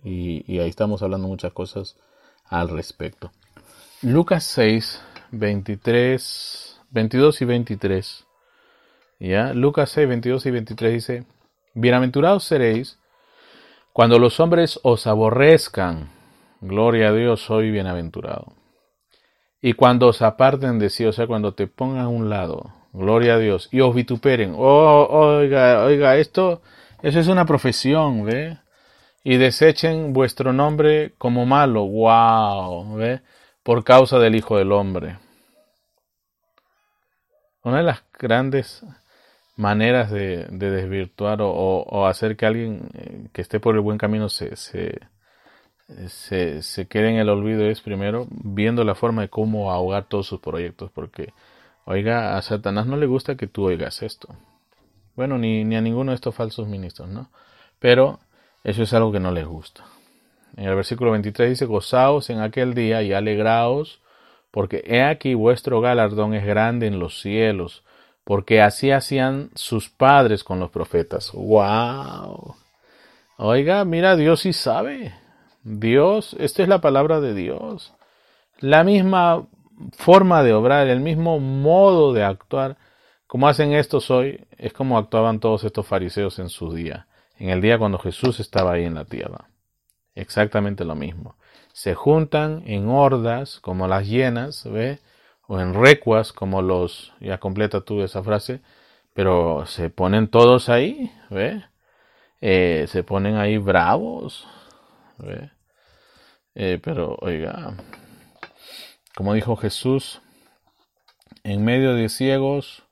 y, 0.04 0.58
ahí 0.58 0.68
estamos 0.68 1.04
hablando 1.04 1.28
muchas 1.28 1.54
cosas 1.54 1.96
al 2.44 2.70
respecto. 2.70 3.32
Lucas 4.02 4.44
6, 4.46 5.04
23, 5.30 6.82
22 6.90 7.42
y 7.44 7.46
23. 7.46 8.26
¿Ya? 9.20 9.54
Lucas 9.54 9.92
6, 9.92 10.08
22 10.08 10.46
y 10.48 10.52
23 10.52 10.94
dice, 10.94 11.26
Bienaventurados 11.76 12.46
seréis 12.46 12.98
cuando 13.94 14.18
los 14.18 14.40
hombres 14.40 14.80
os 14.82 15.06
aborrezcan. 15.06 16.10
Gloria 16.62 17.10
a 17.10 17.14
Dios, 17.14 17.42
soy 17.42 17.70
bienaventurado. 17.70 18.60
Y 19.62 19.74
cuando 19.74 20.08
os 20.08 20.22
aparten 20.22 20.80
de 20.80 20.90
sí, 20.90 21.06
o 21.06 21.14
sea, 21.14 21.28
cuando 21.28 21.54
te 21.54 21.68
pongan 21.68 22.06
a 22.06 22.10
un 22.10 22.30
lado, 22.30 22.74
gloria 22.94 23.36
a 23.36 23.38
Dios, 23.38 23.70
y 23.72 23.82
os 23.82 23.94
vituperen. 23.94 24.56
Oh, 24.58 25.08
oiga, 25.10 25.84
oiga, 25.84 26.18
esto, 26.18 26.62
eso 27.04 27.20
es 27.20 27.28
una 27.28 27.46
profesión, 27.46 28.26
¿ve? 28.26 28.58
y 29.24 29.38
desechen 29.38 30.14
vuestro 30.14 30.54
nombre 30.54 31.14
como 31.18 31.46
malo. 31.46 31.86
¡Wow! 31.86 32.96
¿Ve? 32.96 33.22
Por 33.64 33.84
causa 33.84 34.18
del 34.20 34.36
Hijo 34.36 34.58
del 34.58 34.72
Hombre. 34.72 35.20
Una 37.64 37.78
de 37.78 37.84
las 37.84 38.04
grandes 38.18 38.84
maneras 39.56 40.10
de, 40.10 40.48
desvirtuar 40.50 41.40
o, 41.42 42.08
hacer 42.08 42.36
que 42.36 42.48
alguien 42.48 42.90
eh, 42.96 43.28
que 43.32 43.42
esté 43.42 43.60
por 43.60 43.76
el 43.76 43.82
buen 43.82 44.00
camino 44.00 44.30
se, 44.30 44.56
se, 46.08 46.88
quede 46.88 47.10
en 47.10 47.18
el 47.18 47.30
olvido 47.30 47.66
es 47.66 47.82
primero 47.82 48.28
viendo 48.30 48.84
la 48.84 48.96
forma 48.96 49.24
de 49.24 49.30
cómo 49.30 49.72
ahogar 49.72 50.06
todos 50.06 50.28
sus 50.28 50.40
proyectos. 50.40 50.92
Porque, 50.92 51.34
oiga, 51.86 52.38
a 52.38 52.42
Satanás 52.42 52.86
no 52.86 52.98
le 52.98 53.06
gusta 53.06 53.36
que 53.36 53.48
tú 53.48 53.66
oigas 53.66 54.02
esto. 54.02 54.30
Bueno, 55.16 55.38
ni, 55.38 55.64
ni 55.64 55.76
a 55.76 55.82
ninguno 55.82 56.12
de 56.12 56.16
estos 56.16 56.36
falsos 56.36 56.68
ministros, 56.68 57.10
¿no? 57.10 57.30
Pero 57.80 58.20
eso 58.64 58.84
es 58.84 58.94
algo 58.94 59.12
que 59.12 59.20
no 59.20 59.32
les 59.32 59.46
gusta. 59.46 59.84
En 60.58 60.66
el 60.66 60.76
versículo 60.76 61.12
23 61.12 61.50
dice, 61.50 61.66
gozaos 61.66 62.30
en 62.30 62.40
aquel 62.40 62.74
día 62.74 63.02
y 63.02 63.14
alegraos, 63.14 64.02
porque 64.52 64.84
he 64.86 65.02
aquí 65.02 65.34
vuestro 65.34 65.80
galardón 65.82 66.34
es 66.34 66.46
grande 66.46 66.88
en 66.88 67.00
los 67.00 67.22
cielos, 67.22 67.84
porque 68.24 68.62
así 68.62 68.92
hacían 68.92 69.50
sus 69.56 69.90
padres 69.90 70.44
con 70.44 70.60
los 70.60 70.70
profetas. 70.70 71.32
¡Wow! 71.34 72.56
Oiga, 73.38 73.84
mira, 73.86 74.16
Dios 74.16 74.42
sí 74.42 74.54
sabe. 74.54 75.14
Dios, 75.64 76.36
esta 76.40 76.64
es 76.64 76.70
la 76.70 76.82
palabra 76.82 77.20
de 77.22 77.34
Dios. 77.34 77.94
La 78.60 78.84
misma 78.84 79.48
forma 79.94 80.44
de 80.44 80.54
obrar, 80.54 80.88
el 80.88 81.00
mismo 81.00 81.40
modo 81.40 82.14
de 82.14 82.24
actuar, 82.24 82.78
como 83.28 83.48
hacen 83.48 83.74
estos 83.74 84.12
hoy, 84.12 84.46
es 84.58 84.74
como 84.74 84.98
actuaban 84.98 85.40
todos 85.40 85.64
estos 85.64 85.88
fariseos 85.88 86.40
en 86.40 86.50
su 86.50 86.74
día 86.74 87.08
en 87.42 87.50
el 87.50 87.60
día 87.60 87.80
cuando 87.80 87.98
Jesús 87.98 88.40
estaba 88.40 88.74
ahí 88.74 88.86
en 88.86 88.94
la 88.94 89.06
tierra. 89.06 89.50
Exactamente 90.14 90.86
lo 90.86 90.94
mismo. 90.94 91.38
Se 91.74 91.96
juntan 91.96 92.62
en 92.68 92.88
hordas 92.88 93.60
como 93.60 93.88
las 93.88 94.08
hienas, 94.08 94.64
¿ve? 94.70 95.00
O 95.48 95.60
en 95.60 95.74
recuas 95.74 96.34
como 96.34 96.62
los, 96.62 97.14
ya 97.20 97.40
completa 97.40 97.82
tú 97.82 98.04
esa 98.04 98.22
frase, 98.22 98.62
pero 99.16 99.66
se 99.66 99.90
ponen 99.90 100.28
todos 100.28 100.70
ahí, 100.70 101.12
¿ve? 101.32 101.64
Eh, 102.42 102.86
se 102.90 103.04
ponen 103.04 103.38
ahí 103.38 103.58
bravos, 103.58 104.48
Eh, 106.56 106.80
pero 106.84 107.18
oiga, 107.22 107.76
como 109.16 109.34
dijo 109.34 109.56
Jesús, 109.56 110.22
en 111.44 111.64
medio 111.64 111.96
de 111.96 112.10
ciegos, 112.10 112.84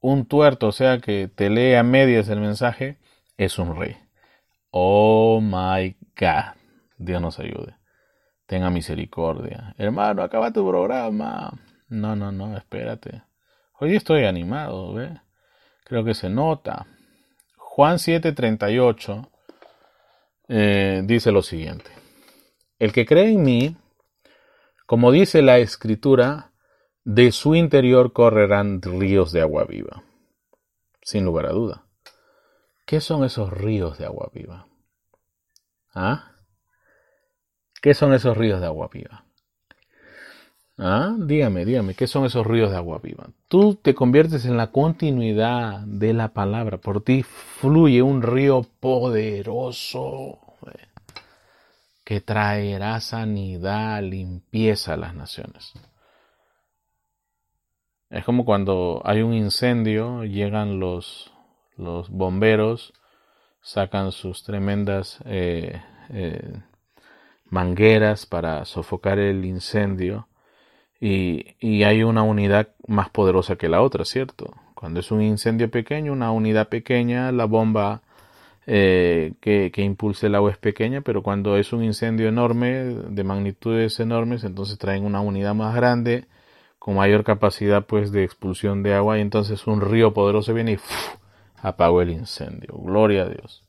un 0.00 0.26
tuerto, 0.26 0.68
o 0.68 0.72
sea 0.72 0.98
que 0.98 1.28
te 1.28 1.50
lee 1.50 1.74
a 1.74 1.82
medias 1.82 2.28
el 2.28 2.40
mensaje, 2.40 2.98
es 3.36 3.58
un 3.58 3.76
rey. 3.76 3.96
Oh 4.70 5.40
my 5.40 5.96
God. 6.18 6.54
Dios 6.96 7.20
nos 7.20 7.38
ayude. 7.38 7.76
Tenga 8.46 8.70
misericordia. 8.70 9.74
Hermano, 9.78 10.22
acaba 10.22 10.52
tu 10.52 10.66
programa. 10.68 11.52
No, 11.88 12.14
no, 12.14 12.30
no, 12.30 12.56
espérate. 12.56 13.22
Hoy 13.78 13.96
estoy 13.96 14.24
animado, 14.24 14.92
¿ve? 14.94 15.20
Creo 15.84 16.04
que 16.04 16.14
se 16.14 16.28
nota. 16.28 16.86
Juan 17.56 17.98
7:38 17.98 19.29
eh, 20.52 21.02
dice 21.04 21.30
lo 21.30 21.42
siguiente. 21.42 21.90
El 22.80 22.92
que 22.92 23.06
cree 23.06 23.30
en 23.32 23.42
mí, 23.42 23.76
como 24.84 25.12
dice 25.12 25.42
la 25.42 25.58
escritura, 25.58 26.52
de 27.04 27.30
su 27.30 27.54
interior 27.54 28.12
correrán 28.12 28.82
ríos 28.82 29.30
de 29.30 29.42
agua 29.42 29.64
viva. 29.64 30.02
Sin 31.02 31.24
lugar 31.24 31.46
a 31.46 31.50
duda. 31.50 31.86
¿Qué 32.84 33.00
son 33.00 33.22
esos 33.22 33.52
ríos 33.52 33.96
de 33.98 34.06
agua 34.06 34.28
viva? 34.34 34.66
¿Ah? 35.94 36.32
¿Qué 37.80 37.94
son 37.94 38.12
esos 38.12 38.36
ríos 38.36 38.60
de 38.60 38.66
agua 38.66 38.90
viva? 38.92 39.24
¿Ah? 40.82 41.14
Dígame, 41.18 41.66
dígame, 41.66 41.94
¿qué 41.94 42.06
son 42.06 42.24
esos 42.24 42.46
ríos 42.46 42.70
de 42.70 42.78
agua 42.78 43.00
viva? 43.02 43.28
Tú 43.48 43.74
te 43.74 43.94
conviertes 43.94 44.46
en 44.46 44.56
la 44.56 44.68
continuidad 44.72 45.80
de 45.80 46.14
la 46.14 46.28
palabra. 46.28 46.78
Por 46.78 47.02
ti 47.04 47.22
fluye 47.22 48.00
un 48.00 48.22
río 48.22 48.66
poderoso 48.80 50.38
eh, 50.66 50.86
que 52.02 52.22
traerá 52.22 52.98
sanidad, 53.00 54.02
limpieza 54.02 54.94
a 54.94 54.96
las 54.96 55.14
naciones. 55.14 55.74
Es 58.08 58.24
como 58.24 58.46
cuando 58.46 59.02
hay 59.04 59.20
un 59.20 59.34
incendio, 59.34 60.24
llegan 60.24 60.80
los 60.80 61.30
bomberos 61.76 62.94
sacan 63.60 64.12
sus 64.12 64.42
tremendas 64.42 65.18
eh, 65.26 65.82
eh, 66.10 66.62
mangueras 67.44 68.26
para 68.26 68.64
sofocar 68.64 69.18
el 69.18 69.44
incendio 69.44 70.28
y, 71.00 71.56
y 71.58 71.82
hay 71.84 72.02
una 72.02 72.22
unidad 72.22 72.68
más 72.86 73.08
poderosa 73.10 73.56
que 73.56 73.68
la 73.68 73.82
otra, 73.82 74.04
¿cierto? 74.04 74.54
Cuando 74.74 75.00
es 75.00 75.10
un 75.10 75.22
incendio 75.22 75.70
pequeño, 75.70 76.12
una 76.12 76.30
unidad 76.30 76.68
pequeña, 76.68 77.32
la 77.32 77.46
bomba 77.46 78.02
eh, 78.66 79.34
que, 79.40 79.70
que, 79.72 79.82
impulse 79.82 80.26
el 80.26 80.34
agua 80.34 80.50
es 80.50 80.58
pequeña, 80.58 81.00
pero 81.00 81.22
cuando 81.22 81.56
es 81.56 81.72
un 81.72 81.82
incendio 81.82 82.28
enorme, 82.28 82.84
de 82.84 83.24
magnitudes 83.24 83.98
enormes, 84.00 84.44
entonces 84.44 84.78
traen 84.78 85.04
una 85.04 85.20
unidad 85.20 85.54
más 85.54 85.74
grande, 85.74 86.26
con 86.78 86.96
mayor 86.96 87.24
capacidad 87.24 87.84
pues 87.86 88.12
de 88.12 88.24
expulsión 88.24 88.82
de 88.82 88.94
agua, 88.94 89.18
y 89.18 89.22
entonces 89.22 89.66
un 89.66 89.80
río 89.80 90.12
poderoso 90.14 90.54
viene 90.54 90.72
y 90.72 90.78
apagó 91.62 92.02
el 92.02 92.10
incendio. 92.10 92.74
Gloria 92.78 93.22
a 93.22 93.28
Dios. 93.28 93.64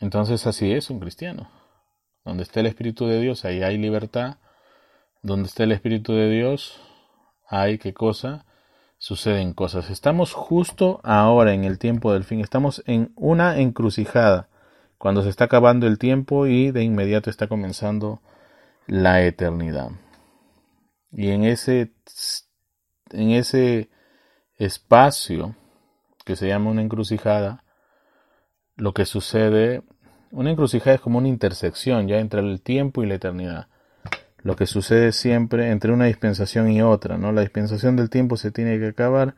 Entonces 0.00 0.46
así 0.46 0.72
es 0.72 0.90
un 0.90 1.00
cristiano. 1.00 1.50
Donde 2.24 2.42
está 2.42 2.60
el 2.60 2.66
Espíritu 2.66 3.06
de 3.06 3.20
Dios, 3.20 3.44
ahí 3.44 3.62
hay 3.62 3.78
libertad. 3.78 4.36
Donde 5.22 5.48
está 5.48 5.64
el 5.64 5.72
Espíritu 5.72 6.12
de 6.12 6.30
Dios, 6.30 6.80
hay 7.48 7.78
qué 7.78 7.92
cosa? 7.92 8.44
Suceden 8.98 9.52
cosas. 9.52 9.90
Estamos 9.90 10.32
justo 10.32 11.00
ahora 11.02 11.54
en 11.54 11.64
el 11.64 11.78
tiempo 11.78 12.12
del 12.12 12.24
fin. 12.24 12.40
Estamos 12.40 12.82
en 12.86 13.12
una 13.16 13.58
encrucijada. 13.58 14.48
Cuando 14.96 15.22
se 15.22 15.28
está 15.28 15.44
acabando 15.44 15.86
el 15.86 15.98
tiempo 15.98 16.46
y 16.46 16.70
de 16.70 16.82
inmediato 16.82 17.30
está 17.30 17.46
comenzando 17.46 18.20
la 18.86 19.22
eternidad. 19.22 19.90
Y 21.12 21.30
en 21.30 21.44
ese, 21.44 21.92
en 23.10 23.30
ese 23.30 23.88
espacio 24.56 25.54
que 26.24 26.36
se 26.36 26.48
llama 26.48 26.70
una 26.70 26.82
encrucijada, 26.82 27.64
lo 28.76 28.92
que 28.94 29.04
sucede, 29.04 29.82
una 30.30 30.50
encrucijada 30.50 30.96
es 30.96 31.00
como 31.00 31.18
una 31.18 31.28
intersección 31.28 32.08
ya 32.08 32.18
entre 32.18 32.40
el 32.40 32.60
tiempo 32.60 33.02
y 33.02 33.06
la 33.06 33.14
eternidad. 33.14 33.68
Lo 34.48 34.56
que 34.56 34.64
sucede 34.64 35.12
siempre 35.12 35.70
entre 35.70 35.92
una 35.92 36.06
dispensación 36.06 36.70
y 36.70 36.80
otra, 36.80 37.18
¿no? 37.18 37.32
La 37.32 37.42
dispensación 37.42 37.96
del 37.96 38.08
tiempo 38.08 38.38
se 38.38 38.50
tiene 38.50 38.78
que 38.78 38.86
acabar 38.86 39.34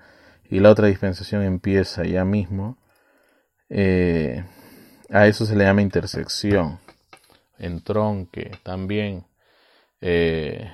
y 0.48 0.60
la 0.60 0.70
otra 0.70 0.86
dispensación 0.86 1.42
empieza 1.42 2.04
ya 2.04 2.24
mismo. 2.24 2.78
Eh, 3.70 4.44
a 5.10 5.26
eso 5.26 5.46
se 5.46 5.56
le 5.56 5.64
llama 5.64 5.82
intersección, 5.82 6.78
entronque 7.58 8.52
también. 8.62 9.24
Eh, 10.00 10.70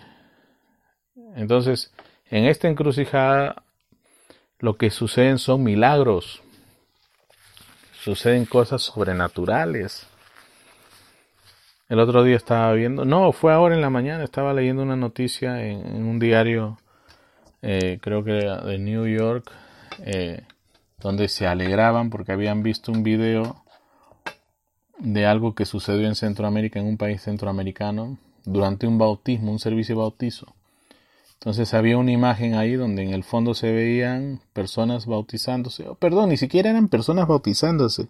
entonces, 1.34 1.90
en 2.28 2.44
esta 2.44 2.68
encrucijada 2.68 3.62
lo 4.58 4.76
que 4.76 4.90
suceden 4.90 5.38
son 5.38 5.62
milagros, 5.62 6.42
suceden 8.04 8.44
cosas 8.44 8.82
sobrenaturales. 8.82 10.06
El 11.88 12.00
otro 12.00 12.24
día 12.24 12.36
estaba 12.36 12.72
viendo, 12.72 13.04
no, 13.04 13.30
fue 13.30 13.52
ahora 13.52 13.76
en 13.76 13.80
la 13.80 13.90
mañana, 13.90 14.24
estaba 14.24 14.52
leyendo 14.52 14.82
una 14.82 14.96
noticia 14.96 15.64
en, 15.64 16.04
un 16.04 16.18
diario, 16.18 16.78
eh, 17.62 17.98
creo 18.02 18.24
que 18.24 18.32
de 18.32 18.78
New 18.78 19.06
York, 19.06 19.52
eh, 20.00 20.42
donde 20.98 21.28
se 21.28 21.46
alegraban 21.46 22.10
porque 22.10 22.32
habían 22.32 22.64
visto 22.64 22.90
un 22.90 23.04
video 23.04 23.62
de 24.98 25.26
algo 25.26 25.54
que 25.54 25.64
sucedió 25.64 26.08
en 26.08 26.16
Centroamérica, 26.16 26.80
en 26.80 26.86
un 26.86 26.96
país 26.96 27.22
centroamericano, 27.22 28.18
durante 28.44 28.88
un 28.88 28.98
bautismo, 28.98 29.52
un 29.52 29.60
servicio 29.60 29.94
de 29.94 30.00
bautizo. 30.00 30.54
Entonces 31.34 31.72
había 31.72 31.98
una 31.98 32.10
imagen 32.10 32.54
ahí 32.54 32.74
donde 32.74 33.02
en 33.02 33.12
el 33.12 33.22
fondo 33.22 33.54
se 33.54 33.70
veían 33.70 34.40
personas 34.52 35.06
bautizándose. 35.06 35.86
Oh, 35.86 35.94
perdón, 35.94 36.30
ni 36.30 36.36
siquiera 36.36 36.70
eran 36.70 36.88
personas 36.88 37.28
bautizándose. 37.28 38.08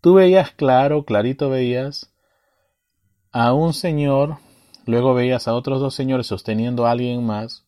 Tú 0.00 0.14
veías 0.14 0.52
claro, 0.52 1.04
clarito 1.04 1.50
veías 1.50 2.09
a 3.32 3.52
un 3.52 3.74
señor, 3.74 4.38
luego 4.86 5.14
veías 5.14 5.48
a 5.48 5.54
otros 5.54 5.80
dos 5.80 5.94
señores 5.94 6.26
sosteniendo 6.26 6.86
a 6.86 6.92
alguien 6.92 7.24
más. 7.24 7.64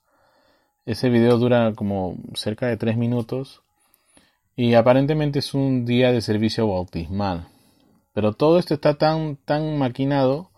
Ese 0.85 1.09
video 1.09 1.39
dura 1.39 1.73
como 1.75 2.17
cerca 2.35 2.67
de 2.67 2.77
tres 2.77 2.97
minutos 2.97 3.63
y 4.57 4.75
aparentemente 4.75 5.39
es 5.39 5.55
un 5.55 5.85
día 5.85 6.13
de 6.13 6.21
servicio 6.21 6.69
bautismal. 6.69 7.49
Pero 8.13 8.33
todo 8.33 8.59
esto 8.59 8.75
está 8.75 8.95
tan, 8.95 9.37
tan 9.37 9.79
maquinado 9.79 10.51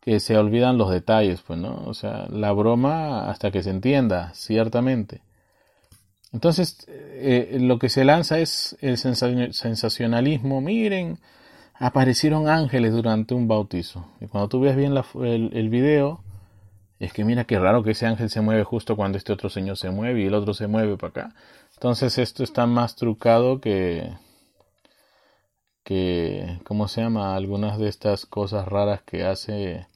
que 0.00 0.20
se 0.20 0.36
olvidan 0.36 0.78
los 0.78 0.90
detalles, 0.90 1.42
pues, 1.42 1.58
¿no? 1.58 1.82
O 1.86 1.94
sea, 1.94 2.26
la 2.30 2.52
broma 2.52 3.28
hasta 3.28 3.50
que 3.50 3.62
se 3.62 3.70
entienda, 3.70 4.32
ciertamente. 4.34 5.22
Entonces, 6.32 6.86
eh, 6.88 7.58
lo 7.60 7.78
que 7.78 7.88
se 7.88 8.04
lanza 8.04 8.38
es 8.38 8.76
el 8.80 8.98
sensacionalismo. 8.98 10.60
Miren, 10.60 11.18
aparecieron 11.78 12.48
ángeles 12.48 12.92
durante 12.92 13.34
un 13.34 13.48
bautizo. 13.48 14.06
Y 14.20 14.26
cuando 14.26 14.48
tú 14.48 14.60
ves 14.60 14.76
bien 14.76 14.94
el, 14.94 15.68
video, 15.68 16.20
es 16.98 17.12
que 17.12 17.24
mira 17.24 17.44
qué 17.44 17.58
raro 17.58 17.82
que 17.82 17.90
ese 17.92 18.06
ángel 18.06 18.30
se 18.30 18.40
mueve 18.40 18.64
justo 18.64 18.96
cuando 18.96 19.18
este 19.18 19.32
otro 19.32 19.50
señor 19.50 19.76
se 19.76 19.90
mueve 19.90 20.22
y 20.22 20.26
el 20.26 20.34
otro 20.34 20.54
se 20.54 20.66
mueve 20.66 20.96
para 20.96 21.10
acá. 21.10 21.34
Entonces 21.74 22.18
esto 22.18 22.42
está 22.42 22.66
más 22.66 22.96
trucado 22.96 23.60
que, 23.60 24.14
que, 25.84 26.60
¿cómo 26.64 26.88
se 26.88 27.02
llama? 27.02 27.36
Algunas 27.36 27.78
de 27.78 27.88
estas 27.88 28.26
cosas 28.26 28.66
raras 28.66 29.02
que 29.02 29.24
hace 29.24 29.86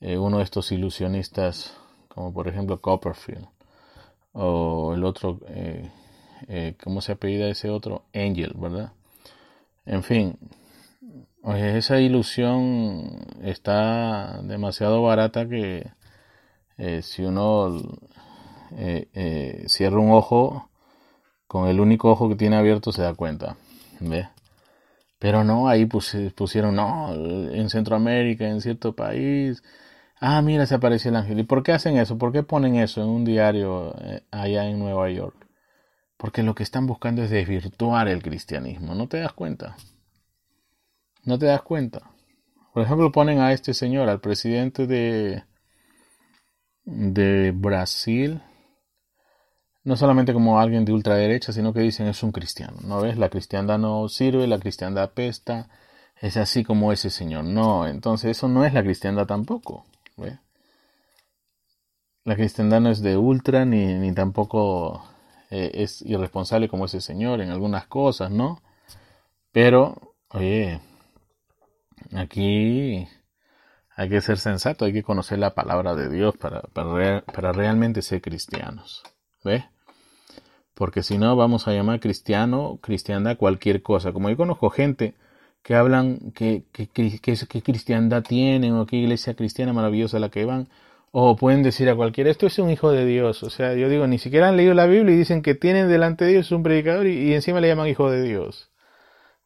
eh, 0.00 0.18
uno 0.18 0.38
de 0.38 0.44
estos 0.44 0.72
ilusionistas, 0.72 1.76
como 2.08 2.32
por 2.32 2.48
ejemplo 2.48 2.80
Copperfield, 2.80 3.46
o 4.32 4.92
el 4.94 5.04
otro, 5.04 5.40
eh, 5.48 5.90
eh, 6.48 6.74
¿cómo 6.82 7.00
se 7.00 7.12
apellida 7.12 7.48
ese 7.48 7.70
otro? 7.70 8.02
Angel, 8.12 8.52
¿verdad? 8.56 8.92
En 9.86 10.02
fin, 10.02 10.36
esa 11.54 12.00
ilusión 12.00 13.24
está 13.42 14.40
demasiado 14.42 15.02
barata 15.02 15.48
que 15.48 15.88
si 17.02 17.22
uno 17.22 17.80
cierra 19.66 19.98
un 19.98 20.10
ojo, 20.10 20.68
con 21.46 21.68
el 21.68 21.80
único 21.80 22.10
ojo 22.10 22.28
que 22.28 22.36
tiene 22.36 22.56
abierto 22.56 22.92
se 22.92 23.02
da 23.02 23.14
cuenta. 23.14 23.56
Pero 25.18 25.44
no, 25.44 25.68
ahí 25.68 25.86
pusieron, 25.86 26.74
no, 26.74 27.14
en 27.14 27.70
Centroamérica, 27.70 28.46
en 28.46 28.60
cierto 28.60 28.94
país, 28.94 29.62
Ah, 30.20 30.40
mira, 30.40 30.64
se 30.66 30.74
apareció 30.74 31.10
el 31.10 31.16
ángel. 31.16 31.38
¿Y 31.40 31.42
por 31.42 31.62
qué 31.62 31.72
hacen 31.72 31.98
eso? 31.98 32.16
¿Por 32.16 32.32
qué 32.32 32.42
ponen 32.42 32.76
eso 32.76 33.02
en 33.02 33.08
un 33.08 33.24
diario 33.24 33.94
eh, 34.00 34.22
allá 34.30 34.66
en 34.68 34.78
Nueva 34.78 35.10
York? 35.10 35.46
Porque 36.16 36.42
lo 36.42 36.54
que 36.54 36.62
están 36.62 36.86
buscando 36.86 37.22
es 37.22 37.30
desvirtuar 37.30 38.08
el 38.08 38.22
cristianismo. 38.22 38.94
¿No 38.94 39.08
te 39.08 39.18
das 39.18 39.34
cuenta? 39.34 39.76
¿No 41.26 41.38
te 41.40 41.46
das 41.46 41.62
cuenta? 41.62 42.02
Por 42.72 42.84
ejemplo, 42.84 43.10
ponen 43.10 43.40
a 43.40 43.52
este 43.52 43.74
señor, 43.74 44.08
al 44.08 44.20
presidente 44.20 44.86
de, 44.86 45.42
Brasil, 47.52 48.40
no 49.82 49.96
solamente 49.96 50.32
como 50.32 50.60
alguien 50.60 50.84
de 50.84 50.92
ultraderecha, 50.92 51.52
sino 51.52 51.72
que 51.72 51.80
dicen 51.80 52.06
es 52.06 52.22
un 52.22 52.30
cristiano. 52.30 52.78
¿No 52.84 53.00
ves? 53.00 53.18
La 53.18 53.28
cristiandad 53.28 53.76
no 53.76 54.08
sirve, 54.08 54.46
la 54.46 54.60
cristiandad 54.60 55.02
apesta, 55.02 55.68
es 56.20 56.36
así 56.36 56.62
como 56.62 56.92
ese 56.92 57.10
señor. 57.10 57.44
No, 57.44 57.88
entonces 57.88 58.36
eso 58.36 58.46
no 58.46 58.64
es 58.64 58.72
la 58.72 58.84
cristiandad 58.84 59.26
tampoco. 59.26 59.84
La 62.22 62.36
cristiandad 62.36 62.80
no 62.80 62.90
es 62.90 63.02
de 63.02 63.16
ultra 63.16 63.64
ni, 63.64 63.94
ni 63.94 64.12
tampoco 64.12 65.02
eh, 65.50 65.72
es 65.74 66.02
irresponsable 66.02 66.68
como 66.68 66.84
ese 66.84 67.00
señor 67.00 67.40
en 67.40 67.50
algunas 67.50 67.86
cosas, 67.86 68.30
¿no? 68.30 68.62
Pero, 69.50 70.14
oye, 70.30 70.80
aquí 72.14 73.08
hay 73.96 74.08
que 74.08 74.20
ser 74.20 74.38
sensato, 74.38 74.84
hay 74.84 74.92
que 74.92 75.02
conocer 75.02 75.38
la 75.38 75.54
palabra 75.54 75.94
de 75.94 76.10
Dios 76.10 76.36
para, 76.36 76.60
para, 76.62 77.52
realmente 77.52 78.02
ser 78.02 78.20
cristianos. 78.20 79.02
¿Ves? 79.42 79.64
Porque 80.74 81.02
si 81.02 81.16
no, 81.16 81.34
vamos 81.36 81.66
a 81.66 81.72
llamar 81.72 82.00
cristiano, 82.00 82.78
cristiandad, 82.82 83.38
cualquier 83.38 83.82
cosa. 83.82 84.12
Como 84.12 84.28
yo 84.28 84.36
conozco 84.36 84.68
gente 84.68 85.14
que 85.62 85.74
hablan 85.74 86.32
que, 86.32 86.64
que, 86.72 86.88
que, 86.88 87.62
cristiandad 87.62 88.22
tienen 88.22 88.74
o 88.74 88.86
qué 88.86 88.96
iglesia 88.96 89.34
cristiana 89.34 89.72
maravillosa 89.72 90.18
la 90.18 90.28
que 90.28 90.44
van, 90.44 90.68
o 91.12 91.34
pueden 91.34 91.62
decir 91.62 91.88
a 91.88 91.96
cualquiera, 91.96 92.30
esto 92.30 92.46
es 92.46 92.58
un 92.58 92.70
hijo 92.70 92.92
de 92.92 93.06
Dios. 93.06 93.42
O 93.42 93.48
sea, 93.48 93.74
yo 93.74 93.88
digo, 93.88 94.06
ni 94.06 94.18
siquiera 94.18 94.48
han 94.48 94.58
leído 94.58 94.74
la 94.74 94.86
Biblia 94.86 95.14
y 95.14 95.18
dicen 95.18 95.40
que 95.40 95.54
tienen 95.54 95.88
delante 95.88 96.26
de 96.26 96.32
Dios 96.32 96.52
un 96.52 96.62
predicador 96.62 97.06
y, 97.06 97.32
encima 97.32 97.60
le 97.60 97.68
llaman 97.68 97.88
hijo 97.88 98.10
de 98.10 98.22
Dios. 98.22 98.70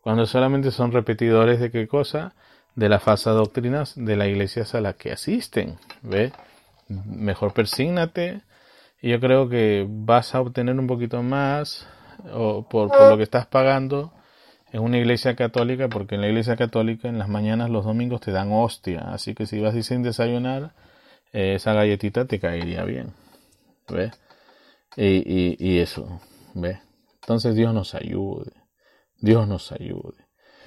Cuando 0.00 0.26
solamente 0.26 0.70
son 0.70 0.92
repetidores 0.92 1.60
de 1.60 1.70
qué 1.70 1.86
cosa? 1.86 2.34
De 2.74 2.88
las 2.88 3.02
falsas 3.02 3.34
doctrinas 3.34 3.94
de 3.96 4.16
la 4.16 4.26
iglesia 4.26 4.64
a 4.72 4.80
la 4.80 4.94
que 4.94 5.12
asisten. 5.12 5.78
¿Ve? 6.02 6.32
Mejor 6.88 7.52
persígnate. 7.52 8.42
Y 9.02 9.10
yo 9.10 9.20
creo 9.20 9.48
que 9.48 9.86
vas 9.88 10.34
a 10.34 10.40
obtener 10.40 10.78
un 10.78 10.86
poquito 10.86 11.22
más 11.22 11.86
o 12.32 12.68
por, 12.68 12.90
lo 13.08 13.16
que 13.16 13.22
estás 13.22 13.46
pagando 13.46 14.12
en 14.72 14.82
una 14.82 14.98
iglesia 14.98 15.34
católica, 15.36 15.88
porque 15.88 16.14
en 16.14 16.20
la 16.20 16.28
iglesia 16.28 16.56
católica 16.56 17.08
en 17.08 17.18
las 17.18 17.28
mañanas, 17.28 17.70
los 17.70 17.84
domingos 17.84 18.20
te 18.20 18.30
dan 18.30 18.52
hostia, 18.52 19.12
así 19.12 19.34
que 19.34 19.46
si 19.46 19.60
vas 19.60 19.74
y 19.74 19.82
sin 19.82 20.02
desayunar, 20.02 20.72
esa 21.32 21.72
galletita 21.72 22.26
te 22.26 22.38
caería 22.38 22.84
bien, 22.84 23.12
¿ves? 23.88 24.12
Y, 24.96 25.56
y, 25.58 25.78
eso, 25.78 26.20
¿ves? 26.54 26.78
Entonces 27.22 27.54
Dios 27.54 27.72
nos 27.74 27.94
ayude, 27.94 28.52
Dios 29.20 29.46
nos 29.46 29.72
ayude. 29.72 30.26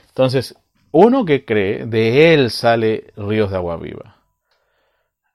Entonces, 0.10 0.56
uno 0.92 1.26
que 1.26 1.44
cree, 1.44 1.86
de 1.86 2.34
él 2.34 2.52
sale 2.52 3.14
ríos 3.18 3.50
de 3.50 3.58
agua 3.58 3.78
viva. 3.78 4.18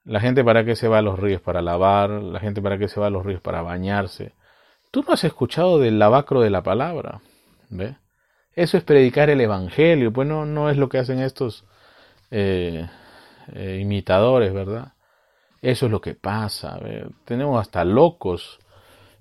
La 0.04 0.20
gente 0.20 0.44
para 0.44 0.64
qué 0.64 0.76
se 0.76 0.88
va 0.88 0.98
a 0.98 1.02
los 1.02 1.18
ríos 1.18 1.42
para 1.42 1.60
lavar, 1.60 2.10
la 2.10 2.40
gente 2.40 2.62
para 2.62 2.78
qué 2.78 2.88
se 2.88 3.00
va 3.00 3.08
a 3.08 3.10
los 3.10 3.26
ríos 3.26 3.40
para 3.40 3.62
bañarse. 3.62 4.32
Tú 4.90 5.04
no 5.06 5.14
has 5.14 5.24
escuchado 5.24 5.78
del 5.78 5.98
lavacro 5.98 6.40
de 6.40 6.50
la 6.50 6.62
palabra, 6.62 7.20
¿ve? 7.68 7.96
Eso 8.54 8.76
es 8.76 8.84
predicar 8.84 9.30
el 9.30 9.40
evangelio, 9.40 10.12
pues 10.12 10.26
no, 10.26 10.46
no 10.46 10.70
es 10.70 10.76
lo 10.76 10.88
que 10.88 10.98
hacen 10.98 11.18
estos 11.20 11.64
eh, 12.30 12.88
eh, 13.52 13.78
imitadores, 13.80 14.52
¿verdad? 14.54 14.94
Eso 15.60 15.86
es 15.86 15.92
lo 15.92 16.00
que 16.00 16.14
pasa, 16.14 16.78
tenemos 17.24 17.60
hasta 17.60 17.84
locos 17.84 18.60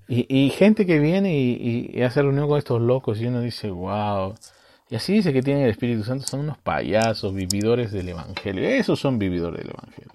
y, 0.07 0.49
gente 0.51 0.85
que 0.85 0.99
viene 0.99 1.37
y, 1.37 2.01
hace 2.01 2.21
reunión 2.21 2.47
con 2.47 2.57
estos 2.57 2.81
locos 2.81 3.19
y 3.19 3.25
uno 3.25 3.41
dice, 3.41 3.69
wow. 3.69 4.35
Y 4.89 4.95
así 4.95 5.13
dice 5.13 5.33
que 5.33 5.41
tienen 5.41 5.63
el 5.63 5.71
Espíritu 5.71 6.03
Santo, 6.03 6.25
son 6.25 6.41
unos 6.41 6.57
payasos, 6.57 7.33
vividores 7.33 7.91
del 7.91 8.09
Evangelio. 8.09 8.67
Esos 8.67 8.99
son 8.99 9.19
vividores 9.19 9.59
del 9.59 9.71
Evangelio. 9.71 10.13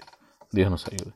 Dios 0.51 0.71
nos 0.71 0.87
ayude. 0.87 1.13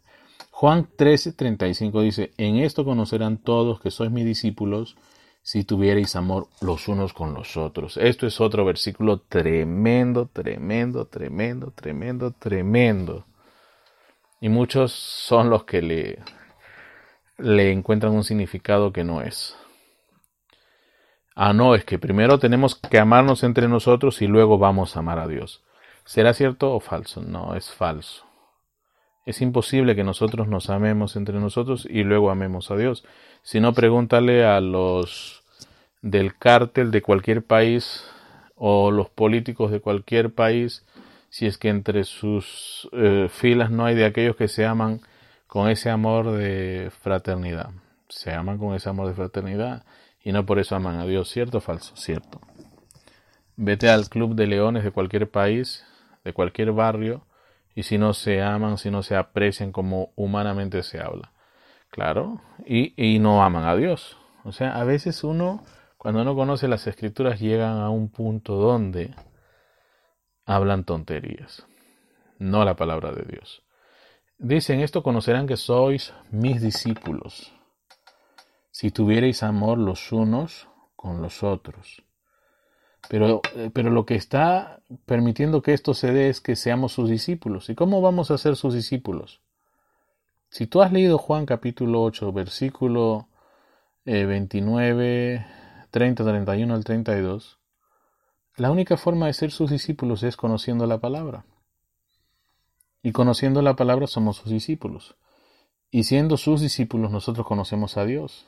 Juan 0.51 0.89
13:35 0.97 2.03
dice, 2.03 2.33
en 2.39 2.57
esto 2.57 2.85
conocerán 2.85 3.39
todos 3.39 3.81
que 3.81 3.91
sois 3.91 4.11
mis 4.11 4.25
discípulos 4.25 4.97
si 5.43 5.65
tuvierais 5.65 6.17
amor 6.17 6.49
los 6.61 6.89
unos 6.89 7.13
con 7.13 7.33
los 7.33 7.57
otros. 7.57 7.97
Esto 7.99 8.27
es 8.27 8.41
otro 8.41 8.65
versículo 8.65 9.21
tremendo, 9.21 10.29
tremendo, 10.33 11.07
tremendo, 11.07 11.71
tremendo, 11.71 12.33
tremendo. 12.33 13.27
Y 14.41 14.49
muchos 14.49 14.93
son 14.93 15.51
los 15.51 15.65
que 15.65 15.83
le, 15.83 16.19
le 17.39 17.73
encuentran 17.73 18.13
un 18.13 18.25
significado 18.25 18.93
que 18.93 19.05
no 19.05 19.23
es. 19.23 19.57
Ah, 21.35 21.53
no, 21.53 21.75
es 21.75 21.85
que 21.85 21.99
primero 21.99 22.39
tenemos 22.39 22.75
que 22.75 22.99
amarnos 22.99 23.43
entre 23.43 23.69
nosotros 23.69 24.23
y 24.23 24.27
luego 24.27 24.59
vamos 24.59 24.97
a 24.97 25.01
amar 25.01 25.19
a 25.19 25.29
Dios. 25.29 25.63
¿Será 26.05 26.33
cierto 26.33 26.73
o 26.73 26.81
falso? 26.81 27.21
No, 27.21 27.55
es 27.55 27.71
falso. 27.71 28.25
Es 29.27 29.43
imposible 29.43 29.97
que 29.97 30.05
nosotros 30.05 30.49
nos 30.49 30.71
amemos 30.71 31.17
entre 31.17 31.39
nosotros 31.39 31.87
y 31.91 32.05
luego 32.05 32.31
amemos 32.31 32.71
a 32.71 32.77
Dios. 32.77 33.05
Si 33.43 33.61
no, 33.61 33.75
pregúntale 33.75 34.45
a 34.45 34.61
los 34.61 35.43
del 36.01 36.37
cártel 36.37 36.91
de 36.91 37.03
cualquier 37.03 37.45
país 37.45 38.09
o 38.55 38.91
los 38.91 39.11
políticos 39.11 39.71
de 39.71 39.81
cualquier 39.81 40.33
país 40.33 40.85
si 41.29 41.47
es 41.47 41.59
que 41.59 41.69
entre 41.69 42.05
sus 42.05 42.89
eh, 42.93 43.29
filas 43.31 43.71
no 43.71 43.85
hay 43.85 43.95
de 43.95 44.07
aquellos 44.07 44.37
que 44.37 44.49
se 44.49 44.65
aman 44.65 45.01
con 45.47 45.69
ese 45.69 45.91
amor 45.91 46.33
de 46.33 46.91
fraternidad. 47.03 47.71
Se 48.09 48.33
aman 48.33 48.59
con 48.59 48.75
ese 48.75 48.89
amor 48.89 49.09
de 49.09 49.15
fraternidad 49.15 49.85
y 50.23 50.33
no 50.33 50.45
por 50.47 50.59
eso 50.59 50.77
aman 50.77 50.99
a 50.99 51.07
Dios. 51.07 51.31
¿Cierto 51.31 51.59
o 51.59 51.61
falso? 51.61 51.97
Cierto. 51.97 52.41
Vete 53.57 53.89
al 53.89 54.09
club 54.09 54.35
de 54.35 54.47
leones 54.47 54.85
de 54.85 54.91
cualquier 54.91 55.31
país, 55.31 55.85
de 56.25 56.33
cualquier 56.33 56.73
barrio, 56.73 57.27
y 57.75 57.85
si 57.85 57.99
no 57.99 58.13
se 58.13 58.43
aman, 58.43 58.79
si 58.79 58.91
no 58.91 59.03
se 59.03 59.17
aprecian 59.17 59.73
como 59.73 60.13
humanamente 60.17 60.83
se 60.83 61.01
habla. 61.01 61.33
Claro, 61.91 62.41
y, 62.67 62.93
y 62.97 63.19
no 63.19 63.43
aman 63.43 63.65
a 63.65 63.77
Dios. 63.77 64.19
O 64.45 64.53
sea, 64.53 64.77
a 64.77 64.85
veces 64.85 65.25
uno, 65.25 65.65
cuando 65.97 66.25
no 66.25 66.35
conoce 66.35 66.69
las 66.69 66.87
escrituras, 66.87 67.41
llegan 67.41 67.79
a 67.79 67.91
un 67.91 68.11
punto 68.11 68.57
donde 68.57 69.15
hablan 70.45 70.85
tonterías, 70.85 71.67
no 72.39 72.65
la 72.65 72.77
palabra 72.77 73.13
de 73.13 73.25
Dios. 73.25 73.63
Dicen 74.39 74.81
esto 74.81 75.03
conocerán 75.03 75.47
que 75.47 75.57
sois 75.57 76.13
mis 76.31 76.61
discípulos, 76.61 77.55
si 78.71 78.91
tuvierais 78.91 79.43
amor 79.43 79.79
los 79.79 80.13
unos 80.13 80.69
con 80.95 81.23
los 81.23 81.43
otros. 81.43 82.03
Pero, 83.09 83.41
eh, 83.55 83.71
pero 83.73 83.91
lo 83.91 84.05
que 84.05 84.15
está 84.15 84.81
permitiendo 85.07 85.63
que 85.63 85.73
esto 85.73 85.95
se 85.95 86.13
dé 86.13 86.29
es 86.29 86.41
que 86.41 86.55
seamos 86.55 86.93
sus 86.93 87.09
discípulos. 87.09 87.71
¿Y 87.71 87.75
cómo 87.75 88.03
vamos 88.03 88.31
a 88.31 88.37
ser 88.37 88.57
sus 88.57 88.75
discípulos? 88.75 89.41
Si 90.51 90.67
tú 90.67 90.83
has 90.83 90.93
leído 90.93 91.17
Juan 91.17 91.47
capítulo 91.47 92.03
8, 92.03 92.33
versículo 92.33 93.29
29, 94.05 95.47
30, 95.91 96.25
31 96.25 96.75
al 96.75 96.85
32, 96.85 97.59
la 98.57 98.71
única 98.71 98.97
forma 98.97 99.27
de 99.27 99.33
ser 99.33 99.51
sus 99.51 99.71
discípulos 99.71 100.23
es 100.23 100.37
conociendo 100.37 100.87
la 100.87 100.99
palabra. 100.99 101.45
Y 103.03 103.13
conociendo 103.13 103.63
la 103.63 103.77
palabra 103.77 104.07
somos 104.07 104.37
sus 104.37 104.51
discípulos. 104.51 105.17
Y 105.91 106.05
siendo 106.05 106.37
sus 106.37 106.61
discípulos 106.61 107.11
nosotros 107.11 107.47
conocemos 107.47 107.97
a 107.97 108.05
Dios. 108.05 108.47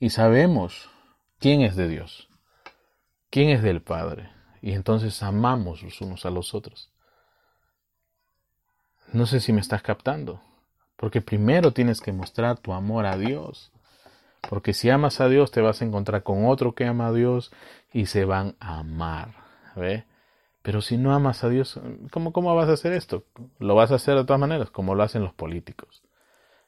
Y 0.00 0.10
sabemos 0.10 0.90
quién 1.38 1.62
es 1.62 1.76
de 1.76 1.88
Dios 1.88 2.28
quién 3.30 3.50
es 3.50 3.62
del 3.62 3.82
Padre. 3.82 4.30
Y 4.60 4.72
entonces 4.72 5.22
amamos 5.22 5.82
los 5.82 6.00
unos 6.00 6.26
a 6.26 6.30
los 6.30 6.54
otros. 6.54 6.90
No 9.12 9.26
sé 9.26 9.40
si 9.40 9.52
me 9.52 9.60
estás 9.60 9.82
captando, 9.82 10.40
porque 10.96 11.20
primero 11.20 11.72
tienes 11.72 12.00
que 12.00 12.12
mostrar 12.12 12.58
tu 12.58 12.72
amor 12.72 13.06
a 13.06 13.16
Dios. 13.16 13.70
Porque 14.48 14.72
si 14.72 14.90
amas 14.90 15.20
a 15.20 15.28
Dios 15.28 15.50
te 15.50 15.60
vas 15.60 15.80
a 15.80 15.84
encontrar 15.84 16.22
con 16.22 16.46
otro 16.46 16.74
que 16.74 16.86
ama 16.86 17.08
a 17.08 17.12
Dios 17.12 17.52
y 17.92 18.06
se 18.06 18.24
van 18.24 18.56
a 18.60 18.80
amar. 18.80 19.34
¿ve? 19.76 20.04
Pero 20.68 20.82
si 20.82 20.98
no 20.98 21.14
amas 21.14 21.44
a 21.44 21.48
Dios, 21.48 21.80
¿cómo, 22.10 22.30
¿cómo 22.34 22.54
vas 22.54 22.68
a 22.68 22.74
hacer 22.74 22.92
esto? 22.92 23.24
Lo 23.58 23.74
vas 23.74 23.90
a 23.90 23.94
hacer 23.94 24.16
de 24.16 24.24
todas 24.26 24.38
maneras, 24.38 24.68
como 24.70 24.94
lo 24.94 25.02
hacen 25.02 25.22
los 25.22 25.32
políticos. 25.32 26.02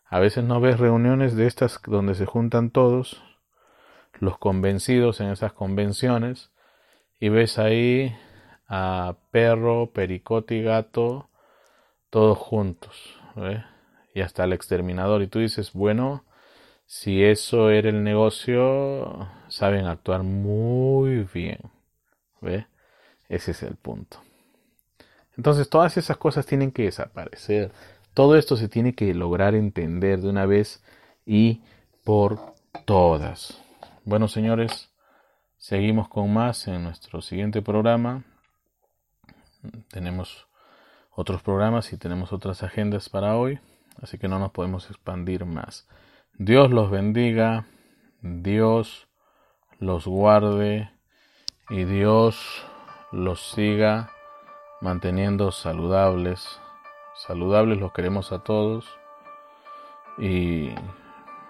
A 0.07 0.19
veces 0.21 0.43
no 0.43 0.59
ves 0.59 0.81
reuniones 0.81 1.37
de 1.37 1.47
estas 1.47 1.79
donde 1.87 2.15
se 2.15 2.25
juntan 2.25 2.71
todos 2.71 3.23
los 4.19 4.39
convencidos 4.39 5.21
en 5.21 5.29
esas 5.29 5.53
convenciones 5.53 6.51
y 7.19 7.29
ves 7.29 7.59
ahí 7.59 8.17
a 8.69 9.17
perro, 9.33 9.91
pericote 9.93 10.55
y 10.55 10.63
gato 10.63 11.29
todos 12.09 12.39
juntos 12.39 13.21
y 14.15 14.23
hasta 14.23 14.45
el 14.45 14.55
exterminador 14.55 15.21
y 15.21 15.27
tú 15.27 15.41
dices 15.41 15.75
bueno 15.75 16.25
si 16.87 17.23
eso 17.23 17.69
era 17.69 17.91
el 17.91 18.03
negocio 18.03 19.29
saben 19.49 19.85
actuar 19.85 20.23
muy 20.23 21.29
bien 21.35 21.61
¿ve? 22.41 22.67
Ese 23.31 23.53
es 23.53 23.63
el 23.63 23.77
punto 23.77 24.19
entonces 25.39 25.71
todas 25.71 25.97
esas 25.97 26.19
cosas 26.19 26.45
tienen 26.45 26.71
que 26.71 26.83
desaparecer 26.83 27.73
todo 28.13 28.37
esto 28.37 28.57
se 28.59 28.69
tiene 28.69 28.95
que 28.95 29.15
lograr 29.15 29.55
entender 29.55 30.21
de 30.21 30.29
una 30.29 30.45
vez 30.45 30.83
y 31.25 31.63
por 32.05 32.39
todas 32.85 33.59
bueno, 34.05 34.29
señores, 34.29 34.91
seguimos 35.59 36.09
con 36.09 36.33
más 36.33 36.67
en 36.69 36.83
nuestro 36.83 37.21
siguiente 37.21 37.61
programa. 37.61 38.25
Tenemos 39.91 40.49
otros 41.11 41.43
programas 41.43 41.93
y 41.93 41.99
tenemos 41.99 42.33
otras 42.33 42.63
agendas 42.63 43.11
para 43.11 43.37
hoy, 43.37 43.61
así 44.01 44.17
que 44.17 44.27
no 44.27 44.39
nos 44.39 44.53
podemos 44.53 44.89
expandir 44.89 45.45
más. 45.45 45.87
Dios 46.39 46.71
los 46.71 46.91
bendiga, 46.91 47.67
Dios 48.23 49.07
los 49.79 50.07
guarde 50.07 50.91
y 51.69 51.85
Dios 51.85 52.65
los 53.13 53.51
siga 53.51 54.11
manteniendo 54.81 55.53
saludables. 55.53 56.61
Saludables 57.15 57.79
los 57.79 57.93
queremos 57.93 58.33
a 58.33 58.39
todos 58.39 58.87
y 60.19 60.71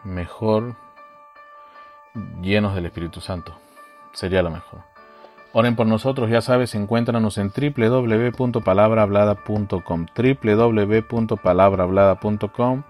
mejor 0.05 0.77
llenos 2.41 2.75
del 2.75 2.87
Espíritu 2.87 3.21
Santo. 3.21 3.55
Sería 4.13 4.43
lo 4.43 4.51
mejor. 4.51 4.81
Oren 5.53 5.75
por 5.75 5.87
nosotros, 5.87 6.31
ya 6.31 6.41
sabes, 6.41 6.77
encuéntranos 6.77 7.37
en 7.39 7.51
www.palabrahablada.com, 7.51 10.07
www.palabrahablada.com, 10.17 12.83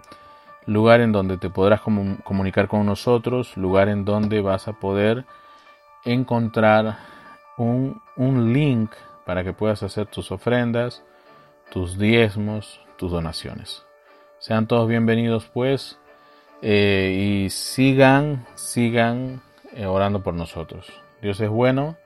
lugar 0.67 1.01
en 1.01 1.11
donde 1.11 1.37
te 1.37 1.49
podrás 1.49 1.81
comunicar 1.81 2.67
con 2.67 2.85
nosotros, 2.85 3.57
lugar 3.57 3.89
en 3.89 4.05
donde 4.05 4.41
vas 4.41 4.67
a 4.67 4.73
poder 4.73 5.25
encontrar 6.05 6.97
un, 7.61 8.53
link 8.53 8.91
para 9.25 9.43
que 9.43 9.53
puedas 9.53 9.83
hacer 9.83 10.07
tus 10.07 10.31
ofrendas, 10.31 11.03
tus 11.69 11.97
diezmos, 11.97 12.81
tus 12.97 13.11
donaciones. 13.11 13.85
Sean 14.39 14.67
todos 14.67 14.87
bienvenidos 14.87 15.45
pues 15.53 15.99
eh, 16.61 17.43
y 17.45 17.49
sigan, 17.49 18.45
sigan 18.55 19.41
eh, 19.73 19.85
orando 19.85 20.23
por 20.23 20.33
nosotros. 20.33 20.91
Dios 21.21 21.39
es 21.39 21.49
bueno 21.49 21.97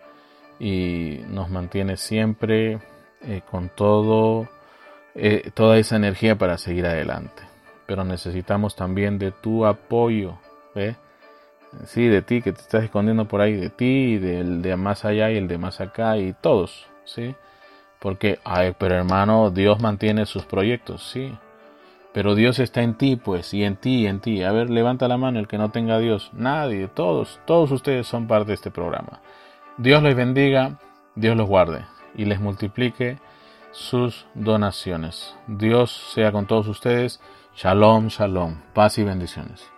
y 0.59 1.21
nos 1.27 1.49
mantiene 1.49 1.97
siempre 1.97 2.79
eh, 3.21 3.41
con 3.49 3.69
todo, 3.69 4.49
toda 5.53 5.77
esa 5.77 5.95
energía 5.95 6.37
para 6.37 6.57
seguir 6.57 6.85
adelante. 6.85 7.43
Pero 7.85 8.03
necesitamos 8.03 8.75
también 8.75 9.17
de 9.19 9.31
tu 9.31 9.65
apoyo, 9.65 10.37
¿ve? 10.73 10.95
Sí, 11.85 12.07
de 12.07 12.21
ti 12.21 12.41
que 12.41 12.53
te 12.53 12.61
estás 12.61 12.83
escondiendo 12.83 13.27
por 13.27 13.41
ahí, 13.41 13.53
de 13.53 13.69
ti 13.69 14.13
y 14.13 14.17
del 14.17 14.61
de 14.61 14.75
más 14.75 15.05
allá 15.05 15.31
y 15.31 15.37
el 15.37 15.47
de 15.47 15.57
más 15.57 15.81
acá 15.81 16.17
y 16.17 16.33
todos, 16.33 16.87
¿sí? 17.03 17.35
Porque, 17.99 18.39
ay, 18.43 18.75
pero 18.77 18.95
hermano, 18.95 19.51
Dios 19.51 19.81
mantiene 19.81 20.25
sus 20.25 20.45
proyectos, 20.45 21.03
sí, 21.11 21.37
pero 22.13 22.33
Dios 22.33 22.59
está 22.59 22.81
en 22.81 22.95
ti, 22.95 23.17
pues, 23.17 23.53
y 23.53 23.65
en 23.65 23.75
ti, 23.75 24.03
y 24.03 24.07
en 24.07 24.21
ti. 24.21 24.43
A 24.43 24.53
ver, 24.53 24.69
levanta 24.69 25.09
la 25.09 25.17
mano 25.17 25.37
el 25.37 25.47
que 25.47 25.57
no 25.57 25.71
tenga 25.71 25.95
a 25.95 25.99
Dios. 25.99 26.31
Nadie, 26.33 26.87
todos, 26.87 27.41
todos 27.45 27.71
ustedes 27.71 28.07
son 28.07 28.25
parte 28.27 28.47
de 28.47 28.53
este 28.53 28.71
programa. 28.71 29.19
Dios 29.77 30.01
les 30.01 30.15
bendiga, 30.15 30.79
Dios 31.15 31.35
los 31.35 31.47
guarde 31.47 31.85
y 32.15 32.23
les 32.23 32.39
multiplique 32.39 33.19
sus 33.71 34.25
donaciones. 34.33 35.35
Dios 35.47 35.91
sea 36.13 36.31
con 36.31 36.45
todos 36.47 36.69
ustedes. 36.69 37.19
Shalom, 37.53 38.07
shalom. 38.07 38.61
Paz 38.73 38.97
y 38.97 39.03
bendiciones. 39.03 39.74